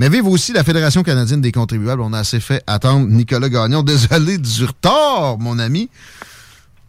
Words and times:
Mais 0.00 0.08
vive 0.08 0.26
aussi 0.28 0.54
la 0.54 0.64
Fédération 0.64 1.02
canadienne 1.02 1.42
des 1.42 1.52
contribuables. 1.52 2.00
On 2.00 2.14
a 2.14 2.20
assez 2.20 2.40
fait 2.40 2.64
attendre 2.66 3.06
Nicolas 3.06 3.50
Gagnon. 3.50 3.82
Désolé 3.82 4.38
du 4.38 4.64
retard, 4.64 5.36
mon 5.38 5.58
ami. 5.58 5.90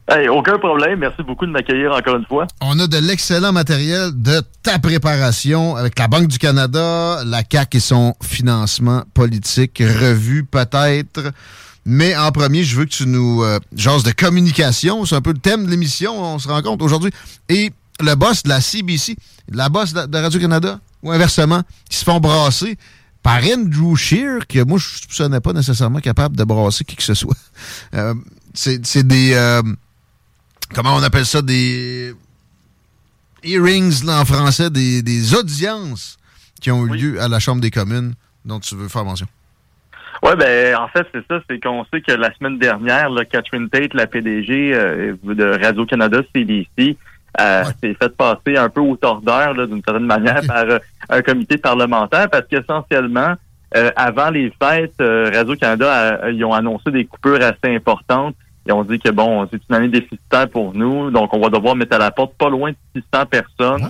Hey, 0.07 0.29
aucun 0.29 0.57
problème. 0.57 0.99
Merci 0.99 1.21
beaucoup 1.21 1.45
de 1.45 1.51
m'accueillir 1.51 1.91
encore 1.91 2.15
une 2.15 2.25
fois. 2.25 2.47
On 2.61 2.79
a 2.79 2.87
de 2.87 2.97
l'excellent 2.99 3.51
matériel 3.51 4.11
de 4.15 4.41
ta 4.63 4.79
préparation 4.79 5.75
avec 5.75 5.99
la 5.99 6.07
Banque 6.07 6.27
du 6.27 6.37
Canada, 6.37 7.21
la 7.25 7.41
CAQ 7.51 7.75
et 7.75 7.79
son 7.81 8.15
financement 8.23 9.03
politique 9.13 9.79
revu 9.79 10.45
peut-être. 10.45 11.33
Mais 11.85 12.15
en 12.15 12.31
premier, 12.31 12.63
je 12.63 12.77
veux 12.77 12.85
que 12.85 12.91
tu 12.91 13.07
nous 13.07 13.43
euh, 13.43 13.59
jases 13.75 14.03
de 14.03 14.11
communication. 14.11 15.03
C'est 15.03 15.15
un 15.15 15.21
peu 15.21 15.33
le 15.33 15.39
thème 15.39 15.65
de 15.65 15.69
l'émission, 15.69 16.17
on 16.17 16.39
se 16.39 16.47
rend 16.47 16.61
compte 16.61 16.81
aujourd'hui. 16.81 17.11
Et 17.49 17.71
le 17.99 18.15
boss 18.15 18.43
de 18.43 18.47
la 18.47 18.61
CBC, 18.61 19.17
la 19.49 19.67
boss 19.67 19.91
de 19.91 20.05
de 20.05 20.17
Radio-Canada, 20.17 20.79
ou 21.03 21.11
inversement, 21.11 21.61
qui 21.89 21.97
se 21.97 22.05
font 22.05 22.21
brasser 22.21 22.77
par 23.23 23.41
Andrew 23.43 23.95
Shear, 23.95 24.47
que 24.47 24.63
moi, 24.63 24.77
je 24.79 24.87
ne 24.87 24.99
soupçonnais 24.99 25.39
pas 25.39 25.53
nécessairement 25.53 25.99
capable 25.99 26.35
de 26.35 26.43
brasser 26.43 26.83
qui 26.83 26.95
que 26.95 27.03
ce 27.03 27.13
soit. 27.13 27.35
Euh, 27.93 28.13
c'est 28.53 29.03
des... 29.05 29.33
euh, 29.33 29.61
comment 30.73 30.95
on 30.95 31.03
appelle 31.03 31.25
ça? 31.25 31.41
Des 31.41 32.13
hearings 33.43 34.03
là, 34.05 34.21
en 34.21 34.25
français, 34.25 34.69
des, 34.69 35.01
des 35.01 35.33
audiences 35.35 36.17
qui 36.59 36.71
ont 36.71 36.85
eu 36.85 36.97
lieu 36.97 37.21
à 37.21 37.27
la 37.27 37.39
Chambre 37.39 37.61
des 37.61 37.71
communes 37.71 38.13
dont 38.45 38.59
tu 38.59 38.75
veux 38.75 38.87
faire 38.87 39.05
mention. 39.05 39.27
Oui, 40.23 40.31
ben 40.37 40.75
en 40.75 40.87
fait, 40.89 41.07
c'est 41.13 41.25
ça, 41.27 41.41
c'est 41.49 41.59
qu'on 41.59 41.83
sait 41.91 42.01
que 42.01 42.11
la 42.11 42.33
semaine 42.35 42.59
dernière, 42.59 43.09
là, 43.09 43.25
Catherine 43.25 43.69
Tate, 43.69 43.93
la 43.93 44.05
PDG 44.05 44.73
euh, 44.73 45.15
de 45.23 45.63
Radio-Canada 45.63 46.21
CBC, 46.33 46.97
euh, 47.39 47.63
s'est 47.81 47.93
fait 47.93 48.15
passer 48.17 48.57
un 48.57 48.67
peu 48.67 48.81
au 48.81 48.97
tordeur 48.97 49.55
d'une 49.55 49.81
certaine 49.85 50.05
manière 50.05 50.41
par 50.45 50.65
euh, 50.65 50.79
un 51.09 51.21
comité 51.21 51.57
parlementaire 51.57 52.29
parce 52.29 52.45
qu'essentiellement, 52.47 53.35
euh, 53.75 53.89
avant 53.95 54.31
les 54.31 54.51
fêtes, 54.61 54.95
Radio-Canada 54.99 56.29
ils 56.29 56.43
ont 56.43 56.53
annoncé 56.53 56.91
des 56.91 57.05
coupures 57.05 57.41
assez 57.41 57.73
importantes. 57.73 58.35
Ils 58.67 58.73
ont 58.73 58.83
dit 58.83 58.99
que 58.99 59.09
bon, 59.09 59.47
c'est 59.49 59.61
une 59.69 59.75
année 59.75 59.87
déficitaire 59.87 60.49
pour 60.49 60.73
nous, 60.73 61.09
donc 61.09 61.33
on 61.33 61.39
va 61.39 61.49
devoir 61.49 61.75
mettre 61.75 61.95
à 61.95 61.99
la 61.99 62.11
porte 62.11 62.33
pas 62.37 62.49
loin 62.49 62.71
de 62.71 63.01
600 63.13 63.25
personnes. 63.27 63.87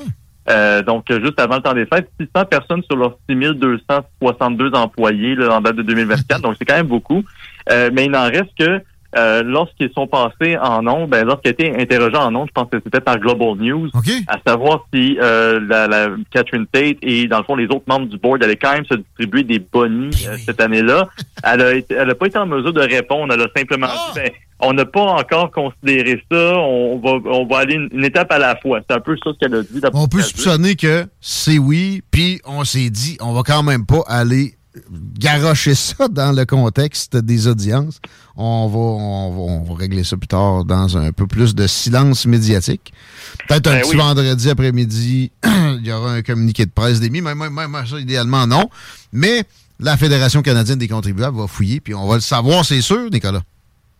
Donc, 0.85 1.05
juste 1.09 1.39
avant 1.39 1.55
le 1.55 1.61
temps 1.61 1.73
des 1.73 1.85
fêtes, 1.85 2.09
600 2.19 2.45
personnes 2.45 2.83
sur 2.83 2.95
leurs 2.95 3.17
6262 3.29 4.71
employés 4.73 5.35
là, 5.35 5.57
en 5.57 5.61
date 5.61 5.77
de 5.77 5.81
2024. 5.81 6.41
donc, 6.43 6.55
c'est 6.59 6.65
quand 6.65 6.75
même 6.75 6.87
beaucoup. 6.87 7.23
Mais 7.69 8.05
il 8.05 8.11
n'en 8.11 8.25
reste 8.25 8.51
que 8.57 8.81
euh, 9.17 9.43
lorsqu'ils 9.43 9.91
sont 9.93 10.07
passés 10.07 10.57
en 10.57 10.85
ondes, 10.87 11.09
ben, 11.09 11.25
lorsqu'ils 11.25 11.51
étaient 11.51 11.75
interrogés 11.79 12.15
en 12.17 12.33
ondes, 12.35 12.47
je 12.47 12.53
pense 12.53 12.69
que 12.71 12.77
c'était 12.83 13.01
par 13.01 13.17
Global 13.19 13.55
News, 13.57 13.89
à 14.27 14.37
savoir 14.45 14.85
si 14.93 15.17
euh, 15.21 15.59
la, 15.67 15.87
la 15.87 16.07
Catherine 16.31 16.65
Tate 16.71 16.97
et, 17.01 17.27
dans 17.27 17.39
le 17.39 17.43
fond, 17.43 17.55
les 17.55 17.65
autres 17.65 17.83
membres 17.87 18.07
du 18.07 18.17
board 18.17 18.43
allaient 18.43 18.55
quand 18.55 18.73
même 18.73 18.85
se 18.85 18.95
distribuer 18.95 19.43
des 19.43 19.59
bonnies 19.59 20.11
euh, 20.27 20.37
cette 20.45 20.61
année-là. 20.61 21.09
Elle 21.43 21.61
a, 21.61 21.73
été- 21.73 21.95
elle 21.95 22.09
a 22.09 22.15
pas 22.15 22.27
été 22.27 22.37
en 22.37 22.45
mesure 22.45 22.73
de 22.73 22.81
répondre. 22.81 23.33
Elle 23.33 23.41
a 23.41 23.47
simplement 23.55 23.87
dit, 23.87 24.19
ben, 24.21 24.29
on 24.63 24.73
n'a 24.73 24.85
pas 24.85 25.01
encore 25.01 25.49
considéré 25.51 26.23
ça. 26.31 26.57
On 26.59 26.99
va, 26.99 27.19
on 27.31 27.45
va 27.47 27.57
aller 27.57 27.73
une, 27.75 27.89
une 27.91 28.05
étape 28.05 28.31
à 28.31 28.37
la 28.37 28.55
fois. 28.57 28.79
C'est 28.87 28.95
un 28.95 28.99
peu 28.99 29.15
ça 29.23 29.31
ce 29.33 29.37
qu'elle 29.39 29.55
a 29.55 29.63
dit. 29.63 29.81
On 29.93 30.07
peut 30.07 30.21
soupçonner 30.21 30.75
que 30.75 31.05
c'est 31.19 31.57
oui, 31.57 32.01
puis 32.11 32.39
on 32.45 32.63
s'est 32.63 32.89
dit, 32.91 33.17
on 33.21 33.33
va 33.33 33.41
quand 33.43 33.63
même 33.63 33.85
pas 33.85 34.03
aller 34.07 34.53
garocher 35.17 35.75
ça 35.75 36.07
dans 36.07 36.31
le 36.31 36.45
contexte 36.45 37.17
des 37.17 37.47
audiences. 37.47 37.99
On 38.37 38.67
va, 38.67 38.77
on 38.77 39.31
va, 39.31 39.53
on 39.53 39.63
va 39.63 39.75
régler 39.79 40.03
ça 40.03 40.17
plus 40.17 40.27
tard 40.27 40.63
dans 40.65 40.97
un 40.97 41.11
peu 41.11 41.27
plus 41.27 41.53
de 41.55 41.67
silence 41.67 42.25
médiatique. 42.25 42.93
Peut-être 43.47 43.67
un 43.67 43.73
Ben 43.73 43.81
petit 43.81 43.91
oui. 43.91 43.97
vendredi 43.97 44.49
après-midi, 44.49 45.31
il 45.43 45.85
y 45.85 45.91
aura 45.91 46.13
un 46.13 46.21
communiqué 46.21 46.65
de 46.65 46.71
presse 46.71 46.99
d'émis, 46.99 47.21
même, 47.21 47.37
même, 47.37 47.53
même 47.53 47.85
ça, 47.85 47.99
idéalement, 47.99 48.47
non. 48.47 48.69
Mais 49.11 49.43
la 49.79 49.97
Fédération 49.97 50.41
canadienne 50.41 50.79
des 50.79 50.87
contribuables 50.87 51.37
va 51.37 51.47
fouiller, 51.47 51.79
puis 51.79 51.93
on 51.93 52.07
va 52.07 52.15
le 52.15 52.21
savoir, 52.21 52.63
c'est 52.63 52.81
sûr, 52.81 53.09
Nicolas. 53.11 53.41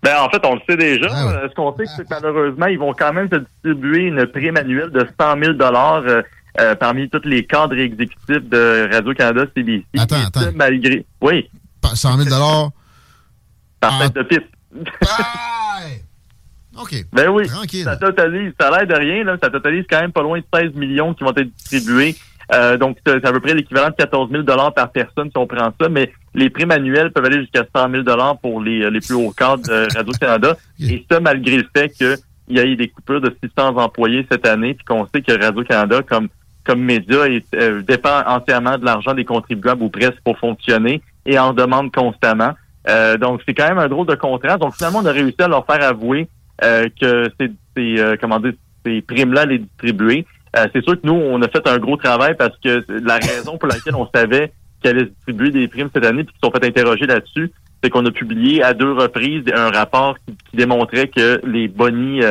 Ben, 0.03 0.17
en 0.19 0.29
fait, 0.29 0.41
on 0.45 0.55
le 0.55 0.61
sait 0.67 0.77
déjà. 0.77 1.07
Ah 1.11 1.27
ouais. 1.27 1.33
Euh, 1.33 1.49
Ce 1.49 1.53
qu'on 1.53 1.75
sait, 1.77 1.83
c'est 1.95 2.03
que 2.03 2.09
malheureusement, 2.09 2.65
ils 2.65 2.79
vont 2.79 2.93
quand 2.93 3.13
même 3.13 3.29
se 3.29 3.37
distribuer 3.37 4.03
une 4.07 4.25
prime 4.27 4.57
annuelle 4.57 4.89
de 4.89 5.07
100 5.19 5.39
000 5.39 5.51
euh, 5.61 6.23
euh, 6.59 6.75
parmi 6.75 7.09
tous 7.09 7.21
les 7.25 7.45
cadres 7.45 7.77
exécutifs 7.77 8.49
de 8.49 8.89
Radio-Canada 8.91 9.45
CBC. 9.55 9.85
Attends, 9.97 10.17
Et 10.17 10.25
attends. 10.25 10.51
Malgré... 10.55 11.05
Oui, 11.21 11.49
100 11.83 12.17
000 12.17 12.71
par 13.79 13.99
tête 13.99 14.15
de 14.15 14.23
pipe. 14.23 14.45
OK. 16.79 17.05
Ben 17.11 17.29
oui, 17.29 17.47
Tranquille. 17.47 17.83
ça 17.83 17.97
totalise, 17.97 18.53
ça 18.59 18.69
a 18.69 18.77
l'air 18.83 18.87
de 18.87 18.95
rien, 18.95 19.23
là, 19.23 19.37
ça 19.41 19.49
totalise 19.49 19.85
quand 19.89 19.99
même 19.99 20.11
pas 20.11 20.21
loin 20.21 20.39
de 20.39 20.45
16 20.53 20.73
millions 20.75 21.13
qui 21.13 21.23
vont 21.23 21.35
être 21.35 21.53
distribués. 21.55 22.15
Euh, 22.53 22.77
donc, 22.77 22.97
c'est 23.05 23.25
à 23.25 23.31
peu 23.31 23.39
près 23.39 23.53
l'équivalent 23.53 23.89
de 23.89 23.95
14 23.95 24.29
000 24.31 24.43
par 24.43 24.91
personne 24.91 25.29
si 25.29 25.37
on 25.37 25.47
prend 25.47 25.73
ça, 25.79 25.89
mais 25.89 26.11
les 26.33 26.49
primes 26.49 26.71
annuelles 26.71 27.11
peuvent 27.11 27.25
aller 27.25 27.41
jusqu'à 27.41 27.65
100 27.75 27.91
000 27.91 28.03
pour 28.41 28.61
les, 28.61 28.89
les 28.89 28.99
plus 28.99 29.15
hauts 29.15 29.31
cadres 29.31 29.63
de 29.63 29.87
Radio-Canada. 29.95 30.57
Et 30.79 31.05
ça, 31.09 31.19
malgré 31.19 31.57
le 31.57 31.67
fait 31.75 31.89
qu'il 31.89 32.17
y 32.49 32.59
a 32.59 32.65
eu 32.65 32.75
des 32.75 32.89
coupures 32.89 33.21
de 33.21 33.35
600 33.43 33.77
employés 33.77 34.25
cette 34.31 34.47
année, 34.47 34.73
puis 34.73 34.85
qu'on 34.85 35.07
sait 35.13 35.21
que 35.21 35.31
Radio-Canada, 35.31 36.01
comme 36.07 36.29
comme 36.63 36.81
média, 36.81 37.27
est, 37.27 37.45
euh, 37.55 37.81
dépend 37.81 38.21
entièrement 38.27 38.77
de 38.77 38.85
l'argent 38.85 39.13
des 39.13 39.25
contribuables 39.25 39.83
ou 39.83 39.89
presque 39.89 40.21
pour 40.23 40.37
fonctionner 40.37 41.01
et 41.25 41.37
en 41.39 41.53
demande 41.53 41.91
constamment. 41.91 42.51
Euh, 42.89 43.17
donc, 43.17 43.41
c'est 43.45 43.53
quand 43.53 43.67
même 43.67 43.77
un 43.77 43.87
drôle 43.87 44.07
de 44.07 44.15
contraste. 44.15 44.59
Donc, 44.59 44.75
finalement, 44.75 44.99
on 44.99 45.05
a 45.05 45.11
réussi 45.11 45.41
à 45.41 45.47
leur 45.47 45.65
faire 45.65 45.83
avouer 45.83 46.27
euh, 46.63 46.87
que 46.99 47.31
ces, 47.39 47.99
euh, 47.99 48.15
comment 48.19 48.39
dire, 48.39 48.53
ces 48.85 49.01
primes-là 49.01 49.45
les 49.45 49.59
distribuer. 49.59 50.25
Euh, 50.57 50.65
c'est 50.73 50.83
sûr 50.83 50.99
que 50.99 51.05
nous, 51.07 51.13
on 51.13 51.41
a 51.41 51.47
fait 51.47 51.67
un 51.67 51.77
gros 51.77 51.97
travail 51.97 52.35
parce 52.37 52.57
que 52.57 52.83
la 52.89 53.15
raison 53.15 53.57
pour 53.57 53.69
laquelle 53.69 53.95
on 53.95 54.07
savait 54.13 54.51
qu'elle 54.81 54.97
allait 54.97 55.05
distribuer 55.05 55.51
des 55.51 55.67
primes 55.67 55.89
cette 55.93 56.05
année 56.05 56.23
puis 56.23 56.33
qu'ils 56.33 56.47
sont 56.47 56.51
fait 56.51 56.65
interroger 56.65 57.05
là-dessus, 57.05 57.51
c'est 57.81 57.89
qu'on 57.89 58.05
a 58.05 58.11
publié 58.11 58.61
à 58.63 58.73
deux 58.73 58.91
reprises 58.91 59.43
un 59.53 59.69
rapport 59.69 60.17
qui, 60.19 60.35
qui 60.49 60.57
démontrait 60.57 61.07
que 61.07 61.39
les 61.45 61.67
bonnies 61.67 62.21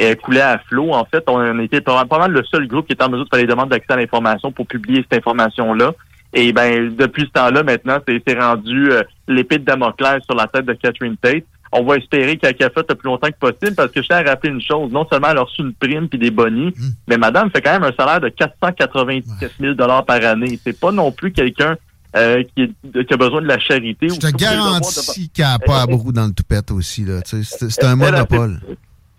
euh, 0.00 0.14
coulaient 0.14 0.40
à 0.40 0.58
flot. 0.58 0.92
En 0.92 1.04
fait, 1.04 1.24
on 1.28 1.58
était 1.60 1.80
pas, 1.80 2.04
mal 2.10 2.32
le 2.32 2.44
seul 2.44 2.66
groupe 2.66 2.86
qui 2.86 2.92
était 2.92 3.04
en 3.04 3.10
mesure 3.10 3.24
de 3.24 3.30
faire 3.30 3.40
les 3.40 3.46
demandes 3.50 3.70
d'accès 3.70 3.92
à 3.92 3.96
l'information 3.96 4.52
pour 4.52 4.66
publier 4.66 5.04
cette 5.10 5.18
information-là. 5.20 5.92
Et 6.32 6.52
ben 6.52 6.94
depuis 6.96 7.22
ce 7.24 7.30
temps-là, 7.32 7.62
maintenant, 7.64 7.98
c'est 8.06 8.38
rendu 8.40 8.92
euh, 8.92 9.02
l'épée 9.26 9.58
de 9.58 9.64
Damoclès 9.64 10.22
sur 10.24 10.34
la 10.36 10.46
tête 10.46 10.64
de 10.66 10.74
Catherine 10.74 11.16
Tate. 11.16 11.44
On 11.72 11.84
va 11.84 11.96
espérer 11.96 12.36
qu'elle 12.36 12.50
a 12.60 12.70
fait 12.70 12.84
le 12.88 12.94
plus 12.94 13.06
longtemps 13.08 13.28
que 13.28 13.38
possible 13.38 13.74
parce 13.76 13.90
que 13.92 14.02
je 14.02 14.06
tiens 14.08 14.18
à 14.18 14.22
rappeler 14.30 14.50
une 14.52 14.60
chose. 14.60 14.90
Non 14.92 15.06
seulement 15.10 15.28
elle 15.30 15.38
a 15.38 15.42
reçu 15.42 15.62
une 15.62 15.72
prime 15.72 16.08
puis 16.08 16.18
des 16.18 16.30
bonnies, 16.30 16.72
mais 17.08 17.16
madame 17.16 17.50
fait 17.50 17.60
quand 17.62 17.72
même 17.78 17.84
un 17.84 17.92
salaire 17.96 18.20
de 18.20 18.28
497 18.28 19.52
000 19.60 19.74
par 19.76 20.24
année. 20.24 20.58
C'est 20.64 20.78
pas 20.78 20.90
non 20.92 21.12
plus 21.12 21.32
quelqu'un 21.32 21.76
euh, 22.16 22.42
qui, 22.56 22.62
est- 22.62 23.04
qui 23.04 23.14
a 23.14 23.16
besoin 23.16 23.40
de 23.40 23.46
la 23.46 23.58
charité. 23.60 24.08
Je 24.08 24.16
te 24.18 24.26
garantis 24.36 25.30
qu'il 25.30 25.44
n'y 25.44 25.50
a 25.50 25.58
pas 25.60 25.82
à 25.82 25.86
brou 25.86 26.12
dans 26.12 26.26
le 26.26 26.32
toupette 26.32 26.70
aussi. 26.72 27.06
C'est 27.24 27.84
un 27.84 27.96
monopole. 27.96 28.60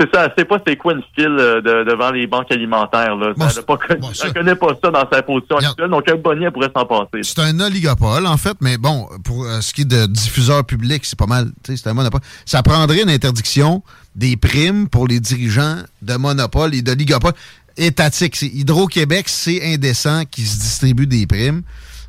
C'est 0.01 0.15
ça, 0.15 0.33
sait 0.35 0.45
pas 0.45 0.57
c'est 0.65 0.75
quoi 0.77 0.93
une 0.93 1.03
file 1.15 1.27
euh, 1.39 1.61
de- 1.61 1.89
devant 1.89 2.09
les 2.11 2.25
banques 2.25 2.51
alimentaires. 2.51 3.15
Là. 3.15 3.33
elle, 3.37 3.43
a 3.43 3.61
pas 3.61 3.77
connu- 3.77 3.99
elle 4.23 4.33
connaît 4.33 4.55
pas 4.55 4.69
ça 4.83 4.89
dans 4.89 5.07
sa 5.11 5.21
position 5.21 5.57
actuelle, 5.57 5.89
donc 5.89 6.09
un 6.09 6.15
bonnier, 6.15 6.45
elle 6.45 6.51
pourrait 6.51 6.71
s'en 6.75 6.85
passer. 6.85 7.21
C'est 7.21 7.39
un 7.39 7.59
oligopole, 7.59 8.25
en 8.25 8.37
fait, 8.37 8.57
mais 8.61 8.77
bon, 8.77 9.07
pour 9.23 9.45
euh, 9.45 9.61
ce 9.61 9.73
qui 9.73 9.81
est 9.81 9.85
de 9.85 10.07
diffuseur 10.07 10.65
public, 10.65 11.05
c'est 11.05 11.17
pas 11.19 11.27
mal. 11.27 11.51
C'est 11.63 11.85
un 11.85 11.93
monopole. 11.93 12.21
Ça 12.45 12.63
prendrait 12.63 13.03
une 13.03 13.09
interdiction 13.11 13.83
des 14.15 14.37
primes 14.37 14.89
pour 14.89 15.07
les 15.07 15.19
dirigeants 15.19 15.77
de 16.01 16.15
monopole 16.15 16.73
et 16.73 16.81
d'oligopole. 16.81 17.33
étatique. 17.77 18.35
C'est 18.35 18.47
Hydro-Québec, 18.47 19.25
c'est 19.29 19.73
indécent 19.73 20.23
qui 20.29 20.41
se 20.45 20.59
distribue 20.59 21.05
des 21.07 21.27
primes. 21.27 21.61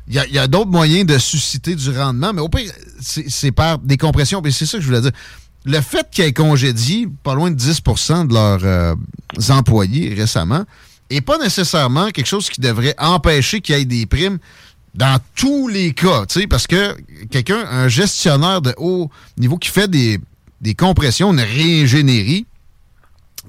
Il 0.09 0.15
y 0.15 0.37
a, 0.37 0.47
d'autres 0.47 0.69
moyens 0.69 1.05
de 1.05 1.17
susciter 1.17 1.75
du 1.75 1.89
rendement, 1.97 2.33
mais 2.33 2.41
au 2.41 2.49
pire, 2.49 2.69
c'est 2.99 3.51
par 3.53 3.77
des 3.79 3.95
compressions. 3.95 4.41
c'est 4.51 4.65
ça 4.65 4.77
que 4.77 4.83
je 4.83 4.87
voulais 4.87 4.99
dire. 4.99 5.11
Le 5.65 5.79
fait 5.81 6.07
qu'ils 6.11 6.25
aient 6.25 6.33
congédié 6.33 7.07
pas 7.23 7.35
loin 7.35 7.51
de 7.51 7.59
10% 7.59 8.27
de 8.27 8.33
leurs 8.33 8.65
euh, 8.65 8.95
employés 9.49 10.13
récemment 10.13 10.65
n'est 11.09 11.21
pas 11.21 11.37
nécessairement 11.37 12.09
quelque 12.09 12.27
chose 12.27 12.49
qui 12.49 12.59
devrait 12.59 12.95
empêcher 12.97 13.61
qu'il 13.61 13.77
y 13.77 13.81
ait 13.81 13.85
des 13.85 14.05
primes 14.05 14.39
dans 14.95 15.19
tous 15.35 15.67
les 15.67 15.93
cas, 15.93 16.25
parce 16.49 16.67
que 16.67 16.95
quelqu'un, 17.31 17.65
un 17.69 17.87
gestionnaire 17.87 18.61
de 18.61 18.73
haut 18.77 19.09
niveau 19.37 19.57
qui 19.57 19.69
fait 19.69 19.89
des, 19.89 20.19
des 20.61 20.75
compressions, 20.75 21.33
une 21.33 21.39
réingénierie, 21.39 22.45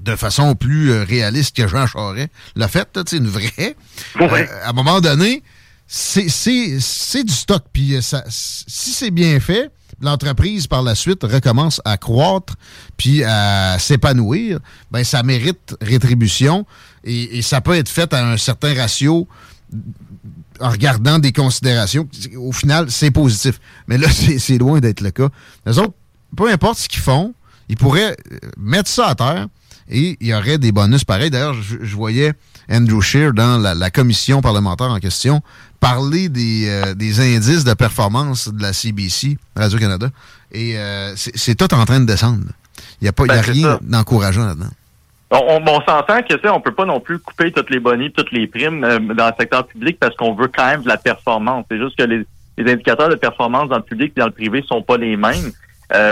de 0.01 0.15
façon 0.15 0.55
plus 0.55 0.91
euh, 0.91 1.03
réaliste 1.03 1.55
que 1.55 1.67
Jean 1.67 1.87
Charest 1.87 2.29
l'a 2.55 2.67
fait, 2.67 2.87
une 3.13 3.27
vraie. 3.27 3.75
Euh, 4.19 4.45
à 4.63 4.69
un 4.69 4.73
moment 4.73 4.99
donné, 5.01 5.43
c'est 5.87 7.23
du 7.23 7.33
stock. 7.33 7.63
Puis 7.71 7.95
si 8.01 8.91
c'est 8.91 9.11
bien 9.11 9.39
fait, 9.39 9.69
l'entreprise 10.01 10.67
par 10.67 10.83
la 10.83 10.95
suite 10.95 11.23
recommence 11.23 11.81
à 11.85 11.97
croître 11.97 12.55
puis 12.97 13.23
à 13.23 13.77
s'épanouir, 13.79 14.59
ben 14.91 15.03
ça 15.03 15.23
mérite 15.23 15.75
rétribution 15.81 16.65
et, 17.03 17.41
ça 17.41 17.61
peut 17.61 17.75
être 17.75 17.89
fait 17.89 18.13
à 18.13 18.27
un 18.27 18.37
certain 18.37 18.73
ratio 18.73 19.27
en 20.59 20.69
regardant 20.69 21.19
des 21.19 21.31
considérations. 21.31 22.07
Au 22.37 22.51
final, 22.51 22.89
c'est 22.89 23.11
positif. 23.11 23.59
Mais 23.87 23.97
là, 23.97 24.07
c'est 24.37 24.57
loin 24.57 24.79
d'être 24.79 25.01
le 25.01 25.11
cas. 25.11 25.29
Les 25.65 25.77
autres, 25.77 25.93
peu 26.35 26.49
importe 26.49 26.79
ce 26.79 26.89
qu'ils 26.89 27.01
font, 27.01 27.33
ils 27.69 27.77
pourraient 27.77 28.15
mettre 28.57 28.89
ça 28.89 29.07
à 29.07 29.15
terre 29.15 29.47
et 29.89 30.17
il 30.19 30.27
y 30.27 30.33
aurait 30.33 30.57
des 30.57 30.71
bonus 30.71 31.03
pareils. 31.03 31.29
D'ailleurs, 31.29 31.53
je, 31.53 31.95
voyais 31.95 32.33
Andrew 32.69 33.01
Scheer 33.01 33.33
dans 33.33 33.57
la, 33.57 33.91
commission 33.91 34.41
parlementaire 34.41 34.89
en 34.89 34.99
question 34.99 35.41
parler 35.85 36.29
des, 36.29 36.67
euh, 36.67 36.93
des, 36.95 37.19
indices 37.19 37.63
de 37.63 37.73
performance 37.75 38.51
de 38.51 38.61
la 38.61 38.73
CBC, 38.73 39.37
Radio-Canada, 39.55 40.07
et 40.51 40.77
euh, 40.77 41.13
c'est 41.15 41.55
tout 41.55 41.71
en 41.75 41.85
train 41.85 41.99
de 41.99 42.05
descendre. 42.05 42.39
Il 42.99 43.03
n'y 43.03 43.07
a, 43.07 43.11
pas, 43.11 43.25
ben, 43.25 43.39
rien 43.39 43.77
d'encourageant 43.81 44.45
là-dedans. 44.45 44.71
On, 45.29 45.81
s'entend 45.87 46.21
que 46.23 46.39
ça, 46.41 46.53
on 46.53 46.61
peut 46.61 46.73
pas 46.73 46.85
non 46.85 46.99
plus 46.99 47.19
couper 47.19 47.51
toutes 47.51 47.69
les 47.69 47.79
bonnies, 47.79 48.11
toutes 48.11 48.31
les 48.31 48.47
primes 48.47 48.83
euh, 48.83 48.99
dans 48.99 49.27
le 49.27 49.33
secteur 49.39 49.67
public 49.67 49.97
parce 49.99 50.15
qu'on 50.15 50.33
veut 50.33 50.47
quand 50.47 50.65
même 50.65 50.81
de 50.81 50.87
la 50.87 50.97
performance. 50.97 51.65
C'est 51.69 51.77
juste 51.77 51.97
que 51.97 52.03
les, 52.03 52.25
les, 52.57 52.71
indicateurs 52.71 53.09
de 53.09 53.15
performance 53.15 53.69
dans 53.69 53.77
le 53.77 53.83
public 53.83 54.13
et 54.15 54.19
dans 54.19 54.27
le 54.27 54.31
privé 54.31 54.63
sont 54.67 54.81
pas 54.81 54.97
les 54.97 55.17
mêmes. 55.17 55.51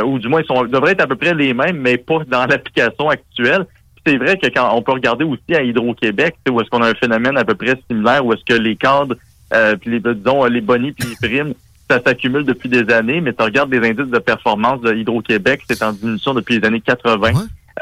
Ou 0.05 0.19
du 0.19 0.27
moins 0.27 0.41
ils 0.41 0.45
sont, 0.45 0.63
devraient 0.65 0.91
être 0.91 1.01
à 1.01 1.07
peu 1.07 1.15
près 1.15 1.33
les 1.33 1.53
mêmes, 1.53 1.77
mais 1.77 1.97
pas 1.97 2.19
dans 2.27 2.45
l'application 2.45 3.09
actuelle. 3.09 3.65
C'est 4.05 4.17
vrai 4.17 4.37
que 4.37 4.47
quand 4.47 4.75
on 4.75 4.81
peut 4.83 4.91
regarder 4.91 5.23
aussi 5.23 5.55
à 5.55 5.63
Hydro-Québec, 5.63 6.35
où 6.51 6.59
est-ce 6.61 6.69
qu'on 6.69 6.83
a 6.83 6.89
un 6.89 6.93
phénomène 6.93 7.37
à 7.37 7.45
peu 7.45 7.55
près 7.55 7.75
similaire, 7.89 8.23
où 8.23 8.33
est-ce 8.33 8.43
que 8.45 8.59
les 8.59 8.75
cadres, 8.75 9.15
euh, 9.53 9.75
puis 9.75 9.91
les, 9.91 9.99
disons, 9.99 10.45
les 10.45 10.61
bonnies 10.61 10.91
puis 10.91 11.09
les 11.09 11.27
primes, 11.27 11.53
ça 11.89 12.01
s'accumule 12.05 12.43
depuis 12.43 12.69
des 12.69 12.91
années, 12.93 13.21
mais 13.21 13.33
tu 13.33 13.43
regardes 13.43 13.69
des 13.69 13.87
indices 13.87 14.11
de 14.11 14.19
performance 14.19 14.81
de 14.81 14.93
Hydro-Québec, 14.93 15.61
c'est 15.69 15.83
en 15.83 15.93
diminution 15.93 16.33
depuis 16.33 16.59
les 16.59 16.67
années 16.67 16.81
80. 16.81 17.31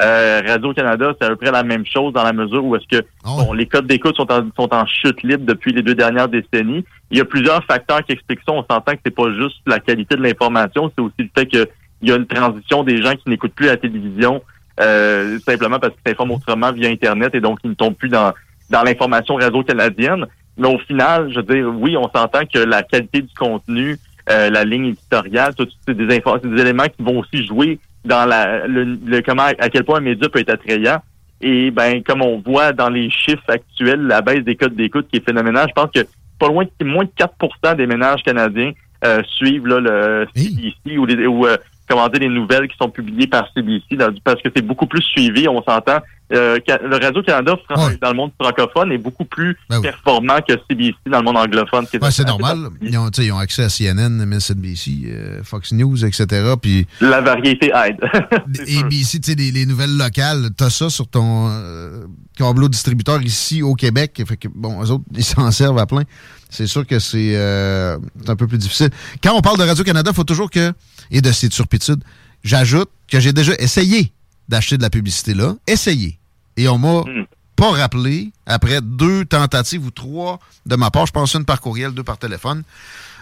Euh, 0.00 0.40
Radio-Canada, 0.46 1.12
c'est 1.18 1.26
à 1.26 1.28
peu 1.28 1.36
près 1.36 1.50
la 1.50 1.62
même 1.62 1.84
chose 1.84 2.14
dans 2.14 2.22
la 2.22 2.32
mesure 2.32 2.64
où 2.64 2.74
est-ce 2.76 2.86
que 2.88 3.04
ah 3.24 3.28
bon, 3.38 3.52
les 3.52 3.66
codes 3.66 3.86
d'écoute 3.86 4.16
sont 4.16 4.30
en, 4.32 4.48
sont 4.56 4.72
en 4.72 4.86
chute 4.86 5.22
libre 5.22 5.44
depuis 5.44 5.72
les 5.72 5.82
deux 5.82 5.94
dernières 5.94 6.28
décennies. 6.28 6.84
Il 7.10 7.18
y 7.18 7.20
a 7.20 7.26
plusieurs 7.26 7.62
facteurs 7.64 8.02
qui 8.02 8.12
expliquent 8.12 8.40
ça. 8.46 8.52
On 8.52 8.64
s'entend 8.64 8.92
que 8.92 9.00
c'est 9.04 9.14
pas 9.14 9.30
juste 9.34 9.58
la 9.66 9.80
qualité 9.80 10.16
de 10.16 10.22
l'information, 10.22 10.90
c'est 10.94 11.02
aussi 11.02 11.14
le 11.18 11.28
fait 11.36 11.46
que 11.46 11.68
il 12.00 12.08
y 12.08 12.12
a 12.12 12.16
une 12.16 12.26
transition 12.26 12.82
des 12.82 13.00
gens 13.00 13.14
qui 13.14 13.28
n'écoutent 13.28 13.54
plus 13.54 13.66
la 13.66 13.76
télévision 13.76 14.42
euh, 14.80 15.38
simplement 15.46 15.78
parce 15.78 15.92
qu'ils 15.92 16.10
s'informent 16.10 16.32
autrement 16.32 16.72
via 16.72 16.88
Internet 16.88 17.34
et 17.34 17.40
donc 17.40 17.58
ils 17.62 17.70
ne 17.70 17.74
tombent 17.74 17.94
plus 17.94 18.08
dans, 18.08 18.32
dans 18.70 18.82
l'information 18.82 19.34
réseau 19.34 19.62
canadienne. 19.62 20.26
Mais 20.56 20.68
au 20.68 20.78
final, 20.78 21.30
je 21.30 21.40
veux 21.40 21.54
dire, 21.54 21.72
oui, 21.74 21.96
on 21.96 22.08
s'entend 22.14 22.44
que 22.52 22.58
la 22.58 22.82
qualité 22.82 23.22
du 23.22 23.34
contenu, 23.34 23.98
euh, 24.30 24.50
la 24.50 24.64
ligne 24.64 24.86
éditoriale, 24.86 25.54
tout 25.54 25.66
c'est 25.86 25.96
des, 25.96 26.06
des 26.06 26.60
éléments 26.60 26.84
qui 26.84 27.02
vont 27.02 27.20
aussi 27.20 27.46
jouer 27.46 27.78
dans 28.04 28.24
la 28.26 28.66
le, 28.66 29.20
comment 29.22 29.44
à 29.44 29.68
quel 29.68 29.84
point 29.84 29.98
un 29.98 30.02
média 30.02 30.28
peut 30.28 30.40
être 30.40 30.50
attrayant. 30.50 31.00
Et 31.40 31.70
ben 31.70 32.02
comme 32.02 32.22
on 32.22 32.38
voit 32.38 32.72
dans 32.72 32.88
les 32.88 33.10
chiffres 33.10 33.48
actuels, 33.48 34.02
la 34.02 34.20
baisse 34.20 34.44
des 34.44 34.54
codes 34.54 34.76
d'écoute 34.76 35.08
qui 35.10 35.16
est 35.18 35.24
phénoménale, 35.24 35.68
je 35.68 35.74
pense 35.74 35.90
que 35.92 36.06
pas 36.38 36.48
loin 36.48 36.64
de 36.64 36.84
moins 36.84 37.04
de 37.04 37.10
4% 37.18 37.76
des 37.76 37.86
ménages 37.86 38.22
canadiens 38.22 38.72
euh, 39.04 39.22
suivent 39.24 39.66
là, 39.66 39.80
le 39.80 40.26
CBC 40.34 40.98
ou, 40.98 41.06
les, 41.06 41.26
ou 41.26 41.46
commander 41.88 42.20
les 42.20 42.28
nouvelles 42.28 42.68
qui 42.68 42.76
sont 42.76 42.90
publiées 42.90 43.26
par 43.26 43.48
CBC 43.52 43.96
parce 44.24 44.40
que 44.40 44.48
c'est 44.54 44.64
beaucoup 44.64 44.86
plus 44.86 45.02
suivi, 45.02 45.48
on 45.48 45.62
s'entend. 45.62 45.98
Euh, 46.32 46.58
le 46.66 46.96
Radio-Canada 46.96 47.56
dans 48.00 48.10
le 48.10 48.16
monde 48.16 48.32
francophone 48.40 48.92
est 48.92 48.98
beaucoup 48.98 49.24
plus 49.24 49.56
ben 49.68 49.80
performant 49.80 50.38
que 50.46 50.54
CBC 50.68 50.94
dans 51.06 51.18
le 51.18 51.24
monde 51.24 51.36
anglophone. 51.36 51.86
c'est 52.10 52.26
normal. 52.26 52.68
Ils 52.80 52.96
ont, 52.96 53.10
ils 53.10 53.32
ont, 53.32 53.38
accès 53.38 53.64
à 53.64 53.68
CNN, 53.68 54.24
MSNBC, 54.24 54.90
euh, 55.06 55.42
Fox 55.42 55.72
News, 55.72 56.04
etc. 56.04 56.54
Puis, 56.60 56.86
la 57.00 57.20
variété 57.20 57.72
aide. 57.74 57.98
ABC, 58.84 59.20
les, 59.36 59.50
les 59.50 59.66
nouvelles 59.66 59.96
locales, 59.96 60.50
tu 60.56 60.64
as 60.64 60.70
ça 60.70 60.88
sur 60.88 61.08
ton 61.08 61.48
euh, 61.50 62.04
câbleau 62.36 62.68
distributeur 62.68 63.20
ici 63.22 63.62
au 63.62 63.74
Québec. 63.74 64.22
Fait 64.26 64.36
que, 64.36 64.48
bon, 64.48 64.82
eux 64.82 64.90
autres, 64.90 65.04
ils 65.14 65.24
s'en 65.24 65.50
servent 65.50 65.78
à 65.78 65.86
plein. 65.86 66.02
C'est 66.48 66.66
sûr 66.66 66.86
que 66.86 66.98
c'est 66.98 67.36
un 67.36 68.36
peu 68.36 68.46
plus 68.46 68.58
difficile. 68.58 68.90
Quand 69.22 69.34
on 69.34 69.40
parle 69.40 69.58
de 69.58 69.64
Radio-Canada, 69.64 70.10
il 70.12 70.16
faut 70.16 70.24
toujours 70.24 70.50
que 70.50 70.72
et 71.10 71.20
de 71.20 71.32
ses 71.32 71.48
turpitudes. 71.48 72.02
J'ajoute 72.44 72.90
que 73.10 73.20
j'ai 73.20 73.32
déjà 73.32 73.52
essayé 73.58 74.12
d'acheter 74.48 74.76
de 74.76 74.82
la 74.82 74.90
publicité 74.90 75.34
là. 75.34 75.54
Essayé. 75.66 76.18
Et 76.56 76.68
on 76.68 76.78
m'a 76.78 77.00
hmm. 77.00 77.26
pas 77.56 77.70
rappelé 77.70 78.32
après 78.46 78.80
deux 78.80 79.24
tentatives 79.24 79.84
ou 79.84 79.90
trois 79.90 80.38
de 80.66 80.76
ma 80.76 80.90
part. 80.90 81.06
Je 81.06 81.12
pense 81.12 81.34
une 81.34 81.44
par 81.44 81.60
courriel, 81.60 81.92
deux 81.92 82.04
par 82.04 82.18
téléphone. 82.18 82.62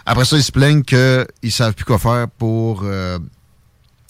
Après 0.05 0.25
ça, 0.25 0.37
ils 0.37 0.43
se 0.43 0.51
plaignent 0.51 0.83
qu'ils 0.83 1.25
ne 1.43 1.49
savent 1.49 1.73
plus 1.73 1.85
quoi 1.85 1.99
faire 1.99 2.27
pour 2.37 2.81
euh, 2.83 3.19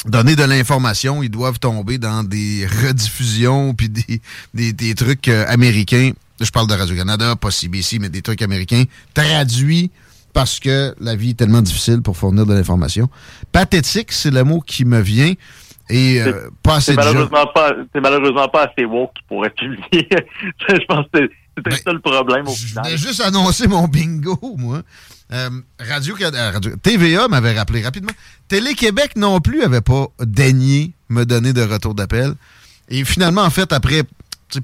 donner 0.05 0.35
de 0.35 0.43
l'information. 0.43 1.21
Ils 1.23 1.29
doivent 1.29 1.59
tomber 1.59 1.97
dans 1.97 2.23
des 2.23 2.65
rediffusions 2.65 3.73
puis 3.73 3.89
des, 3.89 4.73
des, 4.73 4.95
trucs 4.95 5.27
euh, 5.27 5.45
américains. 5.47 6.11
Je 6.39 6.49
parle 6.49 6.67
de 6.67 6.73
Radio-Canada, 6.73 7.35
pas 7.35 7.51
CBC, 7.51 7.99
mais 7.99 8.09
des 8.09 8.21
trucs 8.21 8.41
américains 8.41 8.85
traduits 9.13 9.91
parce 10.33 10.59
que 10.59 10.95
la 10.99 11.15
vie 11.15 11.31
est 11.31 11.33
tellement 11.33 11.61
difficile 11.61 12.01
pour 12.01 12.17
fournir 12.17 12.45
de 12.45 12.53
l'information. 12.53 13.09
Pathétique, 13.51 14.11
c'est 14.11 14.31
le 14.31 14.43
mot 14.43 14.61
qui 14.61 14.85
me 14.85 15.01
vient. 15.01 15.33
Et 15.91 16.21
euh, 16.21 16.49
pas 16.63 16.75
assez 16.75 16.93
malheureusement 16.93 17.47
pas, 17.53 17.73
C'est 17.93 17.99
malheureusement 17.99 18.47
pas 18.47 18.67
assez 18.71 18.85
woke 18.85 19.15
pour 19.27 19.45
être 19.45 19.55
publié. 19.55 20.07
je 20.69 20.85
pense 20.87 21.05
que 21.13 21.29
c'était 21.57 21.69
ben, 21.69 21.75
ça 21.75 21.91
le 21.91 21.99
problème 21.99 22.47
au 22.47 22.55
final. 22.55 22.85
Je 22.89 22.95
juste 22.95 23.19
annoncer 23.19 23.67
mon 23.67 23.87
bingo, 23.89 24.39
moi. 24.57 24.83
Euh, 25.33 25.49
Radio, 25.79 26.15
euh, 26.21 26.51
Radio, 26.51 26.75
TVA 26.77 27.27
m'avait 27.27 27.57
rappelé 27.57 27.81
rapidement. 27.81 28.13
Télé-Québec 28.47 29.17
non 29.17 29.41
plus 29.41 29.63
avait 29.63 29.81
pas 29.81 30.07
daigné 30.19 30.93
me 31.09 31.25
donner 31.25 31.51
de 31.51 31.61
retour 31.61 31.93
d'appel. 31.93 32.35
Et 32.87 33.03
finalement, 33.03 33.41
en 33.41 33.49
fait, 33.49 33.73
après 33.73 34.03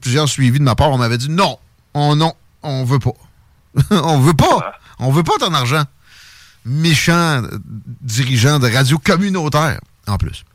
plusieurs 0.01 0.29
suivis 0.29 0.59
de 0.59 0.63
ma 0.63 0.75
part, 0.75 0.91
on 0.91 0.97
m'avait 0.97 1.17
dit 1.17 1.29
non, 1.29 1.57
on 1.93 2.15
non, 2.15 2.33
on 2.63 2.85
veut 2.85 2.99
pas. 2.99 3.13
on 3.91 4.19
veut 4.19 4.33
pas. 4.33 4.73
On 4.99 5.11
veut 5.11 5.23
pas 5.23 5.37
ton 5.39 5.53
argent. 5.53 5.83
Méchant 6.65 7.43
dirigeant 8.01 8.59
de 8.59 8.69
radio 8.69 8.97
communautaire, 8.97 9.79
en 10.07 10.17
plus. 10.17 10.45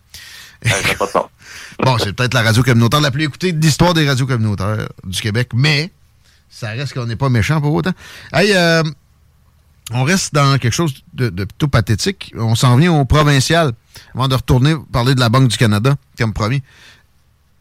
bon, 1.85 1.99
c'est 1.99 2.13
peut-être 2.13 2.35
la 2.35 2.43
radio 2.43 2.63
communautaire 2.63 3.01
la 3.01 3.11
plus 3.11 3.25
écoutée 3.25 3.53
de 3.53 3.61
l'histoire 3.61 3.95
des 3.95 4.07
radios 4.09 4.27
communautaires 4.27 4.89
du 5.05 5.21
Québec, 5.21 5.51
mais 5.55 5.91
ça 6.49 6.71
reste 6.71 6.95
qu'on 6.95 7.07
n'est 7.07 7.17
pas 7.17 7.29
méchant 7.29 7.61
pour 7.61 7.75
autant. 7.75 7.93
Hey, 8.33 8.53
euh, 8.53 8.83
on 9.91 10.05
reste 10.05 10.35
dans 10.35 10.59
quelque 10.59 10.73
chose 10.73 10.95
de, 11.15 11.29
plutôt 11.31 11.69
pathétique. 11.69 12.33
On 12.37 12.55
s'en 12.55 12.77
vient 12.77 12.93
au 12.93 13.05
provincial 13.05 13.73
avant 14.15 14.29
de 14.29 14.35
retourner 14.35 14.75
parler 14.93 15.15
de 15.15 15.21
la 15.21 15.29
Banque 15.29 15.49
du 15.49 15.57
Canada, 15.57 15.97
comme 16.19 16.33
promis. 16.33 16.63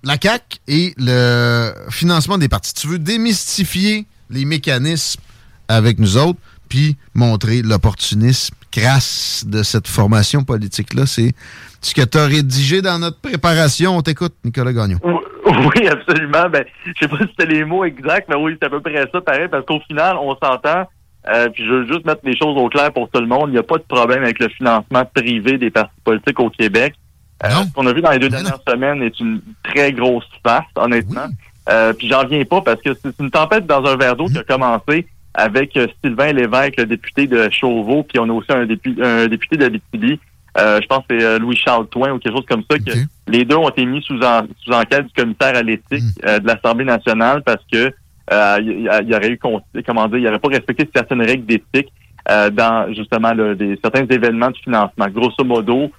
La 0.03 0.17
CAC 0.17 0.61
et 0.67 0.93
le 0.97 1.73
financement 1.89 2.37
des 2.37 2.49
partis. 2.49 2.73
Tu 2.73 2.87
veux 2.87 2.99
démystifier 2.99 4.05
les 4.29 4.45
mécanismes 4.45 5.19
avec 5.67 5.99
nous 5.99 6.17
autres 6.17 6.39
puis 6.69 6.97
montrer 7.13 7.61
l'opportunisme 7.61 8.55
crasse 8.71 9.45
de 9.47 9.63
cette 9.63 9.87
formation 9.87 10.43
politique-là. 10.43 11.05
C'est 11.05 11.33
ce 11.81 11.93
que 11.93 12.01
tu 12.01 12.17
as 12.17 12.25
rédigé 12.25 12.81
dans 12.81 12.99
notre 12.99 13.19
préparation. 13.19 13.97
On 13.97 14.01
t'écoute, 14.01 14.33
Nicolas 14.43 14.73
Gagnon. 14.73 14.99
Oui, 15.43 15.87
absolument. 15.87 16.49
Ben, 16.49 16.63
je 16.85 16.91
sais 16.99 17.07
pas 17.07 17.17
si 17.17 17.25
c'était 17.31 17.51
les 17.51 17.65
mots 17.65 17.83
exacts, 17.83 18.27
mais 18.29 18.35
oui, 18.35 18.55
c'est 18.59 18.67
à 18.67 18.69
peu 18.69 18.79
près 18.79 19.05
ça, 19.11 19.21
pareil, 19.21 19.47
parce 19.49 19.65
qu'au 19.65 19.79
final, 19.81 20.15
on 20.17 20.35
s'entend. 20.35 20.87
Euh, 21.27 21.49
puis 21.49 21.65
je 21.65 21.71
veux 21.71 21.87
juste 21.87 22.05
mettre 22.05 22.21
les 22.23 22.35
choses 22.35 22.57
au 22.57 22.67
clair 22.69 22.91
pour 22.91 23.09
tout 23.09 23.19
le 23.19 23.27
monde. 23.27 23.49
Il 23.49 23.53
n'y 23.53 23.57
a 23.57 23.63
pas 23.63 23.77
de 23.77 23.83
problème 23.83 24.23
avec 24.23 24.39
le 24.39 24.49
financement 24.49 25.03
privé 25.13 25.57
des 25.57 25.69
partis 25.69 25.91
politiques 26.03 26.39
au 26.39 26.49
Québec. 26.49 26.95
Euh, 27.43 27.49
ce 27.49 27.73
qu'on 27.73 27.85
a 27.87 27.93
vu 27.93 28.01
dans 28.01 28.11
les 28.11 28.19
deux 28.19 28.29
dernières 28.29 28.59
semaines 28.67 29.01
est 29.03 29.19
une 29.19 29.41
très 29.63 29.91
grosse 29.93 30.27
farce, 30.43 30.67
honnêtement. 30.75 31.27
Euh, 31.69 31.93
puis 31.93 32.07
j'en 32.07 32.25
viens 32.25 32.43
pas 32.43 32.61
parce 32.61 32.81
que 32.81 32.93
c'est 32.93 33.19
une 33.19 33.29
tempête 33.29 33.65
dans 33.67 33.83
un 33.85 33.95
verre 33.95 34.15
d'eau 34.15 34.25
qui 34.25 34.37
a 34.37 34.43
commencé 34.43 35.07
avec 35.33 35.77
euh, 35.77 35.87
Sylvain 36.03 36.33
Lévesque, 36.33 36.77
le 36.77 36.85
député 36.85 37.27
de 37.27 37.49
Chauveau, 37.49 38.03
puis 38.03 38.19
on 38.19 38.29
a 38.29 38.33
aussi 38.33 38.51
un, 38.51 38.65
député, 38.65 39.01
un 39.01 39.27
député 39.27 39.57
d'Abitibi. 39.57 40.19
Euh, 40.57 40.81
je 40.81 40.87
pense 40.87 41.05
que 41.07 41.17
c'est 41.17 41.25
euh, 41.25 41.39
Louis-Charles 41.39 41.87
Toin 41.87 42.11
ou 42.11 42.19
quelque 42.19 42.35
chose 42.35 42.45
comme 42.47 42.63
ça, 42.69 42.77
que 42.77 42.91
les 43.27 43.45
deux 43.45 43.55
ont 43.55 43.69
été 43.69 43.85
mis 43.85 44.01
sous, 44.01 44.17
sous 44.17 44.71
enquête 44.71 45.05
du 45.07 45.13
commissaire 45.13 45.55
à 45.55 45.63
l'éthique 45.63 46.03
hmm. 46.23 46.39
de 46.39 46.47
l'Assemblée 46.47 46.85
nationale 46.85 47.41
parce 47.43 47.63
que 47.71 47.93
euh, 48.31 48.57
il, 48.61 49.09
y 49.09 49.15
aurait 49.15 49.29
eu, 49.29 49.37
comment 49.37 49.61
dire, 50.07 50.17
il 50.17 50.23
n'aurait 50.23 50.39
pas 50.39 50.49
respecté 50.49 50.89
certaines 50.93 51.21
règles 51.21 51.45
d'éthique 51.45 51.91
euh, 52.29 52.49
dans 52.49 52.93
justement 52.93 53.33
des, 53.33 53.79
certains 53.81 54.05
événements 54.05 54.51
de 54.51 54.57
financement. 54.57 55.07
Grosso 55.09 55.43
modo, 55.43 55.91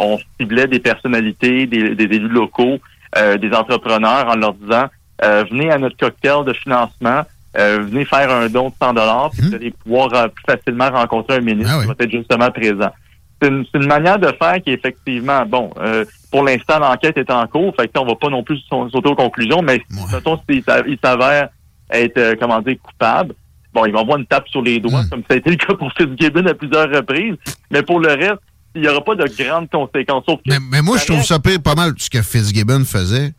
on 0.00 0.18
ciblait 0.40 0.66
des 0.66 0.80
personnalités, 0.80 1.66
des, 1.66 1.94
des 1.94 2.04
élus 2.04 2.28
locaux, 2.28 2.78
des 3.16 3.50
entrepreneurs 3.52 4.28
en 4.28 4.36
leur 4.36 4.54
disant 4.54 4.86
venez 5.20 5.70
à 5.70 5.78
notre 5.78 5.96
cocktail 5.96 6.44
de 6.44 6.52
financement. 6.52 7.22
Venez 7.58 8.04
faire 8.04 8.30
un 8.30 8.48
don 8.48 8.68
de 8.68 8.74
100 8.80 8.94
dollars, 8.94 9.30
puis 9.30 9.42
mhm. 9.42 9.48
vous 9.48 9.54
allez 9.54 9.70
pouvoir 9.70 10.30
plus 10.30 10.44
facilement 10.46 10.90
rencontrer 10.90 11.36
un 11.36 11.40
ministre 11.40 11.74
ah 11.76 11.80
qui 11.80 11.86
va 11.88 11.94
être 11.98 12.10
justement 12.10 12.50
présent 12.50 12.90
c'est 13.40 13.48
une, 13.48 13.86
manière 13.86 14.18
de 14.18 14.32
faire 14.38 14.60
qui 14.62 14.70
est 14.70 14.74
effectivement, 14.74 15.44
bon, 15.46 15.70
euh, 15.78 16.04
pour 16.30 16.44
l'instant, 16.44 16.78
l'enquête 16.78 17.16
est 17.16 17.30
en 17.30 17.46
cours, 17.46 17.74
fait 17.76 17.88
que 17.88 17.98
on 17.98 18.06
va 18.06 18.16
pas 18.16 18.28
non 18.28 18.42
plus 18.42 18.58
sauter 18.68 19.08
aux 19.08 19.14
conclusions, 19.14 19.62
mais 19.62 19.80
mettons, 20.12 20.38
s'il 20.48 20.64
s'avère 21.02 21.48
être, 21.90 22.18
euh, 22.18 22.34
comment 22.38 22.60
dire, 22.60 22.76
coupable, 22.82 23.34
bon, 23.72 23.84
il 23.86 23.92
va 23.92 24.00
avoir 24.00 24.18
une 24.18 24.26
tape 24.26 24.48
sur 24.48 24.62
les 24.62 24.80
doigts, 24.80 25.02
hmm. 25.02 25.08
comme 25.08 25.22
ça 25.28 25.34
a 25.34 25.36
été 25.36 25.50
le 25.50 25.56
cas 25.56 25.74
pour 25.74 25.92
Fitzgibbon 25.92 26.46
à 26.46 26.54
plusieurs 26.54 26.90
reprises, 26.90 27.36
mais 27.70 27.82
pour 27.82 28.00
le 28.00 28.08
reste, 28.08 28.42
il 28.74 28.82
n'y 28.82 28.88
aura 28.88 29.02
pas 29.02 29.14
de 29.14 29.24
grandes 29.24 29.70
conséquences. 29.70 30.24
mais, 30.46 30.82
moi, 30.82 30.98
je 30.98 31.06
trouve 31.06 31.22
ça 31.22 31.38
pire 31.38 31.62
pas 31.62 31.74
mal 31.74 31.92
ce 31.96 32.10
que 32.10 32.22
Fitzgibbon 32.22 32.84
faisait 32.84 33.32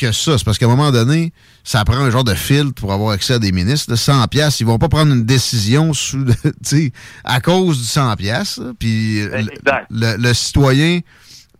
que 0.00 0.12
ça. 0.12 0.38
C'est 0.38 0.44
parce 0.44 0.58
qu'à 0.58 0.66
un 0.66 0.70
moment 0.70 0.90
donné, 0.90 1.32
ça 1.62 1.84
prend 1.84 1.96
un 1.98 2.10
genre 2.10 2.24
de 2.24 2.34
filtre 2.34 2.74
pour 2.74 2.92
avoir 2.92 3.10
accès 3.10 3.34
à 3.34 3.38
des 3.38 3.52
ministres. 3.52 3.94
100 3.94 4.26
pièces, 4.28 4.60
ils 4.60 4.66
vont 4.66 4.78
pas 4.78 4.88
prendre 4.88 5.12
une 5.12 5.24
décision 5.24 5.92
sous, 5.92 6.24
à 7.24 7.40
cause 7.40 7.78
du 7.78 7.84
100 7.84 8.16
pièces. 8.16 8.60
Puis 8.78 9.20
le, 9.22 10.16
le, 10.16 10.34
citoyen 10.34 11.00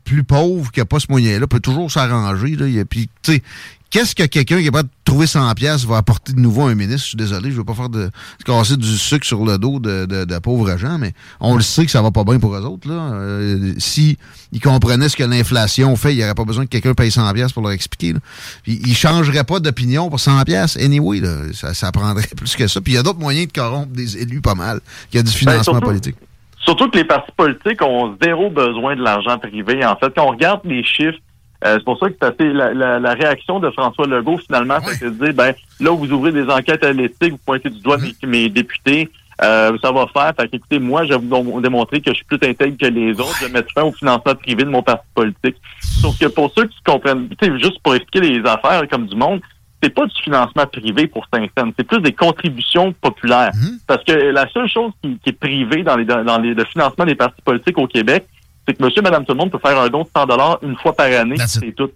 plus 0.05 0.25
pauvre 0.25 0.73
qui 0.73 0.81
n'a 0.81 0.87
pas 0.87 0.99
ce 0.99 1.07
moyen-là 1.11 1.47
peut 1.47 1.61
toujours 1.61 1.91
s'arranger. 1.91 2.57
Puis, 2.85 3.09
tu 3.23 3.35
sais, 3.35 3.43
Qu'est-ce 3.91 4.15
que 4.15 4.23
quelqu'un 4.23 4.61
qui 4.61 4.67
est 4.69 4.71
pas 4.71 4.85
de 4.85 4.89
trouver 5.05 5.27
100 5.27 5.53
pièces 5.55 5.85
va 5.85 5.97
apporter 5.97 6.33
de 6.33 6.39
nouveau 6.39 6.63
à 6.63 6.71
un 6.71 6.77
ministre? 6.77 7.03
Je 7.03 7.09
suis 7.09 7.17
désolé, 7.17 7.51
je 7.51 7.57
veux 7.57 7.65
pas 7.65 7.75
faire 7.75 7.89
de 7.89 8.09
casser 8.45 8.77
du 8.77 8.87
sucre 8.87 9.27
sur 9.27 9.45
le 9.45 9.59
dos 9.59 9.81
de, 9.81 10.07
de, 10.07 10.39
pauvres 10.39 10.77
gens, 10.77 10.97
mais 10.97 11.13
on 11.41 11.57
le 11.57 11.61
sait 11.61 11.85
que 11.85 11.91
ça 11.91 12.01
va 12.01 12.13
pas 12.13 12.23
bien 12.23 12.39
pour 12.39 12.55
eux 12.55 12.65
autres. 12.65 12.89
Là. 12.89 13.15
Euh, 13.15 13.75
si 13.79 14.17
ils 14.53 14.61
comprenaient 14.61 15.09
ce 15.09 15.17
que 15.17 15.25
l'inflation 15.25 15.97
fait, 15.97 16.13
il 16.13 16.19
n'y 16.19 16.25
aurait 16.25 16.37
pas 16.37 16.45
besoin 16.45 16.67
que 16.67 16.71
quelqu'un 16.71 16.95
paye 16.95 17.11
100 17.11 17.33
pièces 17.33 17.53
pour 17.53 17.65
leur 17.65 17.73
expliquer. 17.73 18.13
Là. 18.13 18.21
Puis, 18.63 18.81
ils 18.87 18.95
changeraient 18.95 19.43
pas 19.43 19.59
d'opinion 19.59 20.09
pour 20.09 20.21
100 20.21 20.45
pièces. 20.45 20.77
Anyway, 20.77 21.19
là, 21.19 21.53
ça, 21.53 21.75
ça 21.75 21.91
prendrait 21.91 22.29
plus 22.37 22.55
que 22.55 22.69
ça. 22.69 22.81
Puis 22.81 22.93
il 22.93 22.97
y 22.97 22.99
a 22.99 23.03
d'autres 23.03 23.19
moyens 23.19 23.49
de 23.49 23.53
corrompre 23.53 23.93
des 23.93 24.17
élus 24.19 24.41
pas 24.41 24.55
mal. 24.55 24.81
Il 25.13 25.17
y 25.17 25.19
a 25.19 25.23
du 25.25 25.33
ben, 25.33 25.37
financement 25.37 25.81
politique. 25.81 26.17
Surtout 26.65 26.89
que 26.91 26.97
les 26.97 27.05
partis 27.05 27.33
politiques 27.37 27.83
ont 27.83 28.17
zéro 28.23 28.51
besoin 28.51 28.95
de 28.95 29.03
l'argent 29.03 29.37
privé. 29.39 29.85
En 29.85 29.97
fait, 29.97 30.13
quand 30.15 30.27
on 30.27 30.31
regarde 30.31 30.61
les 30.65 30.85
chiffres 30.85 31.19
euh, 31.65 31.75
c'est 31.77 31.85
pour 31.85 31.99
ça 31.99 32.09
que 32.09 32.17
c'est 32.39 32.53
la, 32.53 32.73
la, 32.73 32.99
la, 32.99 33.13
réaction 33.13 33.61
de 33.61 33.71
François 33.71 34.07
Legault, 34.07 34.39
finalement, 34.39 34.79
c'est 34.83 35.05
de 35.05 35.25
dire, 35.25 35.35
ben, 35.35 35.53
là, 35.81 35.91
vous 35.91 36.11
ouvrez 36.11 36.33
des 36.33 36.49
enquêtes 36.49 36.83
à 36.85 36.93
l'éthique, 36.93 37.33
vous 37.33 37.41
pointez 37.45 37.69
du 37.69 37.81
doigt 37.81 37.99
mes, 37.99 38.15
mes, 38.27 38.49
députés, 38.49 39.11
euh, 39.43 39.77
ça 39.83 39.93
va 39.93 40.07
faire. 40.07 40.33
Fait 40.39 40.49
écoutez, 40.55 40.79
moi, 40.79 41.05
je 41.05 41.13
vais 41.13 41.19
vous 41.19 41.61
démontrer 41.61 42.01
que 42.01 42.11
je 42.13 42.17
suis 42.17 42.25
plus 42.25 42.39
intègre 42.49 42.79
que 42.79 42.87
les 42.87 43.13
autres. 43.13 43.37
Je 43.41 43.47
vais 43.47 43.53
mettre 43.53 43.73
fin 43.75 43.83
au 43.83 43.93
financement 43.93 44.35
privé 44.35 44.65
de 44.65 44.71
mon 44.71 44.83
parti 44.83 45.07
politique. 45.15 45.57
Sauf 45.81 46.19
que 46.19 46.27
pour 46.27 46.51
ceux 46.57 46.65
qui 46.65 46.79
comprennent, 46.85 47.29
juste 47.59 47.83
pour 47.83 47.95
expliquer 47.95 48.27
les 48.27 48.49
affaires 48.49 48.83
comme 48.91 49.07
du 49.07 49.17
monde, 49.17 49.41
c'est 49.83 49.91
pas 49.91 50.07
du 50.07 50.23
financement 50.23 50.67
privé 50.67 51.07
pour 51.07 51.27
Saint-Saëns, 51.33 51.73
c'est 51.79 51.87
plus 51.87 52.01
des 52.01 52.13
contributions 52.13 52.93
populaires. 52.93 53.51
Mhm. 53.55 53.79
Parce 53.87 54.05
que 54.05 54.13
la 54.13 54.47
seule 54.51 54.69
chose 54.69 54.93
qui, 55.03 55.19
qui 55.19 55.31
est 55.31 55.39
privée 55.39 55.83
dans 55.83 55.97
les 55.97 56.05
dans 56.05 56.39
les 56.39 56.55
le 56.55 56.65
financement 56.65 57.07
des 57.07 57.15
partis 57.15 57.41
politiques 57.43 57.79
au 57.79 57.87
Québec, 57.87 58.27
c'est 58.71 58.77
que 58.77 58.85
monsieur, 58.85 59.03
madame, 59.03 59.25
tout 59.25 59.33
le 59.33 59.39
monde 59.39 59.51
peut 59.51 59.59
faire 59.59 59.79
un 59.79 59.89
don 59.89 60.03
de 60.03 60.09
100 60.15 60.27
dollars 60.27 60.59
une 60.63 60.77
fois 60.77 60.93
par 60.93 61.07
année. 61.07 61.35
C'est 61.47 61.73
tout. 61.73 61.91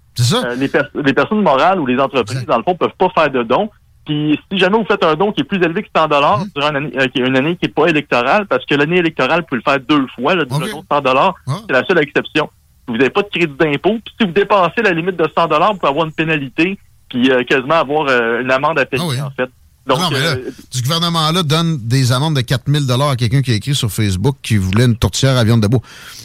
Euh, 0.44 0.56
les, 0.56 1.12
personnes 1.12 1.42
morales 1.42 1.78
ou 1.78 1.86
les 1.86 1.98
entreprises, 1.98 2.44
dans 2.46 2.56
le 2.56 2.64
fond, 2.64 2.74
peuvent 2.74 2.90
pas 2.98 3.08
faire 3.10 3.30
de 3.30 3.42
dons. 3.44 3.70
Puis 4.04 4.38
si 4.50 4.58
jamais 4.58 4.76
vous 4.76 4.84
faites 4.84 5.04
un 5.04 5.14
don 5.14 5.30
qui 5.30 5.42
est 5.42 5.44
plus 5.44 5.62
élevé 5.62 5.82
que 5.82 5.88
100 5.96 6.08
dollars 6.08 6.40
mmh. 6.40 6.48
durant 6.56 6.70
une 6.70 6.76
année, 6.76 6.92
euh, 6.98 7.06
qui 7.08 7.20
est 7.20 7.26
une 7.26 7.36
année 7.36 7.56
qui 7.56 7.66
n'est 7.66 7.72
pas 7.72 7.86
électorale, 7.86 8.46
parce 8.46 8.66
que 8.66 8.74
l'année 8.74 8.98
électorale, 8.98 9.40
vous 9.40 9.46
pouvez 9.46 9.62
le 9.64 9.70
faire 9.70 9.80
deux 9.80 10.06
fois, 10.08 10.34
le 10.34 10.44
don 10.44 10.58
de 10.58 10.66
100 10.66 11.00
dollars, 11.00 11.34
c'est 11.46 11.72
la 11.72 11.84
seule 11.84 12.00
exception. 12.00 12.50
Vous 12.88 12.96
n'avez 12.96 13.10
pas 13.10 13.22
de 13.22 13.28
crédit 13.28 13.54
d'impôt. 13.58 13.98
Puis 14.04 14.14
si 14.20 14.26
vous 14.26 14.32
dépassez 14.32 14.82
la 14.82 14.90
limite 14.90 15.16
de 15.16 15.28
100 15.34 15.46
dollars, 15.46 15.72
vous 15.72 15.78
pouvez 15.78 15.90
avoir 15.90 16.06
une 16.06 16.12
pénalité, 16.12 16.78
puis 17.08 17.30
euh, 17.30 17.44
quasiment 17.44 17.76
avoir 17.76 18.08
une 18.40 18.50
amende 18.50 18.78
à 18.78 18.84
payer, 18.84 19.20
ah 19.20 19.26
en 19.26 19.30
fait. 19.30 19.48
Donc, 19.86 19.98
non, 19.98 20.08
mais 20.10 20.20
là, 20.20 20.36
euh, 20.36 20.50
ce 20.70 20.82
gouvernement-là 20.82 21.42
donne 21.42 21.78
des 21.78 22.10
amendes 22.10 22.36
de 22.36 22.40
4000 22.40 22.82
à 22.90 23.16
quelqu'un 23.16 23.42
qui 23.42 23.52
a 23.52 23.54
écrit 23.54 23.74
sur 23.74 23.90
Facebook 23.90 24.36
qui 24.42 24.56
voulait 24.56 24.86
une 24.86 24.96
tourtière 24.96 25.36
à 25.36 25.44
viande 25.44 25.60
de 25.60 25.66
bois. 25.66 25.80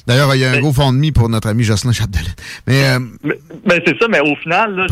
D'ailleurs, 0.08 0.34
il 0.34 0.40
y 0.40 0.46
a 0.46 0.52
un 0.52 0.60
gros 0.60 0.72
GoFundMe 0.72 1.12
pour 1.12 1.28
notre 1.28 1.50
ami 1.50 1.64
Jocelyn 1.64 1.92
Chapdelaine. 1.92 2.34
Mais, 2.68 2.90
euh, 2.90 3.00
mais, 3.66 3.84
c'est 3.86 3.98
ça, 4.00 4.08
mais 4.10 4.22
au 4.22 4.36
final, 4.38 4.76
là, 4.76 4.88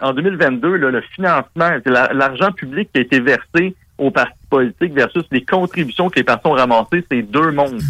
en, 0.00 0.12
2022, 0.12 0.76
le 0.76 1.02
financement, 1.14 1.70
l'argent 1.86 2.52
public 2.52 2.90
qui 2.92 2.98
a 2.98 3.02
été 3.02 3.20
versé 3.20 3.74
aux 3.98 4.10
partis 4.10 4.34
politiques 4.50 4.92
versus 4.92 5.24
les 5.30 5.42
contributions 5.42 6.10
que 6.10 6.16
les 6.16 6.24
partis 6.24 6.46
ont 6.46 6.52
ramassées, 6.52 7.04
c'est 7.10 7.22
deux 7.22 7.52
mondes. 7.52 7.80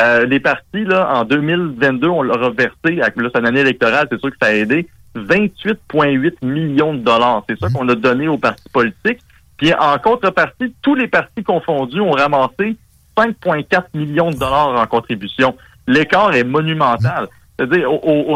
Euh, 0.00 0.24
les 0.24 0.40
partis, 0.40 0.84
là, 0.84 1.14
en 1.14 1.24
2022, 1.24 2.08
on 2.08 2.22
leur 2.22 2.42
a 2.42 2.50
versé, 2.50 3.00
avec 3.00 3.16
là, 3.16 3.28
c'est 3.32 3.40
une 3.40 3.46
année 3.46 3.60
électorale, 3.60 4.08
c'est 4.10 4.18
sûr 4.18 4.30
que 4.30 4.36
ça 4.40 4.48
a 4.48 4.54
aidé, 4.54 4.88
28,8 5.14 6.44
millions 6.44 6.94
de 6.94 7.00
dollars. 7.00 7.44
C'est 7.48 7.58
ça 7.58 7.68
mhm. 7.68 7.74
qu'on 7.74 7.88
a 7.88 7.94
donné 7.94 8.28
aux 8.28 8.38
partis 8.38 8.68
politiques. 8.72 9.20
Puis 9.56 9.72
en 9.74 9.98
contrepartie, 9.98 10.74
tous 10.82 10.94
les 10.94 11.08
partis 11.08 11.42
confondus 11.42 12.00
ont 12.00 12.12
ramassé 12.12 12.76
5,4 13.16 13.84
millions 13.94 14.30
de 14.30 14.36
dollars 14.36 14.80
en 14.80 14.86
contribution. 14.86 15.56
L'écart 15.86 16.34
est 16.34 16.44
monumental. 16.44 17.28
C'est-à-dire, 17.58 17.88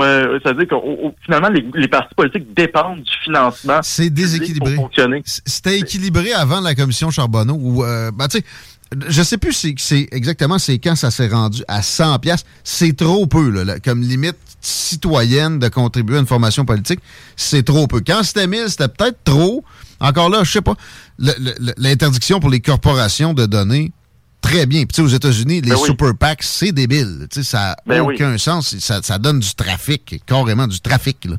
euh, 0.02 0.38
que 0.38 1.14
finalement, 1.25 1.49
les, 1.49 1.88
partis 1.88 2.14
politiques 2.14 2.54
dépendent 2.54 3.02
du 3.02 3.12
financement. 3.25 3.80
C'est 3.83 4.11
déséquilibré. 4.11 4.76
C'était 5.25 5.78
équilibré 5.78 6.33
avant 6.33 6.61
la 6.61 6.75
commission 6.75 7.11
Charbonneau. 7.11 7.59
Où, 7.59 7.83
euh, 7.83 8.11
ben, 8.12 8.28
tu 8.28 8.38
sais, 8.38 8.45
je 9.08 9.22
sais 9.22 9.36
plus 9.36 9.52
c'est 9.78 10.08
exactement 10.12 10.58
c'est 10.58 10.78
quand 10.78 10.94
ça 10.94 11.10
s'est 11.10 11.28
rendu 11.28 11.62
à 11.68 11.82
100 11.82 12.18
pièces. 12.20 12.44
C'est 12.64 12.96
trop 12.96 13.26
peu 13.26 13.50
là, 13.50 13.78
comme 13.80 14.02
limite 14.02 14.36
citoyenne 14.60 15.58
de 15.58 15.68
contribuer 15.68 16.16
à 16.16 16.20
une 16.20 16.26
formation 16.26 16.64
politique. 16.64 17.00
C'est 17.36 17.64
trop 17.64 17.86
peu. 17.86 18.00
Quand 18.04 18.22
c'était 18.22 18.46
1000, 18.46 18.68
c'était 18.68 18.88
peut-être 18.88 19.18
trop. 19.24 19.64
Encore 20.00 20.28
là, 20.28 20.44
je 20.44 20.52
sais 20.52 20.60
pas. 20.60 20.74
L'interdiction 21.18 22.40
pour 22.40 22.50
les 22.50 22.60
corporations 22.60 23.32
de 23.32 23.46
donner, 23.46 23.92
très 24.40 24.66
bien. 24.66 24.84
Puis 24.84 25.02
aux 25.02 25.08
États-Unis, 25.08 25.62
les 25.62 25.70
ben 25.70 25.76
super 25.76 26.14
PACs, 26.16 26.42
c'est 26.42 26.72
débile. 26.72 27.26
ça 27.30 27.58
n'a 27.58 27.76
ben 27.86 28.00
aucun 28.02 28.36
sens. 28.38 28.76
Ça, 28.78 29.18
donne 29.18 29.40
du 29.40 29.54
trafic, 29.54 30.22
carrément 30.26 30.66
du 30.66 30.80
trafic. 30.80 31.24
Là. 31.24 31.36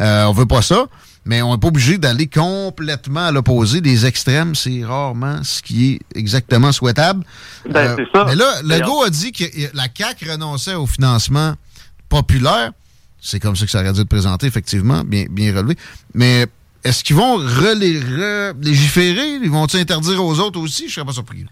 Euh, 0.00 0.24
on 0.26 0.32
veut 0.32 0.46
pas 0.46 0.62
ça 0.62 0.86
mais 1.24 1.42
on 1.42 1.52
n'est 1.52 1.60
pas 1.60 1.68
obligé 1.68 1.98
d'aller 1.98 2.26
complètement 2.26 3.26
à 3.26 3.32
l'opposé. 3.32 3.80
des 3.80 4.06
extrêmes, 4.06 4.54
c'est 4.54 4.84
rarement 4.84 5.42
ce 5.44 5.62
qui 5.62 5.92
est 5.92 6.18
exactement 6.18 6.72
souhaitable. 6.72 7.24
Ben, 7.68 7.96
c'est 7.96 8.08
ça. 8.12 8.24
Mais 8.26 8.34
là, 8.34 8.62
Legault 8.62 9.02
a 9.02 9.10
dit 9.10 9.32
que 9.32 9.44
la 9.74 9.84
CAQ 9.94 10.30
renonçait 10.30 10.74
au 10.74 10.86
financement 10.86 11.54
populaire. 12.08 12.72
C'est 13.20 13.38
comme 13.38 13.54
ça 13.54 13.64
que 13.64 13.70
ça 13.70 13.80
aurait 13.80 13.92
dû 13.92 14.00
être 14.00 14.08
présenté, 14.08 14.46
effectivement, 14.46 15.04
bien, 15.04 15.26
bien 15.30 15.54
relevé. 15.56 15.76
Mais 16.12 16.46
est-ce 16.82 17.04
qu'ils 17.04 17.16
vont 17.16 17.38
légiférer? 18.60 19.38
Ils 19.42 19.50
vont-ils 19.50 19.80
interdire 19.80 20.24
aux 20.24 20.40
autres 20.40 20.58
aussi? 20.58 20.82
Je 20.82 20.86
ne 20.86 20.90
serais 20.90 21.06
pas 21.06 21.12
surpris. 21.12 21.46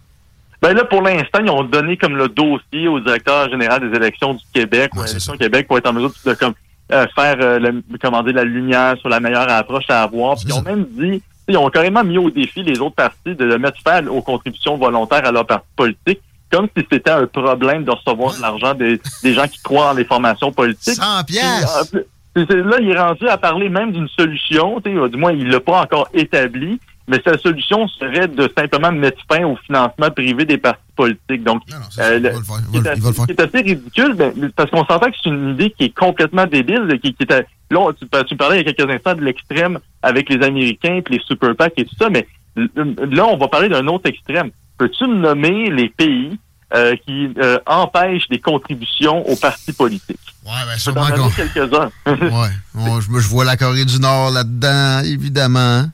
Ben 0.62 0.74
là, 0.74 0.84
pour 0.84 1.00
l'instant, 1.00 1.38
ils 1.42 1.50
ont 1.50 1.64
donné 1.64 1.96
comme 1.96 2.16
le 2.16 2.28
dossier 2.28 2.88
au 2.88 3.00
directeur 3.00 3.48
général 3.48 3.88
des 3.88 3.96
élections 3.96 4.34
du 4.34 4.44
Québec, 4.52 4.90
ouais, 4.94 5.06
ou 5.28 5.36
Québec, 5.38 5.66
pour 5.66 5.78
être 5.78 5.88
en 5.88 5.92
mesure 5.92 6.12
de 6.26 6.34
comme 6.34 6.54
euh, 6.92 7.06
faire 7.14 7.36
euh, 7.40 7.58
le, 7.58 7.82
commander 7.98 8.32
la 8.32 8.44
lumière 8.44 8.96
sur 8.98 9.08
la 9.08 9.20
meilleure 9.20 9.50
approche 9.50 9.84
à 9.88 10.02
avoir. 10.02 10.36
Puis 10.36 10.46
ils 10.48 10.54
ont 10.54 10.62
même 10.62 10.86
dit, 10.90 11.22
ils 11.48 11.56
ont 11.56 11.68
carrément 11.70 12.04
mis 12.04 12.18
au 12.18 12.30
défi 12.30 12.62
les 12.62 12.80
autres 12.80 12.96
partis 12.96 13.34
de 13.34 13.44
le 13.44 13.58
mettre 13.58 13.78
faire 13.82 14.02
aux 14.12 14.22
contributions 14.22 14.76
volontaires 14.76 15.24
à 15.24 15.32
leur 15.32 15.46
parti 15.46 15.66
politique, 15.76 16.20
comme 16.50 16.68
si 16.76 16.84
c'était 16.90 17.10
un 17.10 17.26
problème 17.26 17.84
de 17.84 17.90
recevoir 17.90 18.36
de 18.36 18.42
l'argent 18.42 18.74
des, 18.74 19.00
des 19.22 19.34
gens 19.34 19.46
qui 19.46 19.60
croient 19.62 19.90
en 19.90 19.94
les 19.94 20.04
formations 20.04 20.52
politiques. 20.52 20.94
100 20.94 21.24
pièces. 21.24 21.94
Là, 22.36 22.76
il 22.80 22.90
est 22.90 22.98
rendu 22.98 23.28
à 23.28 23.36
parler 23.36 23.68
même 23.68 23.92
d'une 23.92 24.08
solution, 24.08 24.78
du 24.80 25.16
moins 25.16 25.32
il 25.32 25.48
l'a 25.48 25.60
pas 25.60 25.82
encore 25.82 26.08
établi, 26.14 26.78
mais 27.10 27.20
sa 27.24 27.36
solution 27.38 27.88
serait 27.88 28.28
de 28.28 28.48
simplement 28.56 28.92
mettre 28.92 29.18
fin 29.28 29.44
au 29.44 29.56
financement 29.56 30.10
privé 30.12 30.44
des 30.44 30.58
partis 30.58 30.80
politiques. 30.94 31.42
Donc, 31.42 31.62
c'est 31.90 33.40
assez 33.40 33.58
ridicule, 33.58 34.14
ben, 34.14 34.32
parce 34.54 34.70
qu'on 34.70 34.84
s'entend 34.84 35.10
que 35.10 35.16
c'est 35.20 35.28
une 35.28 35.50
idée 35.54 35.70
qui 35.76 35.86
est 35.86 35.94
complètement 35.94 36.46
débile, 36.46 36.86
qui, 37.02 37.16
là, 37.28 37.88
tu, 37.98 38.06
tu, 38.28 38.36
parlais 38.36 38.60
il 38.60 38.66
y 38.66 38.68
a 38.68 38.72
quelques 38.72 38.88
instants 38.88 39.14
de 39.14 39.22
l'extrême 39.22 39.80
avec 40.02 40.28
les 40.28 40.46
Américains, 40.46 41.00
puis 41.04 41.16
les 41.16 41.24
super 41.24 41.56
PAC 41.56 41.72
et 41.78 41.84
tout 41.84 41.96
ça, 41.98 42.08
mais 42.10 42.28
là, 42.54 43.26
on 43.26 43.36
va 43.36 43.48
parler 43.48 43.68
d'un 43.68 43.86
autre 43.88 44.08
extrême. 44.08 44.50
Peux-tu 44.78 45.08
nommer 45.08 45.68
les 45.68 45.88
pays 45.88 46.38
euh, 46.74 46.94
qui 47.04 47.34
euh, 47.38 47.58
empêchent 47.66 48.28
des 48.28 48.38
contributions 48.38 49.28
aux 49.28 49.36
partis 49.36 49.72
politiques? 49.72 50.18
Ouais, 50.46 50.52
ben 50.64 50.78
sûrement 50.78 51.06
quelques-uns. 51.36 51.90
ouais, 52.06 53.00
je, 53.00 53.18
je 53.18 53.28
vois 53.28 53.44
la 53.44 53.56
Corée 53.56 53.84
du 53.84 53.98
Nord 53.98 54.30
là-dedans, 54.30 55.00
évidemment. 55.04 55.86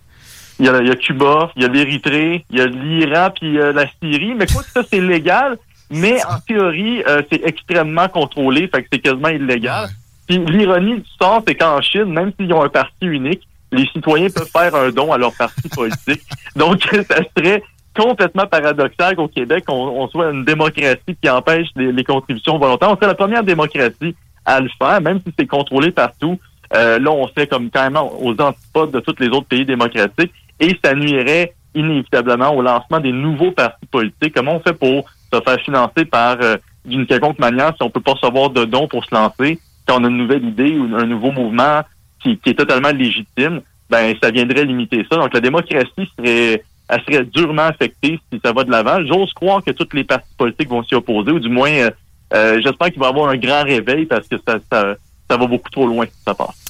Il 0.58 0.64
y, 0.64 0.68
a, 0.68 0.96
Cuba, 0.96 1.50
il 1.54 1.62
y 1.62 1.64
a 1.66 1.68
l'Érythrée, 1.68 2.46
il 2.50 2.58
y 2.58 2.62
a 2.62 2.66
l'Iran, 2.66 3.28
puis 3.34 3.58
euh, 3.58 3.72
la 3.72 3.86
Syrie. 4.00 4.34
Mais 4.34 4.46
quoi 4.46 4.62
que 4.62 4.70
ça, 4.70 4.82
c'est 4.90 5.00
légal, 5.00 5.58
mais 5.90 6.24
en 6.24 6.40
théorie, 6.40 7.02
euh, 7.06 7.22
c'est 7.30 7.42
extrêmement 7.44 8.08
contrôlé, 8.08 8.68
fait 8.68 8.82
que 8.82 8.88
c'est 8.92 8.98
quasiment 8.98 9.28
illégal. 9.28 9.88
Puis 10.26 10.38
l'ironie 10.38 10.96
du 10.96 11.08
sort, 11.20 11.42
c'est 11.46 11.54
qu'en 11.54 11.80
Chine, 11.80 12.06
même 12.06 12.32
s'ils 12.38 12.52
ont 12.52 12.62
un 12.62 12.68
parti 12.68 13.06
unique, 13.06 13.46
les 13.70 13.86
citoyens 13.88 14.28
peuvent 14.30 14.50
faire 14.50 14.74
un 14.74 14.90
don 14.90 15.12
à 15.12 15.18
leur 15.18 15.34
parti 15.34 15.68
politique. 15.68 16.22
Donc, 16.56 16.82
ça 16.82 17.18
serait 17.36 17.62
complètement 17.94 18.46
paradoxal 18.46 19.16
qu'au 19.16 19.28
Québec, 19.28 19.64
on, 19.68 20.08
soit 20.08 20.30
une 20.30 20.44
démocratie 20.44 21.16
qui 21.20 21.28
empêche 21.28 21.68
les, 21.76 22.04
contributions 22.04 22.58
volontaires. 22.58 22.90
On 22.90 22.96
serait 22.96 23.06
la 23.06 23.14
première 23.14 23.44
démocratie 23.44 24.14
à 24.44 24.60
le 24.60 24.68
faire, 24.78 25.00
même 25.00 25.20
si 25.26 25.32
c'est 25.38 25.46
contrôlé 25.46 25.90
partout. 25.90 26.38
Euh, 26.74 26.98
là, 26.98 27.10
on 27.10 27.26
fait 27.28 27.46
comme 27.46 27.70
carrément 27.70 28.12
aux 28.20 28.32
antipodes 28.40 28.90
de 28.90 29.00
tous 29.00 29.14
les 29.20 29.28
autres 29.28 29.46
pays 29.46 29.64
démocratiques 29.64 30.32
et 30.60 30.76
ça 30.82 30.94
nuirait 30.94 31.54
inévitablement 31.74 32.54
au 32.54 32.62
lancement 32.62 33.00
des 33.00 33.12
nouveaux 33.12 33.52
partis 33.52 33.86
politiques. 33.86 34.34
Comment 34.34 34.56
on 34.56 34.60
fait 34.60 34.72
pour 34.72 35.08
se 35.32 35.40
faire 35.40 35.60
financer 35.60 36.04
par 36.04 36.38
euh, 36.40 36.56
d'une 36.84 37.06
quelconque 37.06 37.38
manière 37.38 37.74
si 37.76 37.82
on 37.82 37.90
peut 37.90 38.00
pas 38.00 38.12
recevoir 38.12 38.50
de 38.50 38.64
dons 38.64 38.88
pour 38.88 39.04
se 39.04 39.14
lancer, 39.14 39.58
quand 39.86 40.00
on 40.00 40.04
a 40.04 40.08
une 40.08 40.16
nouvelle 40.16 40.44
idée 40.44 40.78
ou 40.78 40.94
un 40.96 41.06
nouveau 41.06 41.32
mouvement 41.32 41.82
qui, 42.22 42.38
qui 42.38 42.50
est 42.50 42.54
totalement 42.54 42.90
légitime, 42.90 43.60
ben 43.90 44.14
ça 44.22 44.30
viendrait 44.30 44.64
limiter 44.64 45.04
ça. 45.10 45.18
Donc 45.18 45.34
la 45.34 45.40
démocratie 45.40 46.10
serait 46.18 46.62
elle 46.88 47.02
serait 47.02 47.24
durement 47.24 47.62
affectée 47.62 48.20
si 48.32 48.40
ça 48.44 48.52
va 48.52 48.64
de 48.64 48.70
l'avant. 48.70 49.04
J'ose 49.04 49.32
croire 49.32 49.62
que 49.62 49.72
toutes 49.72 49.94
les 49.94 50.04
partis 50.04 50.34
politiques 50.38 50.68
vont 50.68 50.84
s'y 50.84 50.94
opposer, 50.94 51.32
ou 51.32 51.40
du 51.40 51.48
moins, 51.48 51.70
euh, 51.70 51.90
euh, 52.32 52.60
j'espère 52.62 52.90
qu'il 52.90 53.00
va 53.00 53.06
y 53.06 53.08
avoir 53.08 53.28
un 53.28 53.36
grand 53.36 53.64
réveil 53.64 54.06
parce 54.06 54.28
que 54.28 54.36
ça, 54.46 54.58
ça, 54.70 54.94
ça 55.28 55.36
va 55.36 55.46
beaucoup 55.46 55.70
trop 55.70 55.86
loin 55.86 56.06
ça 56.24 56.34
passe. 56.34 56.65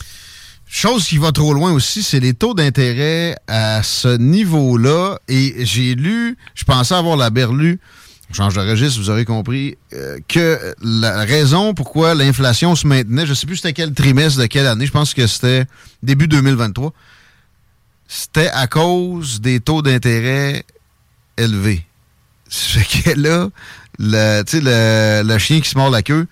Chose 0.77 1.07
qui 1.07 1.17
va 1.17 1.33
trop 1.33 1.55
loin 1.55 1.73
aussi, 1.73 2.03
c'est 2.03 2.21
les 2.21 2.35
taux 2.35 2.53
d'intérêt 2.53 3.35
à 3.47 3.83
ce 3.83 4.19
niveau-là. 4.19 5.19
Et 5.27 5.65
j'ai 5.65 5.95
lu, 5.95 6.37
je 6.55 6.65
pensais 6.65 6.93
avoir 6.93 7.17
la 7.17 7.31
berlue, 7.31 7.81
change 8.31 8.53
de 8.57 8.61
registre, 8.61 9.01
vous 9.01 9.09
aurez 9.09 9.25
compris, 9.25 9.79
euh, 9.95 10.19
que 10.29 10.75
la 10.83 11.21
raison 11.21 11.73
pourquoi 11.73 12.15
l'inflation 12.15 12.77
se 12.77 12.87
maintenait, 12.87 13.25
je 13.25 13.31
ne 13.31 13.35
sais 13.35 13.47
plus 13.47 13.57
c'était 13.57 13.73
quel 13.73 13.95
trimestre 13.95 14.39
de 14.39 14.45
quelle 14.45 14.67
année, 14.67 14.85
je 14.85 14.93
pense 14.93 15.15
que 15.15 15.27
c'était 15.27 15.65
début 16.03 16.29
2023, 16.29 16.93
c'était 18.07 18.51
à 18.51 18.67
cause 18.67 19.41
des 19.41 19.61
taux 19.61 19.81
d'intérêt 19.81 20.67
élevés. 21.39 21.87
Ce 22.51 22.81
que 22.81 23.19
là, 23.19 23.49
le, 23.99 24.43
le, 24.53 25.23
le 25.23 25.39
chien 25.39 25.59
qui 25.63 25.71
se 25.71 25.79
mord 25.79 25.89
la 25.89 26.03
queue, 26.03 26.27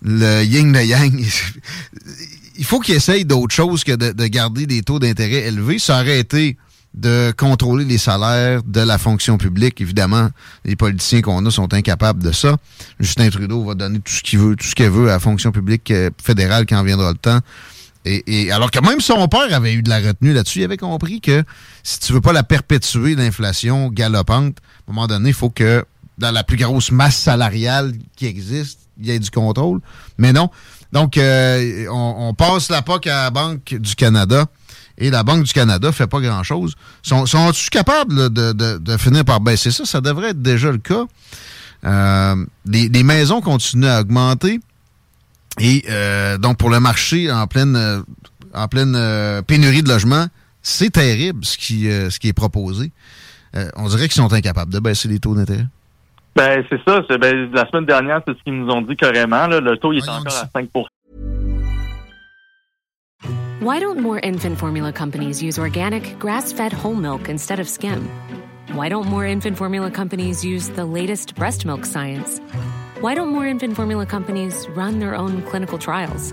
le 0.00 0.44
yin 0.44 0.72
le 0.72 0.84
yang, 0.84 1.26
il 2.60 2.66
faut 2.66 2.78
qu'il 2.78 2.94
essaye 2.94 3.24
d'autre 3.24 3.54
chose 3.54 3.84
que 3.84 3.92
de, 3.92 4.26
garder 4.26 4.66
des 4.66 4.82
taux 4.82 4.98
d'intérêt 4.98 5.46
élevés. 5.46 5.78
Ça 5.78 5.98
aurait 6.02 6.20
été 6.20 6.58
de 6.92 7.32
contrôler 7.34 7.86
les 7.86 7.96
salaires 7.96 8.62
de 8.62 8.80
la 8.80 8.98
fonction 8.98 9.38
publique. 9.38 9.80
Évidemment, 9.80 10.28
les 10.66 10.76
politiciens 10.76 11.22
qu'on 11.22 11.44
a 11.46 11.50
sont 11.50 11.72
incapables 11.72 12.22
de 12.22 12.32
ça. 12.32 12.58
Justin 12.98 13.30
Trudeau 13.30 13.64
va 13.64 13.74
donner 13.74 13.98
tout 14.00 14.12
ce 14.12 14.20
qu'il 14.20 14.40
veut, 14.40 14.56
tout 14.56 14.66
ce 14.66 14.74
qu'elle 14.74 14.90
veut 14.90 15.08
à 15.08 15.12
la 15.12 15.20
fonction 15.20 15.52
publique 15.52 15.90
euh, 15.90 16.10
fédérale 16.22 16.66
quand 16.66 16.82
viendra 16.84 17.10
le 17.12 17.16
temps. 17.16 17.40
Et, 18.04 18.52
alors 18.52 18.70
que 18.70 18.80
même 18.80 19.00
son 19.00 19.26
père 19.28 19.54
avait 19.54 19.72
eu 19.72 19.82
de 19.82 19.88
la 19.88 20.00
retenue 20.00 20.34
là-dessus, 20.34 20.60
il 20.60 20.64
avait 20.64 20.76
compris 20.76 21.22
que 21.22 21.42
si 21.82 21.98
tu 22.00 22.12
veux 22.12 22.20
pas 22.20 22.32
la 22.34 22.42
perpétuer, 22.42 23.14
l'inflation 23.14 23.88
galopante, 23.88 24.58
à 24.86 24.90
un 24.90 24.94
moment 24.94 25.06
donné, 25.06 25.30
il 25.30 25.34
faut 25.34 25.50
que 25.50 25.84
dans 26.18 26.30
la 26.30 26.44
plus 26.44 26.58
grosse 26.58 26.92
masse 26.92 27.16
salariale 27.16 27.94
qui 28.16 28.26
existe, 28.26 28.80
il 29.00 29.06
y 29.06 29.10
ait 29.12 29.18
du 29.18 29.30
contrôle. 29.30 29.80
Mais 30.18 30.34
non. 30.34 30.50
Donc, 30.92 31.16
euh, 31.16 31.86
on, 31.90 32.34
passe 32.34 32.68
la 32.70 32.82
POC 32.82 33.06
à 33.06 33.24
la 33.24 33.30
Banque 33.30 33.74
du 33.78 33.94
Canada 33.94 34.46
et 34.98 35.10
la 35.10 35.22
Banque 35.22 35.44
du 35.44 35.52
Canada 35.52 35.92
fait 35.92 36.06
pas 36.06 36.20
grand-chose. 36.20 36.74
Sont, 37.02 37.26
sont-ils 37.26 37.70
capables 37.70 38.30
de, 38.30 38.96
finir 38.98 39.24
par 39.24 39.40
baisser 39.40 39.70
ça? 39.70 39.84
Ça 39.84 40.00
devrait 40.00 40.30
être 40.30 40.42
déjà 40.42 40.70
le 40.70 40.78
cas. 40.78 41.04
Euh, 41.84 42.44
les 42.66 43.02
maisons 43.02 43.40
continuent 43.40 43.86
à 43.86 44.00
augmenter. 44.00 44.60
Et 45.58 45.84
euh, 45.88 46.38
donc, 46.38 46.58
pour 46.58 46.70
le 46.70 46.80
marché 46.80 47.30
en 47.30 47.46
pleine, 47.46 47.76
pénurie 49.46 49.82
de 49.82 49.88
logements, 49.88 50.26
c'est 50.62 50.90
terrible 50.90 51.44
ce 51.44 51.56
qui 51.56 51.86
est 52.28 52.32
proposé. 52.32 52.90
on 53.76 53.88
dirait 53.88 54.08
qu'ils 54.08 54.22
sont 54.22 54.32
incapables 54.32 54.72
de 54.72 54.80
baisser 54.80 55.08
les 55.08 55.20
taux 55.20 55.34
d'intérêt. 55.34 55.66
Ben, 56.36 56.64
c'est 56.68 56.80
ça. 56.86 57.02
Ben, 57.18 57.50
la 57.52 57.66
semaine 57.68 57.86
dernière, 57.86 58.22
c'est 58.26 58.36
ce 58.36 58.42
qu'ils 58.42 58.54
nous 58.54 58.70
ont 58.70 58.82
dit 58.82 58.96
carrément. 58.96 59.46
Là, 59.46 59.60
le 59.60 59.76
taux 59.76 59.92
il 59.92 59.98
est 59.98 60.08
encore 60.08 60.32
à 60.32 60.46
5 60.46 60.70
Why 63.60 63.78
don't 63.78 64.00
more 64.00 64.18
infant 64.22 64.56
formula 64.56 64.90
companies 64.90 65.42
use 65.42 65.58
organic, 65.58 66.18
grass-fed 66.18 66.72
whole 66.72 66.94
milk 66.94 67.28
instead 67.28 67.60
of 67.60 67.68
skim? 67.68 68.08
Why 68.72 68.88
don't 68.88 69.06
more 69.06 69.26
infant 69.26 69.58
formula 69.58 69.90
companies 69.90 70.42
use 70.42 70.70
the 70.70 70.86
latest 70.86 71.34
breast 71.34 71.66
milk 71.66 71.84
science? 71.84 72.40
Why 73.00 73.14
don't 73.14 73.28
more 73.28 73.46
infant 73.46 73.76
formula 73.76 74.06
companies 74.06 74.66
run 74.70 74.98
their 74.98 75.14
own 75.14 75.42
clinical 75.42 75.76
trials? 75.76 76.32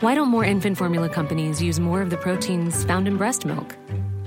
Why 0.00 0.14
don't 0.14 0.28
more 0.28 0.44
infant 0.44 0.76
formula 0.76 1.08
companies 1.08 1.62
use 1.62 1.78
more 1.78 2.02
of 2.02 2.10
the 2.10 2.16
proteins 2.16 2.84
found 2.84 3.06
in 3.06 3.16
breast 3.16 3.44
milk? 3.44 3.76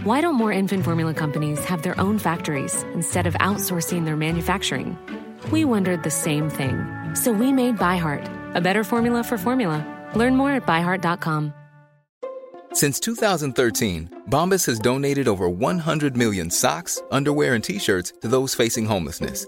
Why 0.03 0.21
don't 0.21 0.35
more 0.35 0.51
infant 0.51 0.83
formula 0.83 1.13
companies 1.13 1.63
have 1.65 1.83
their 1.83 1.99
own 1.99 2.17
factories 2.17 2.83
instead 2.93 3.27
of 3.27 3.33
outsourcing 3.35 4.05
their 4.05 4.15
manufacturing? 4.15 4.97
We 5.51 5.65
wondered 5.65 6.03
the 6.03 6.11
same 6.11 6.49
thing. 6.49 6.85
So 7.13 7.31
we 7.31 7.51
made 7.51 7.77
ByHeart, 7.77 8.55
a 8.55 8.61
better 8.61 8.83
formula 8.83 9.23
for 9.23 9.37
formula. 9.37 9.85
Learn 10.15 10.35
more 10.35 10.51
at 10.51 10.65
byheart.com. 10.65 11.53
Since 12.73 12.99
2013, 12.99 14.23
Bombas 14.29 14.65
has 14.67 14.79
donated 14.79 15.27
over 15.27 15.49
100 15.49 16.15
million 16.15 16.51
socks, 16.51 17.01
underwear, 17.11 17.55
and 17.55 17.63
t 17.63 17.79
shirts 17.79 18.13
to 18.21 18.27
those 18.27 18.53
facing 18.53 18.85
homelessness 18.85 19.47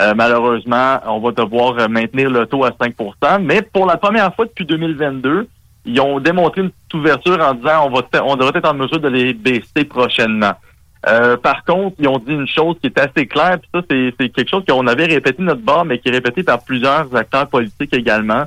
Euh, 0.00 0.14
malheureusement, 0.14 1.00
on 1.06 1.18
va 1.18 1.32
devoir 1.32 1.76
euh, 1.78 1.88
maintenir 1.88 2.30
le 2.30 2.46
taux 2.46 2.64
à 2.64 2.70
5% 2.70 3.42
Mais 3.42 3.62
pour 3.62 3.84
la 3.84 3.96
première 3.96 4.32
fois 4.34 4.44
depuis 4.44 4.64
2022, 4.64 5.48
ils 5.86 6.00
ont 6.00 6.20
démontré 6.20 6.60
une 6.60 6.70
ouverture 6.94 7.40
en 7.40 7.54
disant 7.54 7.86
on 7.86 7.90
va 7.90 8.02
on 8.24 8.36
devrait 8.36 8.58
être 8.58 8.70
en 8.70 8.74
mesure 8.74 9.00
de 9.00 9.08
les 9.08 9.32
baisser 9.32 9.84
prochainement. 9.88 10.52
Euh, 11.08 11.36
par 11.36 11.64
contre, 11.64 11.96
ils 11.98 12.08
ont 12.08 12.18
dit 12.18 12.32
une 12.32 12.46
chose 12.46 12.76
qui 12.80 12.88
est 12.88 12.98
assez 12.98 13.26
claire, 13.26 13.58
puis 13.58 13.70
ça, 13.74 13.80
c'est 13.88 14.28
quelque 14.28 14.48
chose 14.48 14.64
qu'on 14.68 14.86
avait 14.86 15.06
répété 15.06 15.42
notre 15.42 15.62
bord, 15.62 15.84
mais 15.84 15.98
qui 15.98 16.08
est 16.08 16.12
répété 16.12 16.42
par 16.42 16.62
plusieurs 16.62 17.14
acteurs 17.14 17.48
politiques 17.48 17.94
également 17.94 18.44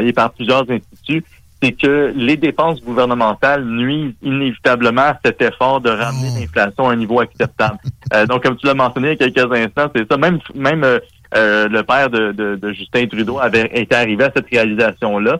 et 0.00 0.12
par 0.12 0.30
plusieurs 0.30 0.64
instituts, 0.70 1.24
c'est 1.62 1.72
que 1.72 2.12
les 2.16 2.36
dépenses 2.36 2.82
gouvernementales 2.82 3.64
nuisent 3.64 4.14
inévitablement 4.22 5.02
à 5.02 5.18
cet 5.24 5.40
effort 5.42 5.80
de 5.80 5.90
ramener 5.90 6.28
oh. 6.32 6.40
l'inflation 6.40 6.88
à 6.88 6.92
un 6.92 6.96
niveau 6.96 7.20
acceptable. 7.20 7.78
Euh, 8.12 8.26
donc, 8.26 8.42
comme 8.42 8.56
tu 8.56 8.66
l'as 8.66 8.74
mentionné 8.74 9.16
il 9.18 9.22
y 9.22 9.24
a 9.24 9.30
quelques 9.30 9.52
instants, 9.52 9.90
c'est 9.94 10.06
ça. 10.10 10.18
Même, 10.18 10.38
même 10.54 10.84
euh, 10.84 10.98
euh, 11.34 11.66
le 11.66 11.82
père 11.82 12.10
de, 12.10 12.58
Justin 12.74 13.06
Trudeau 13.06 13.38
avait 13.38 13.70
été 13.72 13.94
arrivé 13.94 14.24
à 14.24 14.32
cette 14.36 14.50
réalisation-là. 14.50 15.38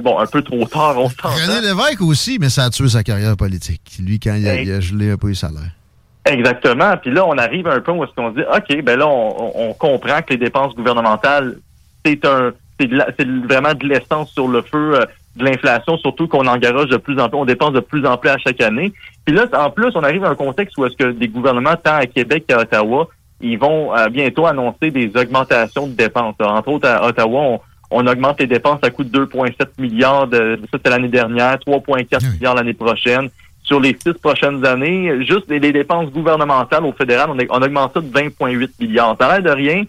bon, 0.00 0.18
un 0.18 0.24
peu 0.24 0.40
trop 0.40 0.64
tard, 0.64 0.96
on 0.96 1.10
s'entend. 1.10 1.28
René 1.28 1.60
Lévesque 1.60 2.00
aussi, 2.00 2.38
mais 2.40 2.48
ça 2.48 2.64
a 2.64 2.70
tué 2.70 2.88
sa 2.88 3.02
carrière 3.02 3.36
politique. 3.36 3.82
Lui, 4.02 4.18
quand 4.18 4.36
il 4.36 4.48
a, 4.48 4.80
gelé 4.80 5.10
un 5.10 5.16
peu 5.18 5.28
le 5.28 5.34
salaire. 5.34 5.72
Exactement. 6.24 6.96
Puis 6.96 7.10
là, 7.10 7.26
on 7.26 7.36
arrive 7.36 7.66
à 7.66 7.74
un 7.74 7.80
point 7.80 7.94
où 7.94 8.04
est-ce 8.04 8.14
qu'on 8.14 8.30
dit, 8.30 8.42
OK, 8.42 8.82
ben 8.82 8.98
là, 8.98 9.06
on, 9.06 9.74
comprend 9.74 10.22
que 10.22 10.30
les 10.30 10.38
dépenses 10.38 10.74
gouvernementales, 10.74 11.58
c'est 12.06 12.24
un, 12.24 12.52
c'est 12.80 13.28
vraiment 13.46 13.74
de 13.74 13.86
l'essence 13.86 14.30
sur 14.30 14.48
le 14.48 14.62
feu 14.62 14.98
de 15.36 15.44
l'inflation, 15.44 15.96
surtout 15.98 16.28
qu'on 16.28 16.46
engage 16.46 16.86
de 16.86 16.96
plus 16.96 17.18
en 17.18 17.28
plus, 17.28 17.38
on 17.38 17.44
dépense 17.44 17.72
de 17.72 17.80
plus 17.80 18.06
en 18.06 18.16
plus 18.16 18.30
à 18.30 18.38
chaque 18.38 18.60
année. 18.60 18.92
Puis 19.24 19.34
là, 19.34 19.46
en 19.52 19.70
plus, 19.70 19.90
on 19.94 20.02
arrive 20.02 20.24
à 20.24 20.28
un 20.28 20.34
contexte 20.34 20.76
où 20.78 20.86
est-ce 20.86 20.96
que 20.96 21.10
des 21.10 21.28
gouvernements, 21.28 21.74
tant 21.82 21.96
à 21.96 22.06
Québec 22.06 22.44
qu'à 22.46 22.60
Ottawa, 22.60 23.08
ils 23.40 23.58
vont 23.58 23.94
euh, 23.96 24.08
bientôt 24.08 24.46
annoncer 24.46 24.90
des 24.90 25.10
augmentations 25.16 25.86
de 25.86 25.92
dépenses. 25.92 26.34
entre 26.40 26.68
autres, 26.68 26.88
à 26.88 27.06
Ottawa, 27.06 27.60
on, 27.90 28.06
augmente 28.06 28.40
les 28.40 28.46
dépenses 28.46 28.78
à 28.82 28.90
coût 28.90 29.04
de 29.04 29.24
2,7 29.26 29.52
milliards, 29.78 30.26
de, 30.26 30.58
ça 30.62 30.68
c'était 30.72 30.90
l'année 30.90 31.08
dernière, 31.08 31.56
3,4 31.56 32.32
milliards 32.32 32.54
l'année 32.54 32.74
prochaine. 32.74 33.28
Sur 33.62 33.80
les 33.80 33.96
six 33.98 34.12
prochaines 34.14 34.64
années, 34.66 35.24
juste 35.26 35.48
les, 35.48 35.72
dépenses 35.72 36.10
gouvernementales 36.10 36.84
au 36.84 36.92
fédéral, 36.92 37.30
on, 37.30 37.36
on 37.50 37.62
augmente 37.62 37.94
ça 37.94 38.00
de 38.00 38.06
20,8 38.06 38.70
milliards. 38.78 39.16
Ça 39.18 39.26
a 39.26 39.40
l'air 39.40 39.54
de 39.54 39.58
rien, 39.58 39.84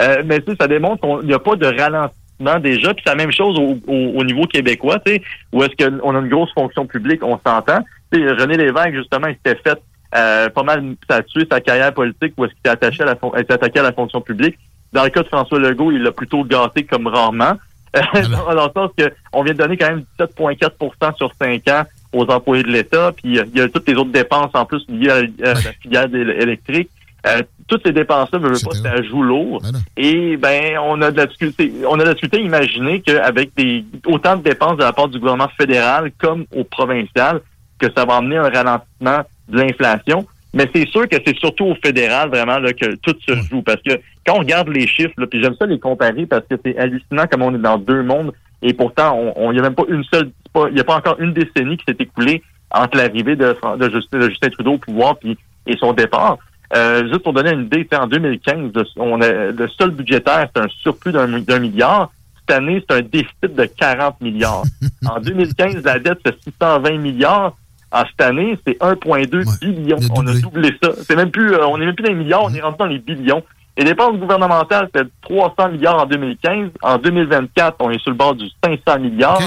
euh, 0.00 0.22
mais 0.24 0.40
ça 0.58 0.66
démontre 0.66 1.02
qu'il 1.02 1.28
n'y 1.28 1.34
a 1.34 1.38
pas 1.38 1.56
de 1.56 1.66
ralentissement 1.66 2.14
déjà. 2.38 2.94
Puis 2.94 3.02
c'est 3.04 3.10
la 3.10 3.16
même 3.16 3.32
chose 3.32 3.58
au, 3.58 4.24
niveau 4.24 4.44
québécois, 4.44 4.98
tu 5.04 5.12
sais, 5.12 5.22
où 5.52 5.62
est-ce 5.62 5.86
qu'on 5.86 6.14
a 6.14 6.18
une 6.18 6.28
grosse 6.28 6.52
fonction 6.52 6.86
publique, 6.86 7.22
on 7.22 7.38
s'entend. 7.44 7.80
René 8.12 8.56
Lévesque, 8.56 8.94
justement, 8.94 9.26
il 9.26 9.34
s'était 9.34 9.60
fait 9.62 9.78
euh, 10.14 10.48
pas 10.48 10.62
mal 10.62 10.94
ça 11.08 11.16
a 11.16 11.22
tué 11.22 11.46
sa 11.50 11.60
carrière 11.60 11.92
politique 11.92 12.32
où 12.38 12.44
est-ce 12.46 12.52
qu'il 12.52 12.60
était 12.60 12.70
attaché 12.70 13.02
à 13.02 13.06
la 13.06 13.40
était 13.40 13.52
attaqué 13.52 13.80
à 13.80 13.82
la 13.82 13.92
fonction 13.92 14.22
publique. 14.22 14.58
Dans 14.92 15.04
le 15.04 15.10
cas 15.10 15.22
de 15.22 15.28
François 15.28 15.58
Legault, 15.58 15.92
il 15.92 16.02
l'a 16.02 16.12
plutôt 16.12 16.44
gâté 16.44 16.84
comme 16.84 17.06
rarement. 17.06 17.52
Euh, 17.94 18.00
ah 18.02 18.08
ben. 18.14 18.54
dans, 18.54 18.66
le 18.66 18.72
sens 18.74 18.90
qu'on 19.32 19.42
vient 19.42 19.52
de 19.52 19.58
donner 19.58 19.76
quand 19.76 19.90
même 19.90 20.04
17,4% 20.18 21.16
sur 21.16 21.30
5 21.38 21.68
ans 21.68 21.82
aux 22.12 22.24
employés 22.24 22.62
de 22.62 22.70
l'État, 22.70 23.12
puis 23.12 23.38
il 23.38 23.56
y 23.56 23.60
a 23.60 23.68
toutes 23.68 23.86
les 23.86 23.94
autres 23.94 24.12
dépenses 24.12 24.50
en 24.54 24.64
plus 24.64 24.82
liées 24.88 25.10
à, 25.10 25.20
la 25.52 25.72
filière 25.82 26.06
électrique. 26.14 26.88
Euh, 27.28 27.42
toutes 27.66 27.86
ces 27.86 27.92
dépenses-là, 27.92 28.38
veut 28.38 28.52
pas, 28.52 28.74
ça 28.74 29.02
joue 29.02 29.22
lourd. 29.22 29.60
Ben. 29.62 29.80
Et 29.96 30.36
ben, 30.36 30.78
on 30.82 31.00
a 31.02 31.10
de 31.10 31.16
la 31.16 31.26
difficulté, 31.26 31.72
on 31.86 31.94
a 31.94 31.98
de 31.98 32.08
la 32.08 32.14
difficulté 32.14 32.38
à 32.38 32.40
imaginer 32.40 33.00
qu'avec 33.00 33.54
des 33.56 33.84
autant 34.06 34.36
de 34.36 34.42
dépenses 34.42 34.78
de 34.78 34.82
la 34.82 34.92
part 34.92 35.08
du 35.08 35.18
gouvernement 35.18 35.50
fédéral 35.58 36.10
comme 36.18 36.44
au 36.54 36.64
provincial, 36.64 37.40
que 37.78 37.86
ça 37.96 38.04
va 38.04 38.16
amener 38.16 38.36
un 38.36 38.48
ralentissement 38.48 39.22
de 39.48 39.58
l'inflation. 39.58 40.26
Mais 40.54 40.68
c'est 40.74 40.88
sûr 40.88 41.06
que 41.08 41.16
c'est 41.24 41.38
surtout 41.38 41.66
au 41.66 41.74
fédéral 41.74 42.30
vraiment 42.30 42.58
là, 42.58 42.72
que 42.72 42.94
tout 42.96 43.14
se 43.26 43.34
joue. 43.42 43.62
Parce 43.62 43.82
que 43.82 44.00
quand 44.26 44.36
on 44.36 44.38
regarde 44.38 44.68
les 44.68 44.86
chiffres, 44.86 45.14
là, 45.18 45.26
puis 45.26 45.42
j'aime 45.42 45.54
ça 45.54 45.66
les 45.66 45.78
comparer 45.78 46.24
parce 46.24 46.46
que 46.48 46.54
c'est 46.64 46.76
hallucinant 46.78 47.26
comme 47.30 47.42
on 47.42 47.54
est 47.54 47.58
dans 47.58 47.76
deux 47.76 48.02
mondes. 48.02 48.32
Et 48.62 48.72
pourtant, 48.72 49.16
on 49.36 49.52
n'y 49.52 49.58
a 49.58 49.62
même 49.62 49.74
pas 49.74 49.84
une 49.88 50.02
seule, 50.04 50.30
il 50.68 50.74
n'y 50.74 50.80
a 50.80 50.84
pas 50.84 50.96
encore 50.96 51.20
une 51.20 51.32
décennie 51.32 51.76
qui 51.76 51.84
s'est 51.86 51.96
écoulée 52.00 52.42
entre 52.70 52.96
l'arrivée 52.96 53.36
de, 53.36 53.56
de, 53.76 53.90
Justin, 53.90 54.18
de 54.18 54.28
Justin 54.28 54.48
Trudeau 54.48 54.72
au 54.72 54.78
pouvoir 54.78 55.16
puis 55.18 55.38
et 55.66 55.76
son 55.76 55.92
départ. 55.92 56.38
Euh, 56.76 57.08
juste 57.08 57.20
pour 57.20 57.32
donner 57.32 57.52
une 57.52 57.62
idée, 57.62 57.88
en 57.96 58.06
2015, 58.06 58.72
on 58.96 59.20
a, 59.22 59.28
le 59.28 59.68
seul 59.68 59.90
budgétaire, 59.90 60.48
c'est 60.54 60.62
un 60.62 60.68
surplus 60.82 61.12
d'un 61.12 61.58
milliard. 61.58 62.10
Cette 62.40 62.56
année, 62.56 62.84
c'est 62.88 62.96
un 62.96 63.02
déficit 63.02 63.54
de 63.54 63.64
40 63.64 64.20
milliards. 64.20 64.64
en 65.08 65.20
2015, 65.20 65.84
la 65.84 65.98
dette, 65.98 66.18
c'est 66.24 66.42
620 66.44 66.98
milliards. 66.98 67.54
En 67.90 68.04
cette 68.04 68.20
année, 68.20 68.58
c'est 68.66 68.78
1,2 68.80 69.60
billion. 69.60 69.96
On 70.14 70.26
a 70.26 70.34
doublé 70.34 70.74
ça. 70.82 70.90
C'est 71.02 71.16
même 71.16 71.30
plus, 71.30 71.54
euh, 71.54 71.66
on 71.66 71.78
n'est 71.78 71.86
même 71.86 71.94
plus 71.94 72.04
dans 72.04 72.10
les 72.10 72.16
milliards, 72.16 72.44
on 72.44 72.52
est 72.52 72.60
rentré 72.60 72.78
dans 72.78 72.86
les 72.86 72.98
billions. 72.98 73.42
Les 73.78 73.84
dépenses 73.84 74.18
gouvernementales, 74.18 74.90
c'était 74.92 75.08
300 75.22 75.70
milliards 75.70 76.02
en 76.02 76.06
2015. 76.06 76.70
En 76.82 76.98
2024, 76.98 77.76
on 77.80 77.90
est 77.90 77.98
sur 78.00 78.10
le 78.10 78.16
bord 78.16 78.34
du 78.34 78.46
500 78.62 78.98
milliards. 78.98 79.40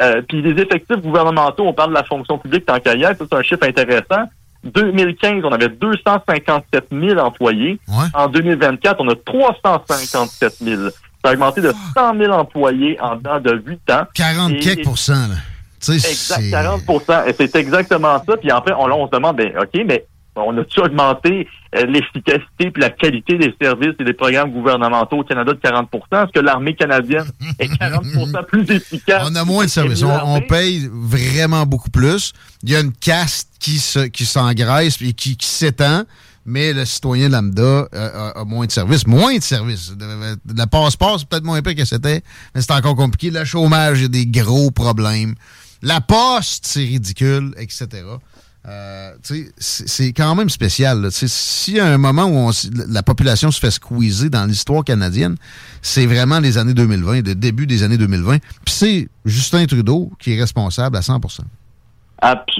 Euh, 0.00 0.22
puis 0.28 0.42
les 0.42 0.60
effectifs 0.60 1.00
gouvernementaux, 1.02 1.64
on 1.66 1.72
parle 1.72 1.90
de 1.90 1.94
la 1.94 2.02
fonction 2.02 2.38
publique 2.38 2.66
tant 2.66 2.80
qu'à 2.80 2.94
c'est 2.96 3.32
un 3.32 3.42
chiffre 3.42 3.62
intéressant. 3.62 4.24
2015, 4.64 5.44
on 5.44 5.52
avait 5.52 5.68
257 5.68 6.86
000 6.90 7.18
employés. 7.18 7.78
En 8.14 8.28
2024, 8.28 8.96
on 9.00 9.08
a 9.08 9.14
357 9.14 10.54
000. 10.60 10.82
Ça 11.24 11.30
a 11.30 11.32
augmenté 11.32 11.60
de 11.60 11.72
100 11.94 12.18
000 12.18 12.32
employés 12.32 12.98
en 13.00 13.16
dedans 13.16 13.40
de 13.40 13.62
8 13.64 13.90
ans. 13.90 14.04
40 14.14 14.56
quelques 14.60 14.84
pourcents, 14.84 15.28
là. 15.28 15.36
Exact, 15.92 16.50
40 16.50 16.82
Et 17.26 17.32
c'est 17.34 17.56
exactement 17.56 18.22
ça. 18.26 18.36
Puis 18.36 18.50
après, 18.50 18.72
on, 18.72 18.84
on 18.84 19.06
se 19.06 19.10
demande, 19.10 19.36
ben, 19.36 19.52
OK, 19.58 19.80
mais 19.86 20.06
on 20.36 20.56
a-tu 20.58 20.80
augmenté 20.80 21.48
euh, 21.76 21.86
l'efficacité 21.86 22.66
et 22.66 22.72
la 22.76 22.90
qualité 22.90 23.38
des 23.38 23.54
services 23.60 23.94
et 23.98 24.04
des 24.04 24.12
programmes 24.12 24.50
gouvernementaux 24.52 25.18
au 25.18 25.24
Canada 25.24 25.52
de 25.52 25.58
40 25.58 25.88
Est-ce 25.94 26.32
que 26.32 26.40
l'armée 26.40 26.74
canadienne 26.74 27.26
est 27.58 27.68
40 27.78 28.46
plus 28.46 28.68
efficace? 28.70 29.26
On 29.30 29.34
a 29.34 29.44
moins 29.44 29.64
de 29.64 29.70
services. 29.70 30.02
On, 30.02 30.40
paye 30.40 30.88
vraiment 30.92 31.64
beaucoup 31.66 31.90
plus. 31.90 32.32
Il 32.62 32.70
y 32.70 32.76
a 32.76 32.80
une 32.80 32.92
caste 32.92 33.50
qui 33.60 33.78
se, 33.78 34.00
qui 34.00 34.24
s'engraisse 34.24 35.00
et 35.00 35.12
qui, 35.12 35.36
s'étend, 35.40 36.02
mais 36.44 36.72
le 36.72 36.84
citoyen 36.84 37.28
lambda 37.28 37.88
euh, 37.94 38.32
a, 38.34 38.44
moins 38.44 38.66
de 38.66 38.72
services. 38.72 39.06
Moins 39.06 39.36
de 39.36 39.42
services. 39.42 39.92
Le 39.98 40.66
passeport, 40.66 41.18
c'est 41.18 41.28
peut-être 41.28 41.44
moins 41.44 41.58
épais 41.58 41.74
que 41.74 41.84
c'était, 41.84 42.22
mais 42.54 42.60
c'est 42.60 42.72
encore 42.72 42.96
compliqué. 42.96 43.30
Le 43.30 43.44
chômage, 43.44 44.00
il 44.00 44.02
y 44.02 44.06
a 44.06 44.08
des 44.08 44.26
gros 44.26 44.70
problèmes. 44.70 45.34
La 45.82 46.00
poste, 46.00 46.66
c'est 46.66 46.80
ridicule, 46.80 47.54
etc. 47.58 48.02
Euh, 48.66 49.10
c'est 49.58 50.12
quand 50.14 50.34
même 50.34 50.48
spécial. 50.48 51.10
S'il 51.10 51.74
y 51.74 51.80
a 51.80 51.86
un 51.86 51.98
moment 51.98 52.24
où 52.24 52.50
la 52.88 53.02
population 53.02 53.50
se 53.50 53.60
fait 53.60 53.70
squeezer 53.70 54.30
dans 54.30 54.46
l'histoire 54.46 54.84
canadienne, 54.84 55.36
c'est 55.82 56.06
vraiment 56.06 56.40
les 56.40 56.56
années 56.56 56.72
2020, 56.72 57.26
le 57.26 57.34
début 57.34 57.66
des 57.66 57.82
années 57.82 57.98
2020. 57.98 58.38
Puis 58.38 58.74
c'est 58.74 59.08
Justin 59.26 59.66
Trudeau 59.66 60.10
qui 60.18 60.34
est 60.34 60.40
responsable 60.40 60.96
à 60.96 61.00
100% 61.00 61.40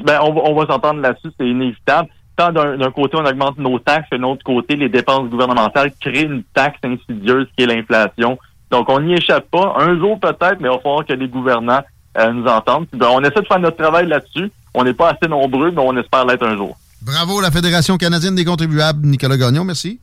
ben, 0.05 0.21
on, 0.23 0.55
va 0.55 0.67
s'entendre 0.67 1.01
là-dessus, 1.01 1.29
c'est 1.38 1.47
inévitable. 1.47 2.09
Tant 2.37 2.53
d'un 2.53 2.90
côté, 2.90 3.17
on 3.17 3.25
augmente 3.25 3.59
nos 3.59 3.79
taxes, 3.79 4.11
de 4.11 4.17
l'autre 4.17 4.43
côté, 4.45 4.75
les 4.75 4.88
dépenses 4.88 5.31
gouvernementales 5.31 5.93
créent 6.01 6.25
une 6.25 6.43
taxe 6.53 6.81
insidieuse 6.85 7.47
qui 7.57 7.64
est 7.64 7.67
l'inflation. 7.67 8.38
Donc, 8.71 8.88
on 8.88 9.01
n'y 9.01 9.14
échappe 9.14 9.49
pas. 9.51 9.77
Un 9.79 9.97
jour 9.99 10.19
peut-être, 10.19 10.57
mais 10.61 10.69
il 10.69 10.75
va 10.75 10.79
falloir 10.79 11.07
que 11.07 11.12
les 11.12 11.29
gouvernants 11.29 11.83
euh, 12.19 12.33
nous 12.33 12.47
entendent. 12.47 12.87
Ben, 12.93 13.07
on 13.12 13.21
essaie 13.21 13.40
de 13.40 13.47
faire 13.47 13.61
notre 13.61 13.77
travail 13.77 14.07
là-dessus. 14.09 14.51
On 14.75 14.85
n'est 14.85 14.95
pas 14.95 15.11
assez 15.11 15.29
nombreux, 15.29 15.71
mais 15.71 15.81
on 15.81 15.97
espère 15.97 16.27
l'être 16.27 16.45
un 16.45 16.57
jour. 16.57 16.77
Bravo, 17.01 17.41
la 17.41 17.51
Fédération 17.51 17.97
canadienne 17.97 18.35
des 18.35 18.45
contribuables. 18.45 19.07
Nicolas 19.07 19.37
Gagnon, 19.37 19.65
merci. 19.65 20.01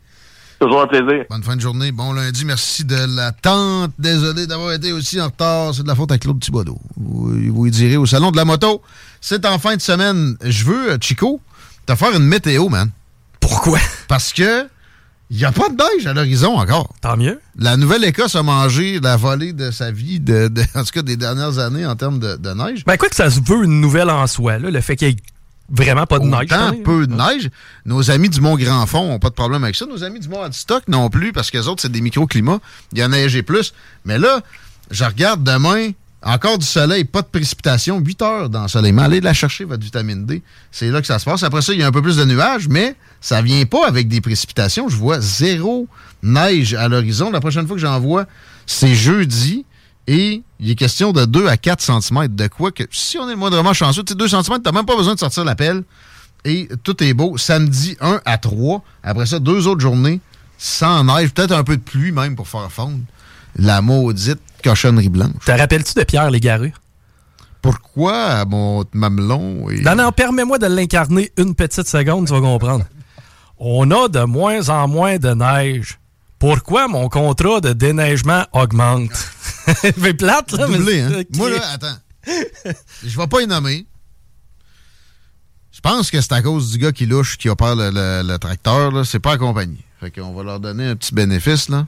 Toujours 0.59 0.83
un 0.83 0.87
plaisir. 0.87 1.25
Bonne 1.29 1.43
fin 1.43 1.55
de 1.55 1.61
journée. 1.61 1.91
Bon 1.91 2.13
lundi. 2.13 2.45
Merci 2.45 2.85
de 2.85 3.15
l'attente. 3.15 3.91
Désolé 3.97 4.45
d'avoir 4.45 4.73
été 4.73 4.91
aussi 4.93 5.19
en 5.19 5.25
retard. 5.25 5.73
C'est 5.73 5.81
de 5.81 5.87
la 5.87 5.95
faute 5.95 6.11
à 6.11 6.19
Claude 6.19 6.39
Thibodeau. 6.39 6.79
Vous, 6.97 7.33
vous 7.51 7.65
y 7.65 7.71
direz 7.71 7.97
au 7.97 8.05
Salon 8.05 8.29
de 8.29 8.37
la 8.37 8.45
moto. 8.45 8.81
C'est 9.19 9.45
en 9.47 9.57
fin 9.57 9.75
de 9.75 9.81
semaine. 9.81 10.37
Je 10.43 10.63
veux, 10.63 10.97
Chico, 11.01 11.41
te 11.87 11.95
faire 11.95 12.15
une 12.15 12.25
météo, 12.25 12.69
man. 12.69 12.91
Pourquoi? 13.39 13.79
Parce 14.07 14.31
que 14.33 14.67
il 15.31 15.37
n'y 15.37 15.45
a 15.45 15.53
pas 15.53 15.69
de 15.69 15.75
neige 15.75 16.05
à 16.05 16.13
l'horizon 16.13 16.57
encore. 16.57 16.93
Tant 16.99 17.15
mieux. 17.15 17.39
La 17.57 17.77
Nouvelle-Écosse 17.77 18.35
a 18.35 18.43
mangé 18.43 18.99
la 18.99 19.15
volée 19.15 19.53
de 19.53 19.71
sa 19.71 19.89
vie, 19.89 20.19
de, 20.19 20.51
en 20.75 20.83
tout 20.83 20.91
cas 20.91 21.01
des 21.03 21.15
dernières 21.15 21.57
années 21.57 21.85
en 21.85 21.95
termes 21.95 22.19
de, 22.19 22.53
neige. 22.53 22.83
Ben 22.85 22.97
quoi 22.97 23.07
que 23.07 23.15
ça 23.15 23.29
se 23.31 23.39
veut 23.39 23.63
une 23.63 23.79
nouvelle 23.79 24.09
en 24.09 24.27
soi, 24.27 24.59
là, 24.59 24.69
le 24.69 24.81
fait 24.81 24.97
qu'il 24.97 25.07
y 25.07 25.11
ait 25.11 25.15
vraiment 25.69 26.05
pas 26.05 26.19
de 26.19 26.25
neige. 26.25 26.51
Autant 26.51 26.73
peu 26.83 27.07
de 27.07 27.15
neige. 27.15 27.49
Nos 27.85 28.11
amis 28.11 28.27
du 28.27 28.41
Mont-Grand-Fond 28.41 29.07
n'ont 29.07 29.19
pas 29.19 29.29
de 29.29 29.35
problème 29.35 29.63
avec 29.63 29.77
ça. 29.77 29.85
Nos 29.85 30.03
amis 30.03 30.19
du 30.19 30.27
Mont-Adstock 30.27 30.89
non 30.89 31.09
plus, 31.09 31.31
parce 31.31 31.49
que 31.49 31.57
les 31.59 31.69
autres, 31.69 31.81
c'est 31.81 31.91
des 31.91 32.01
microclimats. 32.01 32.59
Il 32.91 32.97
y 32.97 33.01
a 33.01 33.07
neigé 33.07 33.41
plus. 33.41 33.73
Mais 34.03 34.19
là, 34.19 34.41
je 34.89 35.05
regarde 35.05 35.45
demain, 35.45 35.91
encore 36.23 36.57
du 36.57 36.65
soleil, 36.65 37.05
pas 37.05 37.21
de 37.21 37.27
précipitation, 37.27 37.99
8 37.99 38.21
heures 38.21 38.49
d'ensoleillement. 38.49 39.03
Allez 39.03 39.21
la 39.21 39.33
chercher, 39.33 39.63
votre 39.63 39.81
vitamine 39.81 40.25
D. 40.25 40.41
C'est 40.73 40.89
là 40.89 40.99
que 40.99 41.07
ça 41.07 41.19
se 41.19 41.23
passe. 41.23 41.43
Après 41.43 41.61
ça, 41.61 41.71
il 41.71 41.79
y 41.79 41.83
a 41.83 41.87
un 41.87 41.91
peu 41.93 42.01
plus 42.01 42.17
de 42.17 42.25
nuages, 42.25 42.67
mais 42.67 42.97
ça 43.21 43.41
vient 43.41 43.65
pas 43.65 43.87
avec 43.87 44.07
des 44.07 44.19
précipitations. 44.19 44.89
Je 44.89 44.97
vois 44.97 45.21
zéro 45.21 45.87
neige 46.23 46.73
à 46.73 46.87
l'horizon. 46.87 47.31
La 47.31 47.39
prochaine 47.39 47.67
fois 47.67 47.75
que 47.75 47.81
j'en 47.81 47.99
vois, 47.99 48.25
c'est 48.65 48.95
jeudi. 48.95 49.65
Et 50.07 50.41
il 50.59 50.71
est 50.71 50.75
question 50.75 51.13
de 51.13 51.25
2 51.25 51.47
à 51.47 51.57
4 51.57 51.81
cm. 51.81 52.27
De 52.27 52.47
quoi 52.47 52.71
que, 52.71 52.83
si 52.91 53.17
on 53.19 53.29
est 53.29 53.35
moindrement 53.35 53.73
chanceux, 53.73 54.03
2 54.03 54.27
cm, 54.27 54.43
tu 54.43 54.61
n'as 54.65 54.71
même 54.71 54.85
pas 54.85 54.97
besoin 54.97 55.13
de 55.13 55.19
sortir 55.19 55.45
la 55.45 55.55
pelle. 55.55 55.83
Et 56.43 56.67
tout 56.83 57.01
est 57.03 57.13
beau. 57.13 57.37
Samedi, 57.37 57.95
1 58.01 58.21
à 58.25 58.37
3. 58.39 58.83
Après 59.03 59.27
ça, 59.27 59.39
deux 59.39 59.67
autres 59.67 59.81
journées 59.81 60.19
sans 60.57 61.03
neige. 61.03 61.31
Peut-être 61.31 61.51
un 61.51 61.63
peu 61.63 61.77
de 61.77 61.81
pluie 61.81 62.11
même 62.11 62.35
pour 62.35 62.47
faire 62.47 62.71
fondre 62.71 62.99
la 63.55 63.81
maudite 63.81 64.39
cochonnerie 64.63 65.09
blanche. 65.09 65.45
Te 65.45 65.51
rappelles-tu 65.51 65.93
de 65.93 66.03
Pierre 66.03 66.31
Légaré? 66.31 66.73
Pourquoi 67.61 68.43
mon 68.45 68.83
mamelon? 68.93 69.69
Et... 69.69 69.81
Non, 69.81 69.95
non, 69.95 70.11
permets-moi 70.11 70.57
de 70.57 70.65
l'incarner 70.65 71.31
une 71.37 71.53
petite 71.53 71.87
seconde, 71.87 72.25
tu 72.25 72.33
vas 72.33 72.41
comprendre. 72.41 72.85
On 73.63 73.91
a 73.91 74.07
de 74.07 74.23
moins 74.23 74.69
en 74.69 74.87
moins 74.87 75.19
de 75.19 75.29
neige. 75.35 75.99
Pourquoi 76.39 76.87
mon 76.87 77.09
contrat 77.09 77.61
de 77.61 77.73
déneigement 77.73 78.47
augmente? 78.53 79.13
fait 79.15 80.15
plate, 80.15 80.51
là, 80.53 80.67
mais... 80.67 80.99
Hein? 80.99 81.23
Moi, 81.35 81.51
là, 81.51 81.61
attends. 81.71 81.97
Je 83.05 83.15
vais 83.15 83.27
pas 83.27 83.41
y 83.43 83.45
nommer. 83.45 83.85
Je 85.71 85.79
pense 85.79 86.09
que 86.09 86.19
c'est 86.19 86.31
à 86.31 86.41
cause 86.41 86.71
du 86.71 86.79
gars 86.79 86.91
qui 86.91 87.05
louche, 87.05 87.37
qui 87.37 87.49
opère 87.49 87.75
le, 87.75 87.91
le, 87.91 88.37
tracteur, 88.39 89.05
C'est 89.05 89.19
pas 89.19 89.33
accompagné. 89.33 89.77
Fait 89.99 90.09
qu'on 90.09 90.33
va 90.33 90.41
leur 90.41 90.59
donner 90.59 90.87
un 90.87 90.95
petit 90.95 91.13
bénéfice, 91.13 91.69
là. 91.69 91.85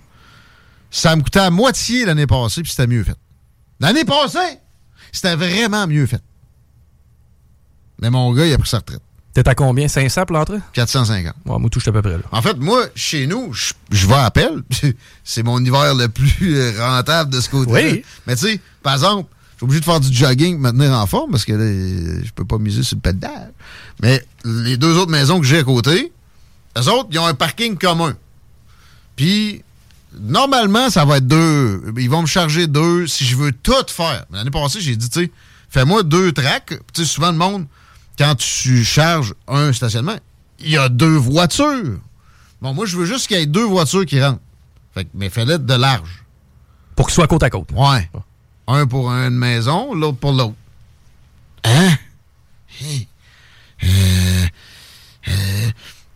Ça 0.91 1.15
me 1.15 1.23
coûtait 1.23 1.39
à 1.39 1.49
moitié 1.49 2.05
l'année 2.05 2.27
passée, 2.27 2.61
puis 2.61 2.69
c'était 2.69 2.85
mieux 2.85 3.03
fait. 3.03 3.17
L'année 3.79 4.05
passée, 4.05 4.59
c'était 5.11 5.35
vraiment 5.35 5.87
mieux 5.87 6.05
fait. 6.05 6.21
Mais 7.99 8.11
mon 8.11 8.31
gars, 8.31 8.45
il 8.45 8.53
a 8.53 8.59
pris 8.59 8.69
sa 8.69 8.77
retraite. 8.77 9.01
T'es 9.33 9.47
à 9.47 9.55
combien? 9.55 9.87
500 9.87 10.25
pour 10.25 10.37
l'entrée? 10.37 10.59
450. 10.73 11.33
Ouais, 11.45 11.59
moi, 11.59 11.69
touche 11.69 11.87
à 11.87 11.91
peu 11.91 12.01
près 12.01 12.11
là. 12.11 12.23
En 12.31 12.41
fait, 12.41 12.55
moi, 12.57 12.85
chez 12.95 13.25
nous, 13.25 13.51
je, 13.53 14.07
vais 14.07 14.13
à 14.13 14.25
appel. 14.25 14.61
C'est 15.23 15.43
mon 15.43 15.63
hiver 15.63 15.95
le 15.95 16.07
plus 16.07 16.55
euh, 16.55 16.71
rentable 16.77 17.31
de 17.31 17.41
ce 17.41 17.49
côté-là. 17.49 17.89
Oui. 17.91 18.03
Mais 18.27 18.35
tu 18.35 18.47
sais, 18.47 18.59
par 18.83 18.93
exemple, 18.93 19.29
je 19.53 19.57
suis 19.57 19.63
obligé 19.63 19.79
de 19.79 19.85
faire 19.85 19.99
du 19.99 20.13
jogging 20.13 20.61
pour 20.61 20.71
me 20.71 20.71
tenir 20.71 20.93
en 20.93 21.07
forme 21.07 21.31
parce 21.31 21.45
que 21.45 21.53
là, 21.53 22.21
je 22.23 22.31
peux 22.31 22.45
pas 22.45 22.57
miser 22.59 22.83
sur 22.83 22.97
le 22.97 23.01
pédale. 23.01 23.51
Mais 24.01 24.23
les 24.45 24.77
deux 24.77 24.97
autres 24.97 25.11
maisons 25.11 25.39
que 25.39 25.45
j'ai 25.45 25.59
à 25.59 25.63
côté, 25.63 26.11
les 26.75 26.87
autres, 26.87 27.09
ils 27.11 27.19
ont 27.19 27.25
un 27.25 27.33
parking 27.33 27.75
commun. 27.77 28.15
Puis 29.15 29.63
Normalement, 30.19 30.89
ça 30.89 31.05
va 31.05 31.17
être 31.17 31.27
deux. 31.27 31.81
Ils 31.97 32.09
vont 32.09 32.21
me 32.21 32.27
charger 32.27 32.67
deux 32.67 33.07
si 33.07 33.25
je 33.25 33.35
veux 33.35 33.51
tout 33.51 33.85
faire. 33.87 34.25
L'année 34.31 34.51
passée, 34.51 34.79
j'ai 34.79 34.95
dit, 34.95 35.09
tu 35.09 35.21
sais, 35.21 35.31
fais-moi 35.69 36.03
deux 36.03 36.31
tracks. 36.31 36.79
Tu 36.93 37.01
sais, 37.01 37.05
souvent, 37.05 37.31
le 37.31 37.37
monde, 37.37 37.65
quand 38.17 38.35
tu 38.35 38.83
charges 38.83 39.33
un 39.47 39.73
stationnement, 39.73 40.17
il 40.59 40.71
y 40.71 40.77
a 40.77 40.89
deux 40.89 41.15
voitures. 41.15 41.99
Bon, 42.61 42.73
moi, 42.73 42.85
je 42.85 42.95
veux 42.97 43.05
juste 43.05 43.27
qu'il 43.27 43.37
y 43.37 43.41
ait 43.41 43.45
deux 43.45 43.65
voitures 43.65 44.05
qui 44.05 44.21
rentrent. 44.21 44.39
Fait 44.93 45.07
mais 45.13 45.29
fais-le 45.29 45.57
de 45.57 45.73
large. 45.73 46.23
Pour 46.95 47.07
que 47.07 47.11
ce 47.11 47.15
soit 47.15 47.27
côte 47.27 47.43
à 47.43 47.49
côte. 47.49 47.69
Ouais. 47.71 48.09
Un 48.67 48.87
pour 48.87 49.11
une 49.11 49.35
maison, 49.35 49.93
l'autre 49.93 50.17
pour 50.17 50.31
l'autre. 50.31 50.53
Hein? 51.63 51.89
Euh, 53.83 53.87
euh, 55.27 55.69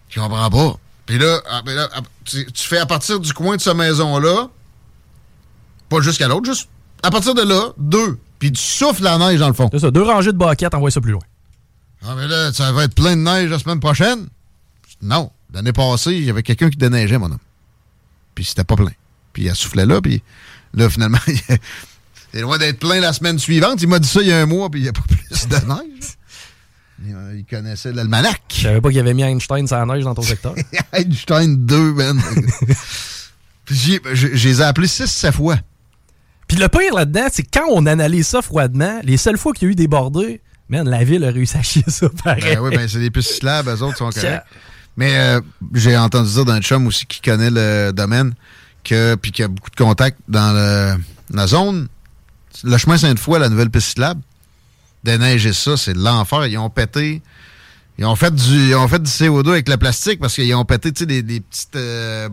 je 0.10 0.20
comprends 0.20 0.50
pas. 0.50 0.80
Puis 1.06 1.18
là, 1.18 1.40
ah, 1.50 1.62
ben 1.66 1.88
ah, 1.94 2.02
tu, 2.26 2.46
fais 2.56 2.78
à 2.78 2.86
partir 2.86 3.20
du 3.20 3.34
coin 3.34 3.56
de 3.56 3.62
sa 3.62 3.74
maison-là, 3.74 4.50
pas 5.90 6.02
jusqu'à 6.02 6.28
l'autre, 6.28 6.46
juste 6.46 6.70
à 7.04 7.10
partir 7.10 7.34
de 7.34 7.42
là, 7.42 7.74
deux. 7.78 8.20
Puis 8.40 8.52
tu 8.52 8.62
souffles 8.62 9.04
la 9.04 9.18
neige 9.18 9.40
dans 9.40 9.48
le 9.48 9.54
fond. 9.54 9.70
C'est 9.72 9.80
ça, 9.80 9.92
deux 9.92 10.04
rangées 10.04 10.32
de 10.32 10.38
baquettes, 10.38 10.74
envoie 10.76 10.92
ça 10.92 11.02
plus 11.02 11.14
loin. 11.14 11.24
Ah, 12.06 12.16
mais 12.16 12.28
là, 12.28 12.52
ça 12.54 12.72
va 12.72 12.84
être 12.86 12.96
plein 12.96 13.16
de 13.16 13.22
neige 13.22 13.50
la 13.50 13.60
semaine 13.60 13.80
prochaine? 13.80 14.28
Non. 15.02 15.32
L'année 15.54 15.74
passée, 15.74 16.14
il 16.14 16.24
y 16.26 16.30
avait 16.30 16.44
quelqu'un 16.44 16.70
qui 16.70 16.78
déneigeait, 16.78 17.18
mon 17.18 17.28
homme. 17.28 17.38
Puis 18.36 18.46
c'était 18.46 18.64
pas 18.64 18.76
plein. 18.76 18.92
Puis 19.34 19.44
il 19.44 19.50
a 19.50 19.56
soufflé 19.56 19.86
là, 19.86 20.02
puis 20.02 20.22
là, 20.74 20.90
finalement, 20.90 21.18
c'est 22.34 22.42
loin 22.42 22.58
d'être 22.58 22.80
plein 22.80 23.00
la 23.00 23.14
semaine 23.14 23.40
suivante. 23.40 23.82
Il 23.82 23.88
m'a 23.88 24.00
dit 24.00 24.08
ça 24.08 24.22
il 24.22 24.28
y 24.28 24.32
a 24.32 24.40
un 24.42 24.46
mois, 24.46 24.70
puis 24.70 24.82
il 24.82 24.84
n'y 24.84 24.90
a 24.90 24.94
pas 24.94 25.02
plus 25.08 25.48
de 25.48 25.56
neige. 25.56 26.18
Il, 27.06 27.14
euh, 27.14 27.36
il 27.38 27.46
connaissait 27.46 27.94
l'almanach. 27.94 28.40
Je 28.50 28.62
savais 28.64 28.82
pas 28.82 28.90
qu'il 28.90 29.00
avait 29.00 29.14
mis 29.14 29.24
Einstein 29.24 29.68
sans 29.68 29.86
neige 29.86 30.04
dans 30.04 30.16
ton 30.16 30.24
secteur. 30.24 30.56
Einstein 30.92 31.66
2, 31.66 31.94
man. 31.94 32.22
puis 33.66 34.00
j'ai- 34.34 34.62
appelés 34.62 34.88
6-7 34.88 35.32
fois. 35.32 35.58
Puis 36.48 36.58
le 36.58 36.68
pire 36.70 36.94
là-dedans, 36.96 37.28
c'est 37.32 37.44
que 37.44 37.50
quand 37.54 37.68
on 37.70 37.86
analyse 37.86 38.28
ça 38.28 38.42
froidement, 38.42 39.00
les 39.04 39.18
seules 39.18 39.38
fois 39.38 39.54
qu'il 39.54 39.68
y 39.68 39.70
a 39.70 39.72
eu 39.74 39.76
des 39.76 39.88
bordées, 39.88 40.42
man, 40.70 40.88
la 40.90 41.04
ville 41.04 41.24
a 41.26 41.32
réussi 41.32 41.58
à 41.58 41.62
chier 41.64 41.84
ça 41.88 42.08
pareil. 42.24 42.44
Ben 42.56 42.60
oui, 42.60 42.76
ben 42.76 42.88
c'est 42.88 43.00
des 43.00 43.12
pistes 43.12 43.34
cyclables, 43.34 43.70
eux 43.70 43.82
autres 43.84 43.98
sont 43.98 44.10
corrects. 44.10 44.44
Mais 44.96 45.18
euh, 45.18 45.42
j'ai 45.74 45.96
entendu 45.98 46.32
dire 46.32 46.46
d'un 46.46 46.60
chum 46.62 46.88
aussi 46.88 47.06
qui 47.06 47.22
connaît 47.22 47.52
le 47.52 47.92
domaine, 47.92 48.34
que, 48.84 49.16
puis 49.16 49.32
qui 49.32 49.44
a 49.44 49.48
beaucoup 49.48 49.70
de 49.70 49.76
contacts 49.76 50.18
dans 50.28 50.54
le- 50.54 51.02
la 51.36 51.48
zone. 51.48 51.88
Le 52.64 52.78
chemin 52.78 52.98
Sainte-Foy, 52.98 53.40
la 53.40 53.50
nouvelle 53.50 53.70
piste 53.70 53.90
cyclable, 53.90 54.22
déneiger 55.04 55.54
ça, 55.54 55.78
c'est 55.78 55.94
l'enfer. 55.96 56.48
Ils 56.48 56.58
ont 56.58 56.70
pété. 56.72 57.22
Ils 58.00 58.06
ont 58.06 58.16
fait 58.16 58.34
du, 58.34 58.70
ils 58.70 58.76
ont 58.76 58.88
fait 58.88 59.02
du 59.02 59.10
CO2 59.10 59.50
avec 59.52 59.70
le 59.70 59.78
plastique 59.78 60.20
parce 60.20 60.34
qu'ils 60.36 60.54
ont 60.56 60.66
pété 60.66 60.92
tu 60.92 61.00
sais, 61.00 61.06
des, 61.06 61.22
des 61.24 61.40
petites 61.42 61.76
euh, 61.76 62.30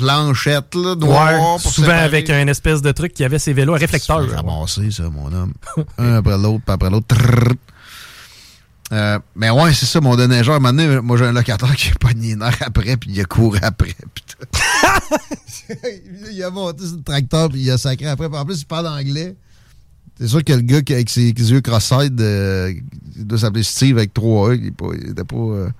planchettes 0.00 0.74
là. 0.74 0.94
Ouais, 0.94 1.38
pour 1.38 1.60
souvent 1.60 1.86
séparer. 1.86 2.04
avec 2.04 2.30
un 2.30 2.46
espèce 2.48 2.82
de 2.82 2.90
truc 2.92 3.12
qui 3.12 3.24
avait 3.24 3.38
ses 3.38 3.52
vélos 3.52 3.74
à 3.74 3.78
réflecteurs. 3.78 4.22
Ça 4.22 4.28
fait 4.28 4.36
ramasser, 4.36 4.90
ça, 4.90 5.10
mon 5.10 5.32
homme. 5.32 5.52
un 5.98 6.14
après 6.16 6.38
l'autre, 6.38 6.62
puis 6.64 6.74
après 6.74 6.90
l'autre. 6.90 7.14
Euh, 8.92 9.18
mais 9.36 9.50
ouais, 9.50 9.72
c'est 9.72 9.86
ça, 9.86 10.00
mon 10.00 10.16
déneigeur. 10.16 10.54
À 10.54 10.56
un 10.56 10.60
moment 10.60 10.72
donné, 10.72 11.00
moi, 11.00 11.16
j'ai 11.16 11.26
un 11.26 11.32
locataire 11.32 11.76
qui 11.76 11.90
a 11.90 11.94
pogné 12.00 12.32
une 12.32 12.42
heure 12.42 12.56
après, 12.60 12.96
puis 12.96 13.10
il 13.12 13.20
a 13.20 13.24
couru 13.24 13.58
après. 13.62 13.94
il 16.32 16.42
a 16.42 16.50
monté 16.50 16.86
sur 16.86 16.96
le 16.96 17.02
tracteur, 17.02 17.48
puis 17.50 17.60
il 17.60 17.70
a 17.70 17.78
sacré 17.78 18.08
après. 18.08 18.28
Puis 18.28 18.38
en 18.38 18.44
plus, 18.44 18.60
il 18.60 18.66
parle 18.66 18.88
anglais. 18.88 19.36
C'est 20.18 20.28
sûr 20.28 20.44
que 20.44 20.52
le 20.52 20.62
gars 20.62 20.82
qui, 20.82 20.92
avec 20.92 21.08
ses 21.08 21.30
yeux 21.30 21.60
cross-eyed, 21.60 22.20
euh, 22.20 22.74
il 23.16 23.26
doit 23.26 23.38
s'appeler 23.38 23.62
Steve 23.62 23.96
avec 23.96 24.12
trois 24.12 24.50
E. 24.50 24.56
Il 24.56 24.64
n'était 24.64 24.82
pas. 24.82 24.90
euh, 24.90 25.04
il 25.04 25.20
a 25.20 25.24
pas 25.24 25.70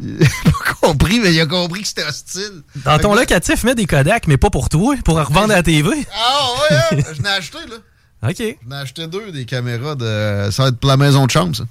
compris, 0.80 1.20
mais 1.20 1.32
il 1.32 1.40
a 1.40 1.46
compris 1.46 1.82
que 1.82 1.88
c'était 1.88 2.04
hostile. 2.04 2.62
Dans 2.84 2.98
ton 2.98 3.14
locatif, 3.14 3.64
mets 3.64 3.74
des 3.74 3.86
Kodak, 3.86 4.26
mais 4.26 4.36
pas 4.36 4.50
pour 4.50 4.68
toi, 4.68 4.94
pour 5.04 5.16
revendre 5.16 5.52
à 5.52 5.56
la 5.56 5.62
TV. 5.62 5.90
Ah 6.14 6.46
ouais, 6.70 6.76
hein? 6.76 7.02
je 7.16 7.22
n'ai 7.22 7.28
acheté, 7.28 7.58
là. 7.68 8.28
OK. 8.30 8.58
J'en 8.68 8.76
ai 8.76 8.80
acheté 8.80 9.06
deux 9.06 9.30
des 9.32 9.44
caméras 9.44 9.94
de. 9.94 10.50
Ça 10.50 10.64
va 10.64 10.68
être 10.70 10.78
pour 10.78 10.90
la 10.90 10.96
maison 10.96 11.26
de 11.26 11.30
chambre, 11.30 11.54
ça. 11.56 11.64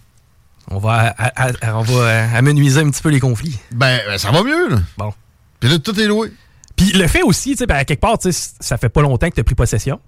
On 0.69 0.79
va, 0.79 1.13
à- 1.17 1.47
à- 1.47 1.77
on 1.77 1.81
va 1.81 2.29
amenuiser 2.35 2.81
un 2.81 2.89
petit 2.89 3.01
peu 3.01 3.09
les 3.09 3.19
conflits. 3.21 3.57
Ben, 3.71 3.99
ben, 4.05 4.17
ça 4.17 4.31
va 4.31 4.43
mieux, 4.43 4.67
là. 4.69 4.77
Bon. 4.97 5.13
Puis 5.59 5.69
là, 5.69 5.79
tout 5.79 5.97
est 5.99 6.07
loué. 6.07 6.31
Puis 6.75 6.91
le 6.91 7.07
fait 7.07 7.23
aussi, 7.23 7.51
tu 7.51 7.57
sais, 7.57 7.65
ben, 7.65 7.75
à 7.77 7.85
quelque 7.85 8.01
part, 8.01 8.17
tu 8.19 8.31
sais, 8.31 8.51
ça 8.59 8.77
fait 8.77 8.89
pas 8.89 9.01
longtemps 9.01 9.29
que 9.29 9.35
tu 9.35 9.41
as 9.41 9.43
pris 9.45 9.55
possession. 9.55 9.99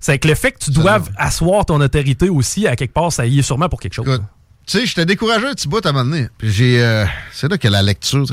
C'est 0.00 0.18
que 0.18 0.28
le 0.28 0.34
fait 0.34 0.52
que 0.52 0.58
tu 0.58 0.70
doives 0.70 1.10
asseoir 1.16 1.64
ton 1.64 1.80
autorité 1.80 2.28
aussi, 2.28 2.66
à 2.66 2.76
quelque 2.76 2.92
part, 2.92 3.12
ça 3.12 3.26
y 3.26 3.38
est 3.38 3.42
sûrement 3.42 3.68
pour 3.68 3.80
quelque 3.80 3.94
chose. 3.94 4.06
Écoute, 4.06 4.22
tu 4.66 4.78
sais, 4.78 4.86
j'étais 4.86 5.06
découragé 5.06 5.46
un 5.46 5.54
petit 5.54 5.68
bout 5.68 5.84
à 5.84 5.90
un 5.90 5.92
moment 5.92 6.10
donné. 6.10 6.28
Puis 6.38 6.50
j'ai. 6.52 6.82
euh, 6.82 7.06
c'est 7.32 7.48
là 7.48 7.56
a 7.62 7.70
la 7.70 7.82
lecture. 7.82 8.26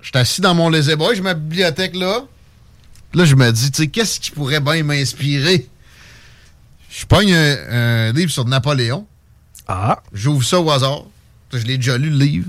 J'étais 0.00 0.18
assis 0.18 0.40
dans 0.40 0.54
mon 0.54 0.68
lazy 0.68 0.94
boy, 0.96 1.16
j'ai 1.16 1.22
ma 1.22 1.34
bibliothèque 1.34 1.96
là. 1.96 2.20
Puis 3.10 3.18
Là, 3.20 3.24
je 3.24 3.34
me 3.34 3.50
dis, 3.50 3.70
tu 3.70 3.82
sais, 3.82 3.88
qu'est-ce 3.88 4.20
qui 4.20 4.30
pourrait 4.30 4.60
bien 4.60 4.82
m'inspirer? 4.82 5.68
Je 6.90 7.06
pogne 7.06 7.32
un, 7.34 7.56
un 7.70 8.12
livre 8.12 8.30
sur 8.30 8.44
Napoléon. 8.44 9.06
Ah. 9.66 10.02
J'ouvre 10.12 10.44
ça 10.44 10.60
au 10.60 10.70
hasard. 10.70 11.04
Je 11.52 11.64
l'ai 11.64 11.78
déjà 11.78 11.96
lu, 11.96 12.10
le 12.10 12.16
livre. 12.16 12.48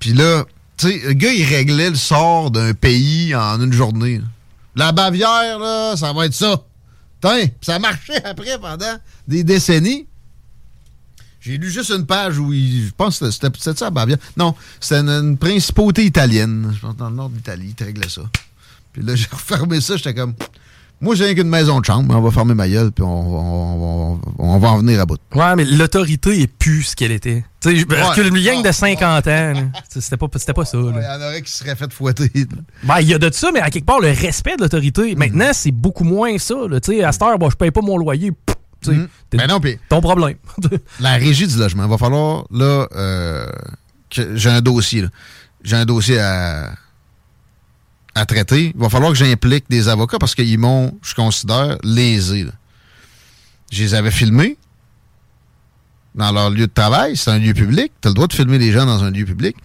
Puis 0.00 0.12
là, 0.12 0.44
tu 0.76 0.88
sais, 0.88 1.00
le 1.06 1.12
gars, 1.12 1.32
il 1.32 1.44
réglait 1.44 1.90
le 1.90 1.96
sort 1.96 2.50
d'un 2.50 2.74
pays 2.74 3.34
en 3.34 3.60
une 3.62 3.72
journée. 3.72 4.20
La 4.74 4.92
Bavière, 4.92 5.58
là, 5.58 5.96
ça 5.96 6.12
va 6.12 6.26
être 6.26 6.34
ça. 6.34 6.62
Tiens, 7.20 7.46
ça 7.60 7.78
marchait 7.78 8.22
après 8.24 8.58
pendant 8.58 8.96
des 9.26 9.44
décennies. 9.44 10.07
J'ai 11.48 11.56
lu 11.58 11.70
juste 11.70 11.90
une 11.90 12.04
page 12.04 12.38
où 12.38 12.52
il. 12.52 12.86
Je 12.88 12.90
pense 12.96 13.18
que 13.20 13.30
c'était 13.30 13.48
ça, 13.74 13.88
Bavière. 13.90 14.18
Non, 14.36 14.54
c'était 14.80 15.00
une, 15.00 15.08
une 15.08 15.38
principauté 15.38 16.04
italienne. 16.04 16.70
Je 16.74 16.78
pense 16.80 16.96
dans 16.96 17.08
le 17.08 17.16
nord 17.16 17.30
d'Italie, 17.30 17.74
il 17.78 17.84
réglait 17.84 18.08
ça. 18.10 18.22
Puis 18.92 19.02
là, 19.02 19.14
j'ai 19.16 19.26
refermé 19.30 19.80
ça, 19.80 19.96
j'étais 19.96 20.12
comme. 20.14 20.34
Moi, 21.00 21.14
j'ai 21.14 21.26
rien 21.26 21.34
qu'une 21.36 21.48
maison 21.48 21.78
de 21.78 21.84
chambre, 21.84 22.06
mais 22.08 22.14
on 22.16 22.20
va 22.22 22.32
fermer 22.32 22.54
ma 22.54 22.68
gueule, 22.68 22.90
puis 22.90 23.04
on, 23.04 23.08
on- 23.08 23.82
on- 24.14 24.20
on- 24.38 24.54
on 24.54 24.58
va 24.58 24.68
en 24.70 24.78
venir 24.78 25.00
à 25.00 25.06
bout. 25.06 25.18
Ouais, 25.32 25.54
mais 25.54 25.64
l'autorité 25.64 26.40
est 26.42 26.48
plus 26.48 26.82
ce 26.82 26.96
qu'elle 26.96 27.12
était. 27.12 27.44
Tu 27.60 27.70
sais, 27.70 27.82
une 27.82 27.84
gang 28.42 28.56
Oh, 28.58 28.62
de 28.66 28.72
50 28.72 29.26
ans. 29.28 29.52
là. 29.52 29.62
C'était 29.88 30.16
pas, 30.16 30.26
c'était 30.36 30.52
pas 30.54 30.64
ça. 30.64 30.76
Il 30.76 30.86
y 30.86 30.88
en 31.06 31.24
aurait 31.24 31.40
qui 31.42 31.52
seraient 31.52 31.76
fait 31.76 31.92
fouetter. 31.92 32.28
Ben, 32.82 32.98
il 33.00 33.06
y 33.08 33.14
a 33.14 33.18
de 33.18 33.32
ça, 33.32 33.50
mais 33.54 33.60
à 33.60 33.70
quelque 33.70 33.84
part, 33.86 34.00
le 34.00 34.08
respect 34.10 34.56
de 34.56 34.62
l'autorité. 34.62 35.12
Mhm. 35.12 35.18
Maintenant, 35.18 35.50
c'est 35.52 35.70
beaucoup 35.70 36.02
moins 36.04 36.36
ça. 36.38 36.56
Tu 36.82 36.96
sais, 36.96 37.04
à 37.04 37.12
cette 37.12 37.22
heure, 37.22 37.38
bon, 37.38 37.48
je 37.48 37.56
paye 37.56 37.70
pas 37.70 37.80
mon 37.80 37.96
loyer. 37.96 38.32
Pff, 38.32 38.56
Ben 39.38 39.46
non, 39.48 39.60
ton 39.88 40.00
problème. 40.00 40.36
la 41.00 41.14
régie 41.14 41.46
du 41.46 41.56
logement, 41.58 41.84
il 41.84 41.90
va 41.90 41.98
falloir, 41.98 42.44
là, 42.50 42.86
euh, 42.94 43.46
que 44.10 44.36
j'ai 44.36 44.50
un 44.50 44.60
dossier. 44.60 45.04
J'ai 45.64 45.76
un 45.76 45.84
dossier 45.84 46.18
à, 46.20 46.72
à 48.14 48.26
traiter. 48.26 48.72
Il 48.74 48.80
va 48.80 48.88
falloir 48.88 49.12
que 49.12 49.18
j'implique 49.18 49.64
des 49.68 49.88
avocats 49.88 50.18
parce 50.18 50.34
qu'ils 50.34 50.58
m'ont, 50.58 50.96
je 51.02 51.14
considère, 51.14 51.76
lésé. 51.82 52.44
là. 52.44 52.52
Je 53.70 53.82
les 53.82 53.94
avais 53.94 54.10
filmés 54.10 54.56
dans 56.14 56.32
leur 56.32 56.50
lieu 56.50 56.66
de 56.66 56.72
travail. 56.72 57.16
C'est 57.16 57.30
un 57.30 57.38
lieu 57.38 57.52
public. 57.54 57.92
Tu 58.00 58.08
as 58.08 58.10
le 58.10 58.14
droit 58.14 58.26
de 58.28 58.32
filmer 58.32 58.58
les 58.58 58.72
gens 58.72 58.86
dans 58.86 59.04
un 59.04 59.10
lieu 59.10 59.24
public. 59.24 59.56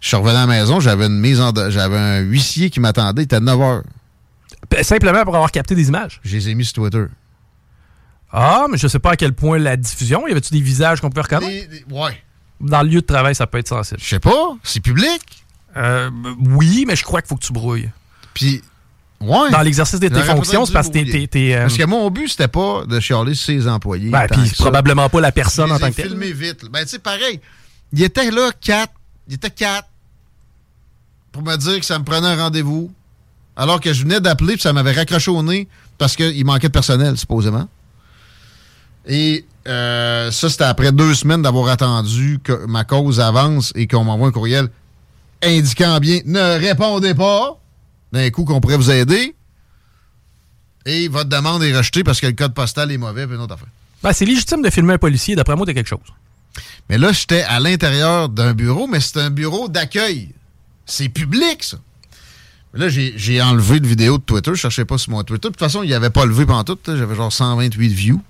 Je 0.00 0.08
suis 0.08 0.16
revenu 0.16 0.30
à 0.36 0.40
la 0.40 0.46
maison, 0.46 0.80
j'avais 0.80 1.06
une 1.06 1.18
mise 1.18 1.40
en... 1.40 1.52
J'avais 1.70 1.96
un 1.96 2.18
huissier 2.20 2.68
qui 2.68 2.78
m'attendait, 2.78 3.22
il 3.22 3.24
était 3.24 3.36
à 3.36 3.40
9 3.40 3.58
h. 3.58 3.82
Simplement 4.82 5.24
pour 5.24 5.34
avoir 5.34 5.50
capté 5.50 5.74
des 5.74 5.88
images. 5.88 6.20
Je 6.24 6.36
les 6.36 6.48
ai 6.50 6.54
mis 6.54 6.64
sur 6.64 6.74
Twitter. 6.74 7.04
Ah, 8.36 8.66
mais 8.68 8.76
je 8.78 8.88
sais 8.88 8.98
pas 8.98 9.12
à 9.12 9.16
quel 9.16 9.32
point 9.32 9.58
la 9.58 9.76
diffusion. 9.76 10.26
Y 10.26 10.32
avait-tu 10.32 10.52
des 10.52 10.60
visages 10.60 11.00
qu'on 11.00 11.10
peut 11.10 11.20
reconnaître? 11.20 11.46
Des- 11.70 11.84
des- 11.84 11.84
ouais. 11.94 12.20
Dans 12.60 12.82
le 12.82 12.88
lieu 12.88 13.00
de 13.00 13.06
travail, 13.06 13.34
ça 13.34 13.46
peut 13.46 13.58
être 13.58 13.68
sensible. 13.68 14.00
Je 14.02 14.08
sais 14.08 14.18
pas, 14.18 14.56
c'est 14.64 14.80
public? 14.80 15.20
Euh, 15.76 16.10
oui, 16.40 16.84
mais 16.86 16.96
je 16.96 17.04
crois 17.04 17.20
qu'il 17.22 17.28
faut 17.28 17.36
que 17.36 17.44
tu 17.44 17.52
brouilles. 17.52 17.90
Puis, 18.32 18.62
ouais. 19.20 19.50
Dans 19.50 19.60
l'exercice 19.60 20.00
de 20.00 20.08
tes 20.08 20.22
fonctions, 20.22 20.66
c'est 20.66 20.72
parce 20.72 20.88
que 20.88 20.92
t'es. 20.92 21.26
t'es- 21.28 21.54
euh, 21.54 21.60
Parce 21.62 21.76
que 21.76 21.84
mon 21.84 22.10
but, 22.10 22.28
c'était 22.28 22.48
pas 22.48 22.84
de 22.86 22.98
chialer 23.00 23.34
ses 23.34 23.68
employés. 23.68 24.10
Ben, 24.10 24.26
puis 24.28 24.50
probablement 24.58 25.08
pas 25.08 25.20
la 25.20 25.32
personne 25.32 25.70
en 25.70 25.78
tant 25.78 25.90
que 25.90 25.94
telle. 25.96 26.08
filmés 26.08 26.32
vite. 26.32 26.64
Ben, 26.70 26.82
tu 26.84 26.90
sais, 26.90 26.98
pareil. 26.98 27.40
Il 27.92 28.02
était 28.02 28.30
là, 28.30 28.50
quatre. 28.60 28.92
Il 29.28 29.34
était 29.34 29.50
quatre. 29.50 29.88
Pour 31.32 31.42
me 31.42 31.56
dire 31.56 31.78
que 31.80 31.86
ça 31.86 31.98
me 31.98 32.04
prenait 32.04 32.26
un 32.28 32.36
rendez-vous. 32.36 32.92
Alors 33.56 33.80
que 33.80 33.92
je 33.92 34.02
venais 34.02 34.20
d'appeler, 34.20 34.54
puis 34.54 34.62
ça 34.62 34.72
m'avait 34.72 34.92
raccroché 34.92 35.30
au 35.30 35.42
nez 35.42 35.68
parce 35.98 36.16
qu'il 36.16 36.44
manquait 36.44 36.66
de 36.68 36.72
personnel, 36.72 37.16
supposément. 37.16 37.68
Et 39.06 39.44
euh, 39.66 40.30
ça, 40.30 40.48
c'était 40.48 40.64
après 40.64 40.92
deux 40.92 41.14
semaines 41.14 41.42
d'avoir 41.42 41.68
attendu 41.68 42.38
que 42.42 42.66
ma 42.66 42.84
cause 42.84 43.20
avance 43.20 43.72
et 43.74 43.86
qu'on 43.86 44.04
m'envoie 44.04 44.28
un 44.28 44.32
courriel 44.32 44.68
indiquant 45.42 45.98
bien 45.98 46.20
ne 46.24 46.58
répondez 46.58 47.14
pas. 47.14 47.58
D'un 48.12 48.30
coup, 48.30 48.44
qu'on 48.44 48.60
pourrait 48.60 48.76
vous 48.76 48.90
aider. 48.90 49.34
Et 50.86 51.08
votre 51.08 51.28
demande 51.28 51.62
est 51.64 51.76
rejetée 51.76 52.04
parce 52.04 52.20
que 52.20 52.26
le 52.26 52.32
code 52.32 52.54
postal 52.54 52.92
est 52.92 52.98
mauvais, 52.98 53.26
puis 53.26 53.34
une 53.34 53.42
autre 53.42 53.54
affaire. 53.54 53.68
Ben, 54.02 54.12
c'est 54.12 54.26
légitime 54.26 54.62
de 54.62 54.70
filmer 54.70 54.94
un 54.94 54.98
policier. 54.98 55.34
D'après 55.34 55.56
moi, 55.56 55.66
t'as 55.66 55.72
quelque 55.72 55.88
chose. 55.88 55.98
Mais 56.88 56.98
là, 56.98 57.12
j'étais 57.12 57.42
à 57.42 57.58
l'intérieur 57.58 58.28
d'un 58.28 58.52
bureau, 58.52 58.86
mais 58.86 59.00
c'est 59.00 59.18
un 59.18 59.30
bureau 59.30 59.68
d'accueil. 59.68 60.32
C'est 60.86 61.08
public, 61.08 61.64
ça. 61.64 61.78
Là, 62.74 62.88
j'ai 62.88 63.40
enlevé 63.40 63.78
le 63.78 63.86
vidéo 63.86 64.18
de 64.18 64.22
Twitter. 64.22 64.50
Je 64.52 64.60
cherchais 64.60 64.84
pas 64.84 64.98
sur 64.98 65.12
mon 65.12 65.22
Twitter. 65.22 65.48
De 65.48 65.52
toute 65.52 65.60
façon, 65.60 65.82
il 65.82 65.86
n'y 65.86 65.94
avait 65.94 66.10
pas 66.10 66.26
levé 66.26 66.44
pendant 66.44 66.64
tout. 66.64 66.78
J'avais 66.86 67.14
genre 67.14 67.32
128 67.32 67.88
views. 67.88 68.20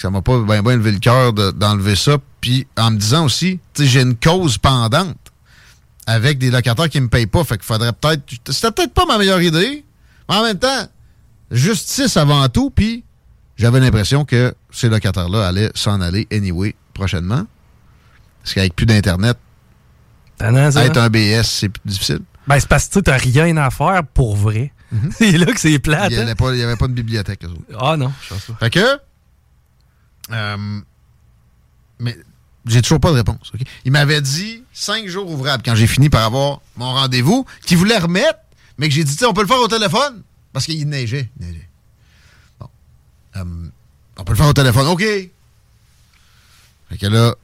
Ça 0.00 0.10
m'a 0.10 0.22
pas 0.22 0.38
bien 0.40 0.76
levé 0.76 0.92
le 0.92 0.98
cœur 0.98 1.32
de- 1.32 1.50
d'enlever 1.50 1.96
ça. 1.96 2.18
Puis 2.40 2.66
en 2.76 2.92
me 2.92 2.98
disant 2.98 3.24
aussi, 3.24 3.58
tu 3.74 3.82
sais, 3.82 3.88
j'ai 3.88 4.00
une 4.02 4.14
cause 4.16 4.56
pendante 4.58 5.16
avec 6.06 6.38
des 6.38 6.50
locataires 6.50 6.88
qui 6.88 7.00
me 7.00 7.08
payent 7.08 7.26
pas. 7.26 7.42
Fait 7.44 7.56
qu'il 7.56 7.64
faudrait 7.66 7.92
peut-être. 7.92 8.22
C'était 8.48 8.70
peut-être 8.70 8.94
pas 8.94 9.06
ma 9.06 9.18
meilleure 9.18 9.42
idée. 9.42 9.84
Mais 10.28 10.36
en 10.36 10.42
même 10.44 10.58
temps, 10.58 10.86
justice 11.50 12.16
avant 12.16 12.48
tout. 12.48 12.70
Puis 12.70 13.04
j'avais 13.56 13.80
l'impression 13.80 14.24
que 14.24 14.54
ces 14.70 14.88
locataires-là 14.88 15.48
allaient 15.48 15.72
s'en 15.74 16.00
aller 16.00 16.28
anyway 16.32 16.76
prochainement. 16.94 17.44
Parce 18.42 18.54
qu'avec 18.54 18.76
plus 18.76 18.86
d'Internet, 18.86 19.36
être 20.40 20.96
un 20.98 21.10
BS, 21.10 21.42
c'est 21.42 21.68
plus 21.68 21.82
difficile. 21.84 22.20
Ben, 22.46 22.58
c'est 22.60 22.68
parce 22.68 22.86
que 22.88 22.94
tu 22.94 23.02
t'as 23.02 23.16
rien 23.16 23.56
à 23.56 23.70
faire 23.70 24.02
pour 24.14 24.36
vrai. 24.36 24.72
c'est 25.10 25.32
là 25.36 25.46
que 25.46 25.60
c'est 25.60 25.78
plate. 25.80 26.10
Il 26.10 26.16
n'y 26.16 26.22
hein? 26.22 26.22
avait, 26.26 26.34
pas- 26.34 26.48
avait 26.50 26.76
de 26.76 26.86
bibliothèque. 26.94 27.44
Ah 27.78 27.96
non, 27.96 28.12
je 28.22 28.28
pense 28.28 28.44
pas. 28.44 28.54
Fait 28.60 28.70
que. 28.70 29.07
Euh, 30.30 30.80
mais 31.98 32.16
j'ai 32.66 32.82
toujours 32.82 33.00
pas 33.00 33.10
de 33.10 33.16
réponse. 33.16 33.52
Il 33.84 33.92
m'avait 33.92 34.20
dit 34.20 34.62
cinq 34.72 35.06
jours 35.06 35.30
ouvrables 35.30 35.62
quand 35.64 35.74
j'ai 35.74 35.86
fini 35.86 36.10
par 36.10 36.24
avoir 36.24 36.60
mon 36.76 36.92
rendez-vous, 36.92 37.46
qu'il 37.64 37.78
voulait 37.78 37.98
remettre, 37.98 38.38
mais 38.76 38.88
que 38.88 38.94
j'ai 38.94 39.04
dit, 39.04 39.16
on 39.24 39.32
peut 39.32 39.42
le 39.42 39.46
faire 39.46 39.60
au 39.60 39.68
téléphone. 39.68 40.22
Parce 40.52 40.66
qu'il 40.66 40.88
neigeait. 40.88 41.28
Bon. 42.58 42.68
Euh, 43.36 43.44
on 44.16 44.24
peut 44.24 44.32
le 44.32 44.36
faire 44.36 44.48
au 44.48 44.52
téléphone. 44.52 44.86
OK. 44.88 45.04
Là, 47.02 47.34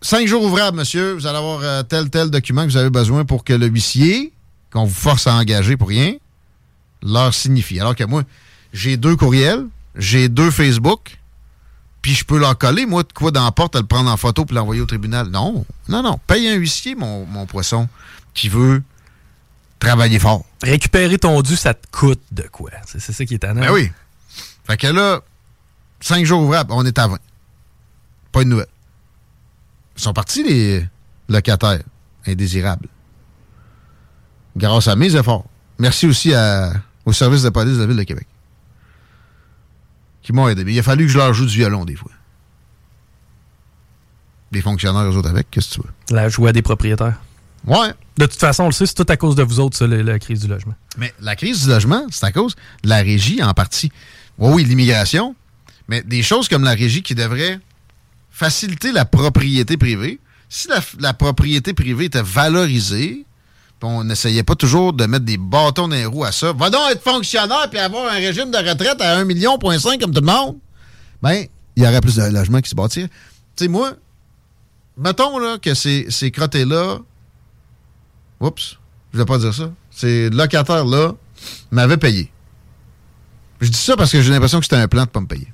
cinq 0.00 0.26
jours 0.26 0.42
ouvrables, 0.42 0.76
monsieur. 0.76 1.14
Vous 1.14 1.26
allez 1.26 1.38
avoir 1.38 1.60
euh, 1.62 1.82
tel, 1.82 2.10
tel 2.10 2.30
document 2.30 2.64
que 2.64 2.70
vous 2.70 2.76
avez 2.76 2.90
besoin 2.90 3.24
pour 3.24 3.44
que 3.44 3.52
le 3.52 3.66
huissier, 3.66 4.32
qu'on 4.70 4.84
vous 4.84 4.94
force 4.94 5.26
à 5.26 5.34
engager 5.34 5.76
pour 5.76 5.88
rien, 5.88 6.14
leur 7.02 7.32
signifie. 7.34 7.80
Alors 7.80 7.96
que 7.96 8.04
moi, 8.04 8.22
j'ai 8.72 8.96
deux 8.96 9.16
courriels, 9.16 9.66
j'ai 9.96 10.28
deux 10.28 10.50
Facebook, 10.50 11.18
puis 12.02 12.14
je 12.14 12.24
peux 12.24 12.38
leur 12.38 12.58
coller, 12.58 12.84
moi, 12.84 13.02
de 13.04 13.12
quoi 13.12 13.30
dans 13.30 13.44
la 13.44 13.52
porte, 13.52 13.76
à 13.76 13.80
le 13.80 13.86
prendre 13.86 14.10
en 14.10 14.16
photo 14.16 14.44
puis 14.44 14.54
l'envoyer 14.56 14.80
au 14.82 14.86
tribunal. 14.86 15.28
Non, 15.28 15.64
non, 15.88 16.02
non. 16.02 16.18
Paye 16.26 16.48
un 16.48 16.54
huissier, 16.56 16.94
mon, 16.96 17.24
mon 17.26 17.46
poisson, 17.46 17.88
qui 18.34 18.48
veut 18.48 18.82
travailler 19.78 20.18
fort. 20.18 20.44
Récupérer 20.62 21.16
ton 21.18 21.40
dû, 21.42 21.56
ça 21.56 21.74
te 21.74 21.86
coûte 21.90 22.22
de 22.32 22.42
quoi? 22.42 22.70
C'est 22.86 23.00
ça 23.00 23.24
qui 23.24 23.34
est 23.34 23.36
étonnant. 23.36 23.60
Ben 23.60 23.72
oui. 23.72 23.90
Fait 24.64 24.76
que 24.76 24.86
là, 24.88 25.20
cinq 26.00 26.24
jours 26.24 26.42
ouvrables, 26.42 26.72
on 26.72 26.84
est 26.84 26.98
à 26.98 27.06
20. 27.08 27.18
Pas 28.32 28.42
une 28.42 28.48
nouvelle. 28.50 28.66
Ils 29.96 30.02
sont 30.02 30.12
partis, 30.12 30.42
les 30.42 30.86
locataires 31.28 31.82
indésirables. 32.26 32.88
Grâce 34.56 34.88
à 34.88 34.96
mes 34.96 35.14
efforts. 35.16 35.44
Merci 35.78 36.06
aussi 36.06 36.34
à- 36.34 36.72
au 37.04 37.12
service 37.12 37.42
de 37.42 37.48
police 37.50 37.74
de 37.76 37.80
la 37.80 37.86
Ville 37.86 37.96
de 37.96 38.02
Québec. 38.04 38.26
Qui 40.22 40.32
m'ont 40.32 40.48
aidé. 40.48 40.64
Mais 40.64 40.72
il 40.72 40.78
a 40.78 40.82
fallu 40.82 41.06
que 41.06 41.12
je 41.12 41.18
leur 41.18 41.34
joue 41.34 41.46
du 41.46 41.56
violon 41.56 41.84
des 41.84 41.96
fois. 41.96 42.12
Les 44.52 44.60
fonctionnaires, 44.60 45.10
eux 45.10 45.16
autres, 45.16 45.30
avec, 45.30 45.50
qu'est-ce 45.50 45.70
que 45.70 45.74
tu 45.74 45.80
veux? 45.80 46.14
La 46.16 46.28
joie 46.28 46.52
des 46.52 46.62
propriétaires. 46.62 47.18
Ouais. 47.66 47.92
De 48.18 48.26
toute 48.26 48.38
façon, 48.38 48.64
on 48.64 48.66
le 48.66 48.72
sait, 48.72 48.86
c'est 48.86 48.94
tout 48.94 49.06
à 49.08 49.16
cause 49.16 49.34
de 49.34 49.42
vous 49.42 49.60
autres, 49.60 49.76
ça, 49.76 49.86
la, 49.86 50.02
la 50.02 50.18
crise 50.18 50.40
du 50.40 50.48
logement. 50.48 50.74
Mais 50.98 51.14
la 51.20 51.36
crise 51.36 51.62
du 51.64 51.68
logement, 51.70 52.06
c'est 52.10 52.26
à 52.26 52.32
cause 52.32 52.54
de 52.82 52.88
la 52.88 52.98
régie 52.98 53.42
en 53.42 53.54
partie. 53.54 53.90
Oui, 54.38 54.52
oui, 54.52 54.64
l'immigration, 54.64 55.34
mais 55.88 56.02
des 56.02 56.22
choses 56.22 56.48
comme 56.48 56.64
la 56.64 56.74
régie 56.74 57.02
qui 57.02 57.14
devraient 57.14 57.58
faciliter 58.30 58.92
la 58.92 59.04
propriété 59.04 59.76
privée. 59.76 60.20
Si 60.48 60.68
la, 60.68 60.80
la 61.00 61.14
propriété 61.14 61.72
privée 61.72 62.06
était 62.06 62.22
valorisée, 62.22 63.24
on 63.82 64.04
n'essayait 64.04 64.42
pas 64.42 64.54
toujours 64.54 64.92
de 64.92 65.06
mettre 65.06 65.24
des 65.24 65.38
bâtons 65.38 65.88
dans 65.88 65.96
les 65.96 66.06
roues 66.06 66.24
à 66.24 66.32
ça, 66.32 66.52
va 66.52 66.70
donc 66.70 66.90
être 66.90 67.02
fonctionnaire 67.02 67.68
puis 67.70 67.78
avoir 67.78 68.12
un 68.12 68.16
régime 68.16 68.50
de 68.50 68.58
retraite 68.58 69.00
à 69.00 69.22
1,5 69.22 69.24
million 69.24 69.58
comme 69.58 70.12
tout 70.12 70.20
le 70.20 70.26
monde, 70.26 70.56
ben, 71.22 71.44
il 71.76 71.82
y 71.82 71.86
aurait 71.86 72.00
plus 72.00 72.16
de 72.16 72.22
logements 72.22 72.60
qui 72.60 72.70
se 72.70 72.74
bâtiraient. 72.74 73.08
Tu 73.56 73.64
sais, 73.64 73.68
moi, 73.68 73.92
mettons 74.96 75.38
là, 75.38 75.58
que 75.58 75.74
ces, 75.74 76.06
ces 76.10 76.30
crottés-là 76.30 76.98
Oups, 78.40 78.78
je 79.12 79.18
vais 79.18 79.24
pas 79.24 79.38
dire 79.38 79.54
ça. 79.54 79.70
Ces 79.90 80.28
locataires-là 80.30 81.12
m'avaient 81.70 81.96
payé. 81.96 82.30
Je 83.60 83.68
dis 83.68 83.78
ça 83.78 83.96
parce 83.96 84.10
que 84.10 84.20
j'ai 84.20 84.32
l'impression 84.32 84.58
que 84.58 84.64
c'était 84.64 84.76
un 84.76 84.88
plan 84.88 85.04
de 85.04 85.10
pas 85.10 85.20
me 85.20 85.26
payer. 85.26 85.46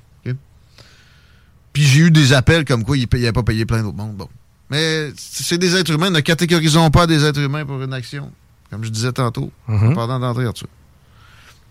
Puis 1.71 1.83
j'ai 1.83 1.99
eu 1.99 2.11
des 2.11 2.33
appels 2.33 2.65
comme 2.65 2.83
quoi 2.83 2.97
ils 2.97 3.07
n'avaient 3.11 3.31
pas 3.31 3.43
payé 3.43 3.65
plein 3.65 3.83
d'autres 3.83 3.95
monde. 3.95 4.15
Bon. 4.15 4.27
Mais 4.69 5.11
c'est 5.17 5.57
des 5.57 5.75
êtres 5.75 5.91
humains. 5.91 6.09
Ne 6.11 6.19
catégorisons 6.19 6.89
pas 6.91 7.07
des 7.07 7.23
êtres 7.25 7.39
humains 7.39 7.65
pour 7.65 7.81
une 7.81 7.93
action. 7.93 8.31
Comme 8.69 8.83
je 8.83 8.89
disais 8.89 9.11
tantôt, 9.11 9.51
Mhm. 9.67 9.95
pendant 9.95 10.19
d'entrer 10.19 10.43
là-dessus. 10.43 10.65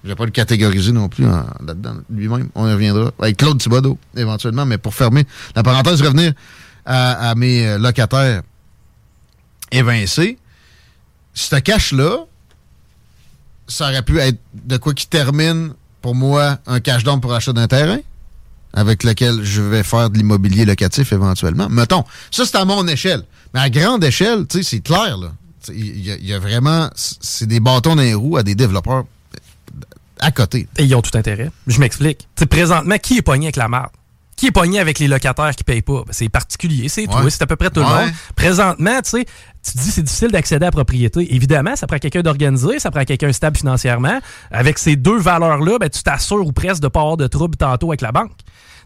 Je 0.05 0.09
vais 0.09 0.15
pas 0.17 0.25
le 0.25 0.31
catégoriser 0.31 0.93
non 0.93 1.09
plus 1.09 1.27
en- 1.27 1.47
là-dedans 1.65 1.97
lui-même. 2.11 2.49
On 2.55 2.69
y 2.69 2.73
reviendra. 2.73 3.11
Avec 3.21 3.37
Claude 3.37 3.59
Thibodeau, 3.59 3.99
éventuellement. 4.17 4.67
Mais 4.67 4.79
pour 4.79 4.95
fermer 4.95 5.27
la 5.55 5.63
parenthèse, 5.63 6.03
revenir 6.03 6.33
à, 6.85 7.31
à 7.31 7.35
mes 7.35 7.67
euh, 7.67 7.79
locataires 7.79 8.43
évincés, 9.71 10.39
ce 11.35 11.57
cash-là, 11.57 12.25
ça 13.67 13.89
aurait 13.91 14.03
pu 14.03 14.19
être 14.19 14.39
de 14.55 14.77
quoi 14.77 14.95
qui 14.95 15.07
termine 15.07 15.73
pour 16.01 16.15
moi 16.15 16.59
un 16.67 16.81
cash 16.81 17.05
down 17.05 17.21
pour 17.21 17.35
achat 17.35 17.53
d'un 17.53 17.67
terrain 17.69 17.99
avec 18.75 19.03
lequel 19.05 19.43
je 19.43 19.63
vais 19.63 19.83
faire 19.83 20.11
de 20.11 20.19
l'immobilier 20.19 20.65
locatif 20.65 21.13
éventuellement. 21.13 21.69
Mettons, 21.69 22.05
ça 22.31 22.45
c'est 22.47 22.57
à 22.57 22.65
mon 22.65 22.87
échelle. 22.87 23.23
Mais 23.55 23.61
à 23.61 23.71
grande 23.71 24.05
échelle, 24.05 24.47
tu 24.47 24.59
sais, 24.59 24.63
c'est 24.63 24.81
clair, 24.81 25.17
Il 25.73 26.01
y, 26.07 26.11
a- 26.13 26.17
il 26.17 26.27
y 26.27 26.33
a 26.35 26.39
vraiment... 26.39 26.89
C'est 26.95 27.47
des 27.47 27.61
bâtons 27.61 27.97
dans 27.97 28.03
les 28.03 28.15
roues 28.15 28.37
à 28.37 28.43
des 28.43 28.55
développeurs 28.55 29.05
à 30.21 30.31
côté. 30.31 30.67
Et 30.79 30.85
ils 30.85 30.95
ont 30.95 31.03
tout 31.03 31.17
intérêt. 31.17 31.51
Je 31.67 31.79
m'explique. 31.81 32.27
Présentement, 32.51 32.97
qui 32.99 33.19
est 33.19 33.23
pogné 33.23 33.47
avec 33.47 33.57
la 33.57 33.69
marde? 33.69 33.91
Qui 34.37 34.47
est 34.47 34.51
pogné 34.53 34.79
avec 34.79 34.99
les 35.01 35.09
locataires 35.09 35.55
qui 35.57 35.65
payent 35.65 35.83
pas? 35.83 36.03
Ben, 36.07 36.13
c'est 36.13 36.25
les 36.25 36.29
particuliers, 36.29 36.89
c'est 36.89 37.09
Ouais. 37.09 37.31
c'est 37.31 37.43
à 37.43 37.47
peu 37.47 37.57
près 37.57 37.71
tout 37.71 37.81
le 37.81 37.87
monde. 37.87 38.11
Présentement, 38.37 39.01
tu 39.03 39.11
sais, 39.11 39.25
tu 39.65 39.73
te 39.73 39.79
dis 39.79 39.91
c'est 39.91 40.03
difficile 40.03 40.29
d'accéder 40.31 40.65
à 40.65 40.69
la 40.69 40.71
propriété. 40.73 41.35
Évidemment, 41.35 41.75
ça 41.77 41.87
prend 41.89 41.99
quelqu'un 41.99 42.21
d'organisé, 42.23 42.79
ça 42.79 42.91
prend 42.93 43.05
quelqu'un 43.05 43.33
stable 43.33 43.57
financièrement. 43.57 44.21
Avec 44.53 44.79
ces 44.79 44.95
deux 44.97 45.19
valeurs-là, 45.19 45.79
ben, 45.79 45.89
tu 45.91 46.03
t'assures 46.03 46.47
ou 46.47 46.53
presque 46.53 46.81
de 46.81 46.87
ne 46.87 46.91
pas 46.91 47.01
avoir 47.01 47.17
de 47.17 47.27
troubles 47.27 47.57
tantôt 47.57 47.91
avec 47.91 48.01
la 48.01 48.13
banque. 48.13 48.31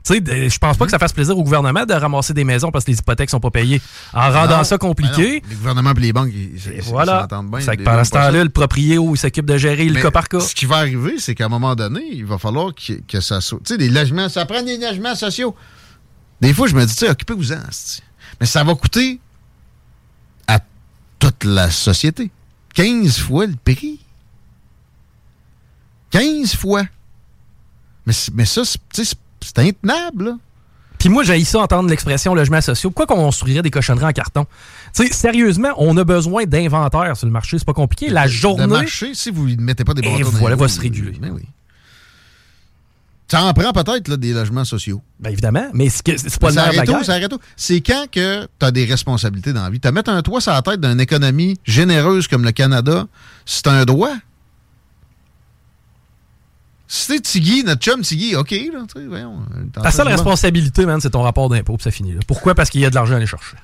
Tu 0.05 0.15
sais, 0.15 0.49
je 0.51 0.59
pense 0.59 0.77
pas 0.77 0.85
que 0.85 0.91
ça 0.91 0.99
fasse 0.99 1.13
plaisir 1.13 1.39
au 1.39 1.45
gouvernement 1.45 1.85
de 1.87 1.95
ramasser 1.95 2.35
des 2.35 2.43
maisons 2.43 2.71
parce 2.73 2.85
que 2.85 2.91
les 2.91 2.99
hypothèques 2.99 3.31
sont 3.31 3.39
pas 3.39 3.51
payées. 3.51 3.81
En 4.13 4.31
rendant 4.33 4.59
Non, 4.59 4.65
ça 4.65 4.77
ben 4.77 4.89
compliqué, 4.89 5.43
les 5.49 5.55
gouvernements 5.55 5.93
et 5.93 6.01
les 6.01 6.13
banques, 6.13 6.31
ils, 6.33 6.57
ils 6.75 6.83
voilà. 6.83 7.21
s'entendent 7.23 7.51
bien. 7.51 7.77
Que 7.77 7.83
pendant 7.83 8.03
ce 8.05 8.11
temps-là, 8.11 8.43
le 8.43 8.51
propriétaire, 8.51 9.01
il 9.11 9.17
s'occupe 9.17 9.47
de 9.47 9.57
gérer 9.57 9.85
le 9.85 10.01
cas 10.03 10.11
par 10.11 10.29
cas. 10.29 10.41
Ce 10.41 10.55
qui 10.55 10.67
va 10.67 10.77
arriver, 10.79 11.15
c'est 11.19 11.35
qu'à 11.37 11.45
un 11.47 11.49
moment 11.49 11.75
donné, 11.77 12.03
il 12.13 12.25
va 12.25 12.39
falloir 12.39 12.75
que, 12.75 12.95
que 13.07 13.21
ça 13.21 13.41
soit. 13.41 13.59
Tu 13.65 13.75
sais, 13.75 13.79
des 13.79 13.89
logements, 13.91 14.29
ça 14.29 14.45
prend 14.45 14.63
des 14.63 14.77
logements 14.77 15.15
sociaux. 15.15 15.55
Des 16.41 16.53
fois, 16.53 16.67
je 16.67 16.75
me 16.75 16.85
dis, 16.85 16.93
tu 16.93 17.05
sais, 17.07 17.11
occupez-vous-en. 17.11 17.61
Mais 18.41 18.47
ça 18.47 18.65
va 18.65 18.75
coûter 18.75 19.21
à 20.49 20.59
toute 21.21 21.45
la 21.45 21.71
société 21.71 22.31
15 22.75 23.19
fois 23.19 23.47
le 23.47 23.55
prix. 23.55 24.01
15 26.11 26.57
fois. 26.57 26.83
Mais, 28.07 28.13
mais 28.35 28.45
ça, 28.45 28.63
c'est- 28.65 29.17
c'est 29.43 29.59
intenable, 29.59 30.25
là. 30.25 30.37
Puis 30.99 31.09
moi, 31.09 31.25
j'ai 31.25 31.43
ça 31.45 31.59
entendre 31.59 31.89
l'expression 31.89 32.33
logement 32.33 32.61
social. 32.61 32.93
Pourquoi 32.93 33.07
qu'on 33.07 33.23
construirait 33.25 33.63
des 33.63 33.71
cochonneries 33.73 34.05
en 34.07 34.13
carton? 34.13 34.47
Tu 34.95 35.05
sais, 35.09 35.13
sérieusement, 35.13 35.71
on 35.79 35.97
a 35.97 36.05
besoin 36.05 36.45
d'inventaire 36.45 37.17
sur 37.17 37.27
le 37.27 37.33
marché. 37.33 37.59
C'est 37.59 37.65
pas 37.65 37.73
compliqué. 37.73 38.09
La 38.09 38.29
journée. 38.29 38.69
marché, 38.69 39.13
si 39.15 39.31
vous 39.33 39.49
ne 39.49 39.57
mettez 39.61 39.83
pas 39.83 39.95
des 39.95 40.03
Et 40.03 40.11
bâtons 40.11 40.31
dans 40.31 40.39
voilà, 40.39 40.55
va 40.55 40.69
se 40.69 40.81
réguler. 40.81 41.19
ben 41.21 41.31
oui. 41.33 41.43
Ça 43.29 43.43
en 43.45 43.55
prend 43.55 43.73
peut-être 43.73 44.09
là, 44.09 44.17
des 44.19 44.35
logements 44.35 44.65
sociaux. 44.67 45.01
Ben 45.19 45.31
évidemment, 45.31 45.67
mais 45.73 45.89
c'est 45.89 46.03
que- 46.05 46.19
c'est 46.19 46.39
pas 46.39 46.51
le 46.51 46.59
arrête 46.59 46.81
où, 46.83 46.93
guerre. 46.93 47.05
ça 47.05 47.13
arrête? 47.15 47.33
C'est 47.57 47.81
quand 47.81 48.05
que 48.13 48.43
tu 48.61 48.67
as 48.67 48.71
des 48.71 48.85
responsabilités 48.85 49.55
dans 49.55 49.63
la 49.63 49.71
vie? 49.71 49.81
Te 49.81 49.89
mettre 49.89 50.11
un 50.11 50.21
toit 50.21 50.43
sur 50.43 50.53
la 50.53 50.61
tête 50.61 50.81
d'une 50.83 51.01
économie 51.01 51.59
généreuse 51.65 52.29
comme 52.29 52.45
le 52.45 52.53
Canada, 52.53 53.07
c'est 53.47 53.67
un 53.69 53.85
droit. 53.87 54.13
Si 56.95 57.07
c'est 57.07 57.21
Tiggy, 57.21 57.65
notre 57.65 57.81
chum 57.81 58.03
Tiggy, 58.03 58.37
OK, 58.37 58.51
là, 58.51 58.85
tu 58.95 59.01
sais, 59.01 59.07
voyons. 59.07 59.39
Ta 59.73 59.91
seule 59.91 60.09
responsabilité, 60.09 60.85
man, 60.85 61.01
c'est 61.01 61.09
ton 61.09 61.23
rapport 61.23 61.49
d'impôt, 61.49 61.79
puis 61.79 61.85
ça 61.85 61.91
finit 61.91 62.13
là. 62.13 62.21
Pourquoi? 62.27 62.55
Parce 62.55 62.69
qu'il 62.69 62.83
y 62.83 62.85
a 62.85 62.91
de 62.91 62.95
l'argent 62.95 63.15
à 63.15 63.17
aller 63.17 63.27
chercher. 63.27 63.57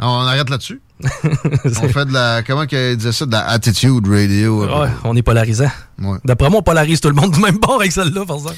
On 0.00 0.08
arrête 0.26 0.50
là-dessus. 0.50 0.80
on 1.04 1.88
fait 1.88 2.04
de 2.06 2.12
la, 2.12 2.42
comment 2.42 2.66
qu'il 2.66 2.96
disait 2.96 3.12
ça, 3.12 3.24
de 3.24 3.30
la 3.30 3.46
attitude 3.48 4.04
radio. 4.08 4.64
Ouais, 4.66 4.88
on 5.04 5.14
est 5.14 5.22
polarisant. 5.22 5.70
Ouais. 6.00 6.18
D'après 6.24 6.50
moi, 6.50 6.58
on 6.58 6.62
polarise 6.64 7.00
tout 7.00 7.08
le 7.08 7.14
monde 7.14 7.30
du 7.30 7.38
même 7.40 7.58
bord 7.58 7.76
avec 7.78 7.92
celle-là, 7.92 8.26
par 8.26 8.38
exemple. 8.38 8.56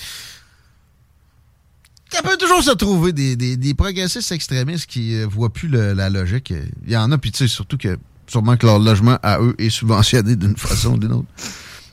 Ça 2.11 2.23
peut 2.23 2.39
toujours 2.39 2.63
se 2.63 2.71
trouver 2.71 3.13
des, 3.13 3.37
des, 3.37 3.59
des 3.59 3.75
progressistes 3.75 4.33
extrémistes 4.33 4.87
qui 4.87 5.17
ne 5.17 5.27
voient 5.27 5.53
plus 5.53 5.69
le- 5.69 5.93
la 5.93 6.09
logique. 6.09 6.51
Il 6.87 6.93
y 6.93 6.97
en 6.97 7.13
a, 7.13 7.19
puis 7.19 7.31
tu 7.31 7.39
sais, 7.39 7.47
surtout 7.47 7.77
que 7.77 7.99
sûrement 8.27 8.57
que 8.57 8.65
leur 8.65 8.79
logement 8.79 9.19
à 9.23 9.39
eux 9.41 9.55
est 9.59 9.69
subventionné 9.69 10.35
d'une 10.37 10.57
façon 10.57 10.95
ou 10.95 10.99
d'une 10.99 11.13
autre. 11.13 11.27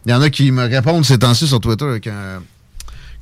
Il 0.05 0.11
y 0.11 0.13
en 0.13 0.21
a 0.21 0.29
qui 0.29 0.51
me 0.51 0.63
répondent 0.67 1.05
ces 1.05 1.19
temps-ci 1.19 1.47
sur 1.47 1.59
Twitter 1.59 1.85
avec 1.85 2.07
un 2.07 2.41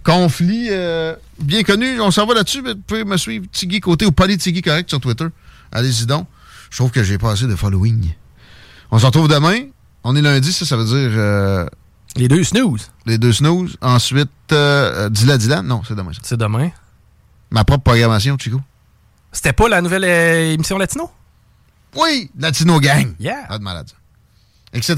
conflit 0.04 0.68
euh, 0.70 1.16
bien 1.40 1.64
connu. 1.64 2.00
On 2.00 2.10
s'en 2.12 2.26
va 2.26 2.34
là-dessus, 2.36 2.62
mais 2.62 2.74
vous 2.74 2.80
pouvez 2.88 3.04
me 3.04 3.18
suivre 3.18 3.46
Tiggy 3.52 3.80
Côté 3.82 4.06
ou 4.06 4.12
Tiggy 4.12 4.62
Correct 4.62 4.90
sur 4.90 5.00
Twitter. 5.00 5.26
Allez-y 5.72 6.06
donc. 6.06 6.28
Je 6.70 6.78
trouve 6.78 6.92
que 6.92 7.04
j'ai 7.04 7.18
pas 7.18 7.32
assez 7.32 7.48
de 7.48 7.56
following. 7.56 8.14
On 8.92 9.00
se 9.00 9.06
retrouve 9.06 9.28
demain. 9.28 9.64
On 10.04 10.16
est 10.16 10.22
lundi, 10.22 10.54
ça, 10.54 10.66
ça 10.66 10.78
veut 10.78 10.86
dire... 10.86 10.96
euh, 11.18 11.66
Les 12.16 12.28
deux 12.28 12.44
snooze. 12.44 12.90
les 13.06 13.18
deux 13.18 13.34
snooze. 13.34 13.76
Ensuite, 13.82 14.30
euh, 14.54 15.10
Dila 15.10 15.38
Dylan. 15.38 15.66
Non, 15.68 15.82
c'est 15.88 15.96
demain, 15.96 16.14
ça. 16.14 16.20
C'est 16.24 16.38
demain. 16.38 16.72
Ma 17.52 17.66
propre 17.66 17.84
programmation, 17.84 18.38
Chico. 18.38 18.62
C'était 19.32 19.54
pas 19.54 19.68
la 19.68 19.82
nouvelle 19.82 20.06
euh, 20.06 20.54
émission 20.54 20.78
Latino? 20.78 21.12
Oui, 21.96 22.32
Latino 22.40 22.80
Gang. 22.80 23.14
Yeah. 23.20 23.46
Pas 23.48 23.58
de 23.58 23.64
malade. 23.64 23.90
ça. 23.90 23.96
Etc. 24.74 24.96